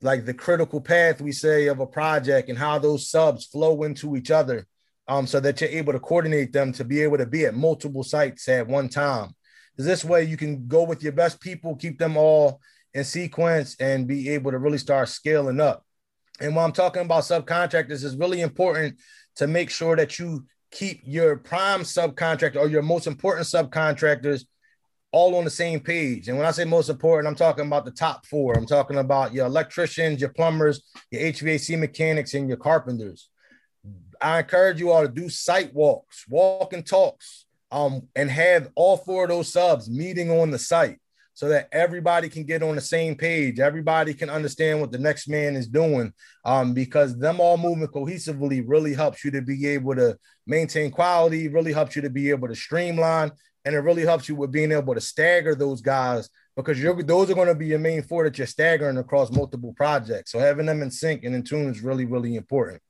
like 0.00 0.24
the 0.24 0.34
critical 0.34 0.80
path 0.80 1.20
we 1.20 1.32
say 1.32 1.66
of 1.66 1.80
a 1.80 1.86
project 1.86 2.48
and 2.48 2.58
how 2.58 2.78
those 2.78 3.10
subs 3.10 3.46
flow 3.46 3.82
into 3.82 4.16
each 4.16 4.30
other 4.30 4.66
um, 5.08 5.26
so 5.26 5.40
that 5.40 5.60
you're 5.60 5.70
able 5.70 5.92
to 5.92 5.98
coordinate 5.98 6.52
them 6.52 6.72
to 6.72 6.84
be 6.84 7.02
able 7.02 7.18
to 7.18 7.26
be 7.26 7.46
at 7.46 7.54
multiple 7.54 8.04
sites 8.04 8.48
at 8.48 8.66
one 8.66 8.88
time. 8.88 9.34
This 9.76 10.04
way 10.04 10.24
you 10.24 10.36
can 10.36 10.66
go 10.66 10.82
with 10.82 11.02
your 11.02 11.12
best 11.12 11.40
people, 11.40 11.76
keep 11.76 11.98
them 11.98 12.16
all 12.16 12.60
in 12.98 13.04
sequence 13.04 13.76
and 13.78 14.06
be 14.06 14.28
able 14.30 14.50
to 14.50 14.58
really 14.58 14.78
start 14.78 15.08
scaling 15.08 15.60
up. 15.60 15.84
And 16.40 16.54
when 16.54 16.64
I'm 16.64 16.72
talking 16.72 17.02
about 17.02 17.22
subcontractors, 17.22 18.04
it's 18.04 18.14
really 18.14 18.40
important 18.40 18.96
to 19.36 19.46
make 19.46 19.70
sure 19.70 19.96
that 19.96 20.18
you 20.18 20.44
keep 20.70 21.00
your 21.04 21.36
prime 21.36 21.82
subcontractor 21.82 22.56
or 22.56 22.68
your 22.68 22.82
most 22.82 23.06
important 23.06 23.46
subcontractors 23.46 24.44
all 25.10 25.36
on 25.36 25.44
the 25.44 25.50
same 25.50 25.80
page. 25.80 26.28
And 26.28 26.36
when 26.36 26.46
I 26.46 26.50
say 26.50 26.64
most 26.64 26.90
important, 26.90 27.28
I'm 27.28 27.34
talking 27.34 27.66
about 27.66 27.84
the 27.84 27.92
top 27.92 28.26
four. 28.26 28.54
I'm 28.54 28.66
talking 28.66 28.98
about 28.98 29.32
your 29.32 29.46
electricians, 29.46 30.20
your 30.20 30.30
plumbers, 30.30 30.82
your 31.10 31.22
HVAC 31.22 31.78
mechanics, 31.78 32.34
and 32.34 32.48
your 32.48 32.58
carpenters. 32.58 33.30
I 34.20 34.40
encourage 34.40 34.80
you 34.80 34.90
all 34.90 35.02
to 35.02 35.08
do 35.08 35.28
site 35.28 35.72
walks, 35.72 36.26
walk 36.28 36.72
and 36.72 36.84
talks, 36.84 37.46
um, 37.70 38.08
and 38.14 38.30
have 38.30 38.70
all 38.74 38.96
four 38.96 39.24
of 39.24 39.30
those 39.30 39.52
subs 39.52 39.88
meeting 39.88 40.30
on 40.30 40.50
the 40.50 40.58
site 40.58 40.98
so 41.38 41.48
that 41.48 41.68
everybody 41.70 42.28
can 42.28 42.42
get 42.42 42.64
on 42.64 42.74
the 42.74 42.80
same 42.80 43.14
page. 43.14 43.60
Everybody 43.60 44.12
can 44.12 44.28
understand 44.28 44.80
what 44.80 44.90
the 44.90 44.98
next 44.98 45.28
man 45.28 45.54
is 45.54 45.68
doing. 45.68 46.12
Um, 46.44 46.74
because 46.74 47.16
them 47.16 47.40
all 47.40 47.56
moving 47.56 47.86
cohesively 47.86 48.64
really 48.66 48.92
helps 48.92 49.24
you 49.24 49.30
to 49.30 49.40
be 49.40 49.68
able 49.68 49.94
to 49.94 50.18
maintain 50.48 50.90
quality, 50.90 51.46
really 51.46 51.72
helps 51.72 51.94
you 51.94 52.02
to 52.02 52.10
be 52.10 52.30
able 52.30 52.48
to 52.48 52.56
streamline, 52.56 53.30
and 53.64 53.76
it 53.76 53.78
really 53.78 54.02
helps 54.02 54.28
you 54.28 54.34
with 54.34 54.50
being 54.50 54.72
able 54.72 54.96
to 54.96 55.00
stagger 55.00 55.54
those 55.54 55.80
guys 55.80 56.28
because 56.56 56.76
those 57.06 57.30
are 57.30 57.34
going 57.34 57.46
to 57.46 57.54
be 57.54 57.66
your 57.66 57.78
main 57.78 58.02
four 58.02 58.24
that 58.24 58.36
you're 58.36 58.44
staggering 58.48 58.98
across 58.98 59.30
multiple 59.30 59.72
projects. 59.76 60.32
So 60.32 60.40
having 60.40 60.66
them 60.66 60.82
in 60.82 60.90
sync 60.90 61.22
and 61.22 61.36
in 61.36 61.44
tune 61.44 61.70
is 61.70 61.82
really, 61.82 62.04
really 62.04 62.34
important. 62.34 62.82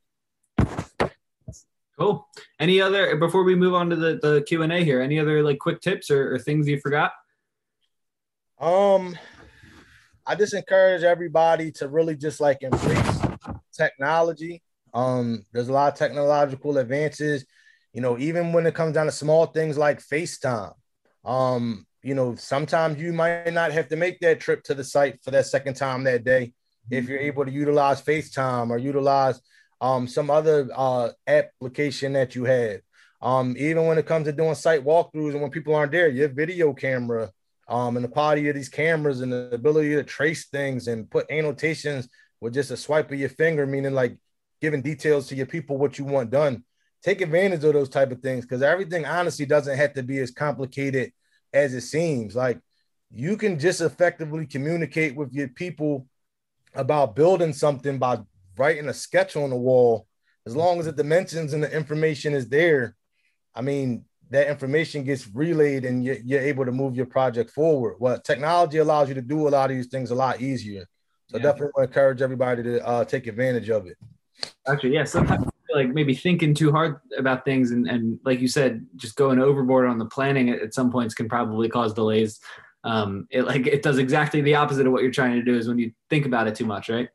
Cool. 1.98 2.26
Any 2.58 2.80
other 2.80 3.14
before 3.16 3.42
we 3.44 3.54
move 3.54 3.74
on 3.74 3.90
to 3.90 3.96
the, 3.96 4.18
the 4.22 4.42
Q 4.48 4.62
and 4.62 4.72
A 4.72 4.82
here? 4.82 5.02
Any 5.02 5.18
other 5.18 5.42
like 5.42 5.58
quick 5.58 5.82
tips 5.82 6.10
or, 6.10 6.32
or 6.32 6.38
things 6.38 6.66
you 6.66 6.80
forgot? 6.80 7.12
Um, 8.60 9.16
I 10.26 10.34
just 10.34 10.52
encourage 10.52 11.04
everybody 11.04 11.70
to 11.72 11.88
really 11.88 12.16
just 12.16 12.40
like 12.40 12.62
embrace 12.62 13.20
technology. 13.72 14.62
Um, 14.92 15.44
there's 15.52 15.68
a 15.68 15.72
lot 15.72 15.92
of 15.92 15.98
technological 15.98 16.76
advances, 16.78 17.46
you 17.92 18.00
know, 18.00 18.18
even 18.18 18.52
when 18.52 18.66
it 18.66 18.74
comes 18.74 18.94
down 18.94 19.06
to 19.06 19.12
small 19.12 19.46
things 19.46 19.78
like 19.78 20.00
FaceTime. 20.00 20.74
Um, 21.24 21.86
you 22.02 22.14
know, 22.14 22.34
sometimes 22.34 23.00
you 23.00 23.12
might 23.12 23.52
not 23.52 23.70
have 23.70 23.88
to 23.88 23.96
make 23.96 24.18
that 24.20 24.40
trip 24.40 24.64
to 24.64 24.74
the 24.74 24.84
site 24.84 25.22
for 25.22 25.30
that 25.30 25.46
second 25.46 25.74
time 25.74 26.04
that 26.04 26.24
day 26.24 26.52
if 26.90 27.08
you're 27.08 27.18
able 27.18 27.44
to 27.44 27.50
utilize 27.50 28.02
FaceTime 28.02 28.70
or 28.70 28.78
utilize 28.78 29.40
um, 29.80 30.08
some 30.08 30.30
other 30.30 30.68
uh, 30.74 31.10
application 31.28 32.14
that 32.14 32.34
you 32.34 32.44
have. 32.44 32.80
Um, 33.22 33.54
even 33.56 33.86
when 33.86 33.98
it 33.98 34.06
comes 34.06 34.26
to 34.26 34.32
doing 34.32 34.54
site 34.54 34.84
walkthroughs 34.84 35.32
and 35.32 35.42
when 35.42 35.50
people 35.50 35.74
aren't 35.74 35.92
there, 35.92 36.08
your 36.08 36.28
video 36.28 36.72
camera 36.72 37.30
um, 37.68 37.96
and 37.96 38.04
the 38.04 38.08
quality 38.08 38.48
of 38.48 38.54
these 38.54 38.68
cameras 38.68 39.20
and 39.20 39.32
the 39.32 39.50
ability 39.52 39.90
to 39.90 40.02
trace 40.02 40.48
things 40.48 40.88
and 40.88 41.10
put 41.10 41.30
annotations 41.30 42.08
with 42.40 42.54
just 42.54 42.70
a 42.70 42.76
swipe 42.76 43.10
of 43.10 43.18
your 43.18 43.28
finger, 43.28 43.66
meaning 43.66 43.92
like 43.92 44.16
giving 44.60 44.82
details 44.82 45.28
to 45.28 45.34
your 45.34 45.46
people 45.46 45.76
what 45.76 45.98
you 45.98 46.04
want 46.04 46.30
done. 46.30 46.64
Take 47.02 47.20
advantage 47.20 47.62
of 47.64 47.74
those 47.74 47.88
type 47.88 48.10
of 48.10 48.20
things 48.20 48.44
because 48.44 48.62
everything 48.62 49.04
honestly 49.04 49.46
doesn't 49.46 49.76
have 49.76 49.94
to 49.94 50.02
be 50.02 50.18
as 50.18 50.30
complicated 50.30 51.12
as 51.52 51.74
it 51.74 51.82
seems. 51.82 52.34
Like 52.34 52.58
you 53.10 53.36
can 53.36 53.58
just 53.58 53.80
effectively 53.80 54.46
communicate 54.46 55.14
with 55.14 55.32
your 55.32 55.48
people 55.48 56.06
about 56.74 57.16
building 57.16 57.52
something 57.52 57.98
by 57.98 58.20
writing 58.56 58.88
a 58.88 58.94
sketch 58.94 59.36
on 59.36 59.50
the 59.50 59.56
wall. 59.56 60.06
As 60.46 60.56
long 60.56 60.78
as 60.78 60.86
the 60.86 60.92
dimensions 60.92 61.52
and 61.52 61.62
the 61.62 61.70
information 61.70 62.34
is 62.34 62.48
there, 62.48 62.96
I 63.54 63.60
mean, 63.60 64.04
that 64.30 64.48
information 64.48 65.04
gets 65.04 65.28
relayed 65.34 65.84
and 65.84 66.04
you're, 66.04 66.18
you're, 66.24 66.40
able 66.40 66.64
to 66.64 66.72
move 66.72 66.94
your 66.94 67.06
project 67.06 67.50
forward. 67.50 67.96
Well, 67.98 68.20
technology 68.20 68.78
allows 68.78 69.08
you 69.08 69.14
to 69.14 69.22
do 69.22 69.48
a 69.48 69.50
lot 69.50 69.70
of 69.70 69.76
these 69.76 69.86
things 69.86 70.10
a 70.10 70.14
lot 70.14 70.40
easier. 70.40 70.86
So 71.28 71.36
yeah. 71.36 71.44
definitely 71.44 71.84
encourage 71.84 72.22
everybody 72.22 72.62
to 72.62 72.86
uh, 72.86 73.04
take 73.04 73.26
advantage 73.26 73.70
of 73.70 73.86
it. 73.86 73.96
Actually, 74.66 74.94
yeah. 74.94 75.04
Sometimes 75.04 75.46
like 75.74 75.88
maybe 75.88 76.14
thinking 76.14 76.54
too 76.54 76.70
hard 76.70 76.96
about 77.16 77.44
things 77.44 77.70
and, 77.70 77.88
and 77.88 78.18
like 78.24 78.40
you 78.40 78.48
said, 78.48 78.86
just 78.96 79.16
going 79.16 79.38
overboard 79.38 79.86
on 79.86 79.98
the 79.98 80.06
planning 80.06 80.50
at, 80.50 80.60
at 80.60 80.74
some 80.74 80.90
points 80.90 81.14
can 81.14 81.28
probably 81.28 81.68
cause 81.68 81.94
delays. 81.94 82.40
Um, 82.84 83.26
it 83.30 83.42
like 83.42 83.66
it 83.66 83.82
does 83.82 83.98
exactly 83.98 84.40
the 84.40 84.54
opposite 84.54 84.86
of 84.86 84.92
what 84.92 85.02
you're 85.02 85.10
trying 85.10 85.34
to 85.34 85.42
do 85.42 85.56
is 85.56 85.68
when 85.68 85.78
you 85.78 85.92
think 86.08 86.26
about 86.26 86.46
it 86.46 86.54
too 86.54 86.64
much, 86.64 86.88
right? 86.88 87.08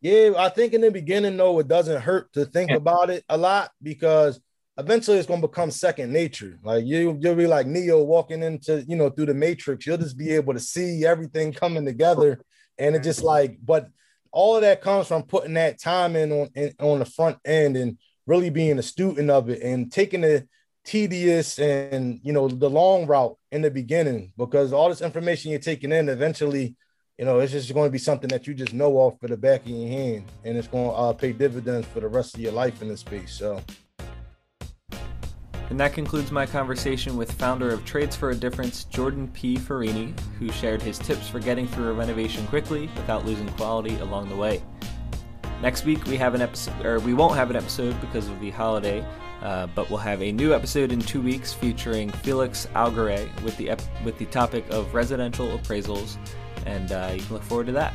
Yeah, 0.00 0.32
I 0.36 0.48
think 0.48 0.74
in 0.74 0.80
the 0.80 0.90
beginning 0.90 1.36
though, 1.36 1.58
it 1.60 1.68
doesn't 1.68 2.02
hurt 2.02 2.32
to 2.34 2.44
think 2.44 2.70
yeah. 2.70 2.76
about 2.76 3.10
it 3.10 3.24
a 3.28 3.36
lot 3.36 3.70
because– 3.80 4.40
eventually 4.78 5.18
it's 5.18 5.26
to 5.26 5.36
become 5.36 5.70
second 5.70 6.12
nature. 6.12 6.58
Like 6.62 6.84
you, 6.84 7.18
you'll 7.20 7.34
be 7.34 7.46
like 7.46 7.66
Neo 7.66 8.02
walking 8.02 8.42
into, 8.42 8.84
you 8.88 8.96
know, 8.96 9.10
through 9.10 9.26
the 9.26 9.34
matrix. 9.34 9.86
You'll 9.86 9.98
just 9.98 10.16
be 10.16 10.30
able 10.30 10.54
to 10.54 10.60
see 10.60 11.04
everything 11.04 11.52
coming 11.52 11.84
together 11.84 12.42
And 12.78 12.96
it 12.96 13.02
just 13.02 13.22
like, 13.22 13.58
but 13.62 13.88
all 14.32 14.56
of 14.56 14.62
that 14.62 14.80
comes 14.80 15.06
from 15.06 15.22
putting 15.24 15.54
that 15.54 15.80
time 15.80 16.16
in 16.16 16.32
on 16.32 16.48
in, 16.54 16.72
on 16.80 16.98
the 16.98 17.04
front 17.04 17.38
end 17.44 17.76
and 17.76 17.98
really 18.26 18.50
being 18.50 18.78
a 18.78 18.82
student 18.82 19.30
of 19.30 19.50
it 19.50 19.62
and 19.62 19.92
taking 19.92 20.22
the 20.22 20.46
tedious 20.84 21.58
and 21.58 22.18
you 22.24 22.32
know 22.32 22.48
the 22.48 22.68
long 22.68 23.06
route 23.06 23.36
in 23.52 23.62
the 23.62 23.70
beginning 23.70 24.32
because 24.36 24.72
all 24.72 24.88
this 24.88 25.00
information 25.00 25.50
you're 25.50 25.60
taking 25.60 25.92
in 25.92 26.08
eventually 26.08 26.74
you 27.18 27.24
know 27.24 27.38
it's 27.38 27.52
just 27.52 27.72
going 27.72 27.86
to 27.86 27.92
be 27.92 27.98
something 27.98 28.28
that 28.28 28.46
you 28.48 28.54
just 28.54 28.72
know 28.72 28.96
off 28.96 29.18
for 29.20 29.28
the 29.28 29.36
back 29.36 29.60
of 29.60 29.68
your 29.68 29.88
hand 29.88 30.24
and 30.44 30.56
it's 30.56 30.66
going 30.66 30.88
to 30.88 30.94
uh, 30.94 31.12
pay 31.12 31.32
dividends 31.32 31.86
for 31.86 32.00
the 32.00 32.08
rest 32.08 32.34
of 32.34 32.40
your 32.40 32.52
life 32.52 32.82
in 32.82 32.88
this 32.88 33.00
space 33.00 33.32
so 33.32 33.60
and 35.72 35.80
that 35.80 35.94
concludes 35.94 36.30
my 36.30 36.44
conversation 36.44 37.16
with 37.16 37.32
founder 37.32 37.70
of 37.70 37.82
Trades 37.86 38.14
for 38.14 38.28
a 38.28 38.34
Difference, 38.34 38.84
Jordan 38.84 39.26
P. 39.28 39.56
Farini, 39.56 40.12
who 40.38 40.52
shared 40.52 40.82
his 40.82 40.98
tips 40.98 41.30
for 41.30 41.40
getting 41.40 41.66
through 41.66 41.88
a 41.88 41.94
renovation 41.94 42.46
quickly 42.48 42.90
without 42.94 43.24
losing 43.24 43.48
quality 43.52 43.96
along 44.00 44.28
the 44.28 44.36
way. 44.36 44.62
Next 45.62 45.86
week 45.86 46.04
we 46.04 46.18
have 46.18 46.34
an 46.34 46.42
episode, 46.42 46.84
or 46.84 47.00
we 47.00 47.14
won't 47.14 47.36
have 47.36 47.48
an 47.48 47.56
episode 47.56 47.98
because 48.02 48.28
of 48.28 48.38
the 48.38 48.50
holiday, 48.50 49.02
uh, 49.40 49.66
but 49.68 49.88
we'll 49.88 49.98
have 49.98 50.20
a 50.20 50.30
new 50.30 50.52
episode 50.52 50.92
in 50.92 51.00
two 51.00 51.22
weeks 51.22 51.54
featuring 51.54 52.10
Felix 52.10 52.66
Algaray 52.74 53.26
with 53.42 53.56
the 53.56 53.70
ep- 53.70 54.04
with 54.04 54.18
the 54.18 54.26
topic 54.26 54.68
of 54.68 54.92
residential 54.92 55.56
appraisals, 55.56 56.18
and 56.66 56.92
uh, 56.92 57.12
you 57.14 57.22
can 57.22 57.32
look 57.32 57.44
forward 57.44 57.64
to 57.64 57.72
that. 57.72 57.94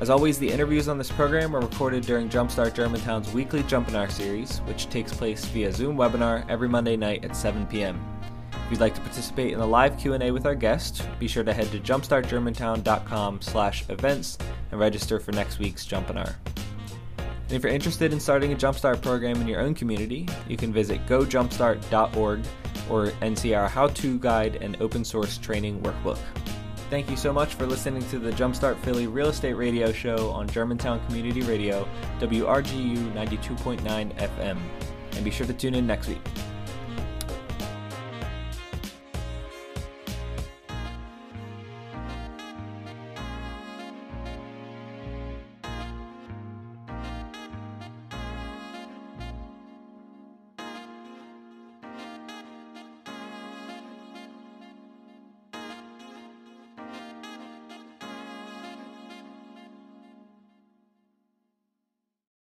As 0.00 0.10
always, 0.10 0.38
the 0.38 0.50
interviews 0.50 0.88
on 0.88 0.98
this 0.98 1.12
program 1.12 1.54
are 1.54 1.60
recorded 1.60 2.04
during 2.04 2.28
Jumpstart 2.28 2.74
Germantown's 2.74 3.32
weekly 3.32 3.62
Jumpinar 3.62 4.10
series, 4.10 4.58
which 4.62 4.88
takes 4.88 5.12
place 5.12 5.44
via 5.46 5.72
Zoom 5.72 5.96
webinar 5.96 6.44
every 6.50 6.68
Monday 6.68 6.96
night 6.96 7.24
at 7.24 7.36
7 7.36 7.64
p.m. 7.66 8.04
If 8.50 8.72
you'd 8.72 8.80
like 8.80 8.96
to 8.96 9.00
participate 9.00 9.52
in 9.52 9.60
the 9.60 9.66
live 9.66 9.96
Q&A 9.96 10.32
with 10.32 10.46
our 10.46 10.56
guest, 10.56 11.06
be 11.20 11.28
sure 11.28 11.44
to 11.44 11.52
head 11.52 11.70
to 11.70 11.78
jumpstartgermantown.com/events 11.78 14.38
and 14.72 14.80
register 14.80 15.20
for 15.20 15.30
next 15.32 15.60
week's 15.60 15.86
Jumpinar. 15.86 16.34
And 17.16 17.52
if 17.52 17.62
you're 17.62 17.72
interested 17.72 18.12
in 18.12 18.18
starting 18.18 18.52
a 18.52 18.56
Jumpstart 18.56 19.00
program 19.00 19.40
in 19.40 19.46
your 19.46 19.60
own 19.60 19.74
community, 19.74 20.28
you 20.48 20.56
can 20.56 20.72
visit 20.72 21.06
gojumpstart.org 21.06 22.40
or 22.90 23.06
NCR 23.22 23.68
how-to 23.68 24.18
guide 24.18 24.56
and 24.56 24.76
open 24.80 25.04
source 25.04 25.38
training 25.38 25.80
workbook. 25.82 26.18
Thank 26.94 27.10
you 27.10 27.16
so 27.16 27.32
much 27.32 27.54
for 27.54 27.66
listening 27.66 28.08
to 28.10 28.20
the 28.20 28.30
Jumpstart 28.30 28.78
Philly 28.78 29.08
Real 29.08 29.30
Estate 29.30 29.54
Radio 29.54 29.90
Show 29.90 30.30
on 30.30 30.46
Germantown 30.46 31.04
Community 31.06 31.42
Radio, 31.42 31.88
WRGU 32.20 33.12
92.9 33.14 34.14
FM. 34.14 34.56
And 35.16 35.24
be 35.24 35.30
sure 35.32 35.44
to 35.44 35.52
tune 35.52 35.74
in 35.74 35.88
next 35.88 36.06
week. 36.06 36.22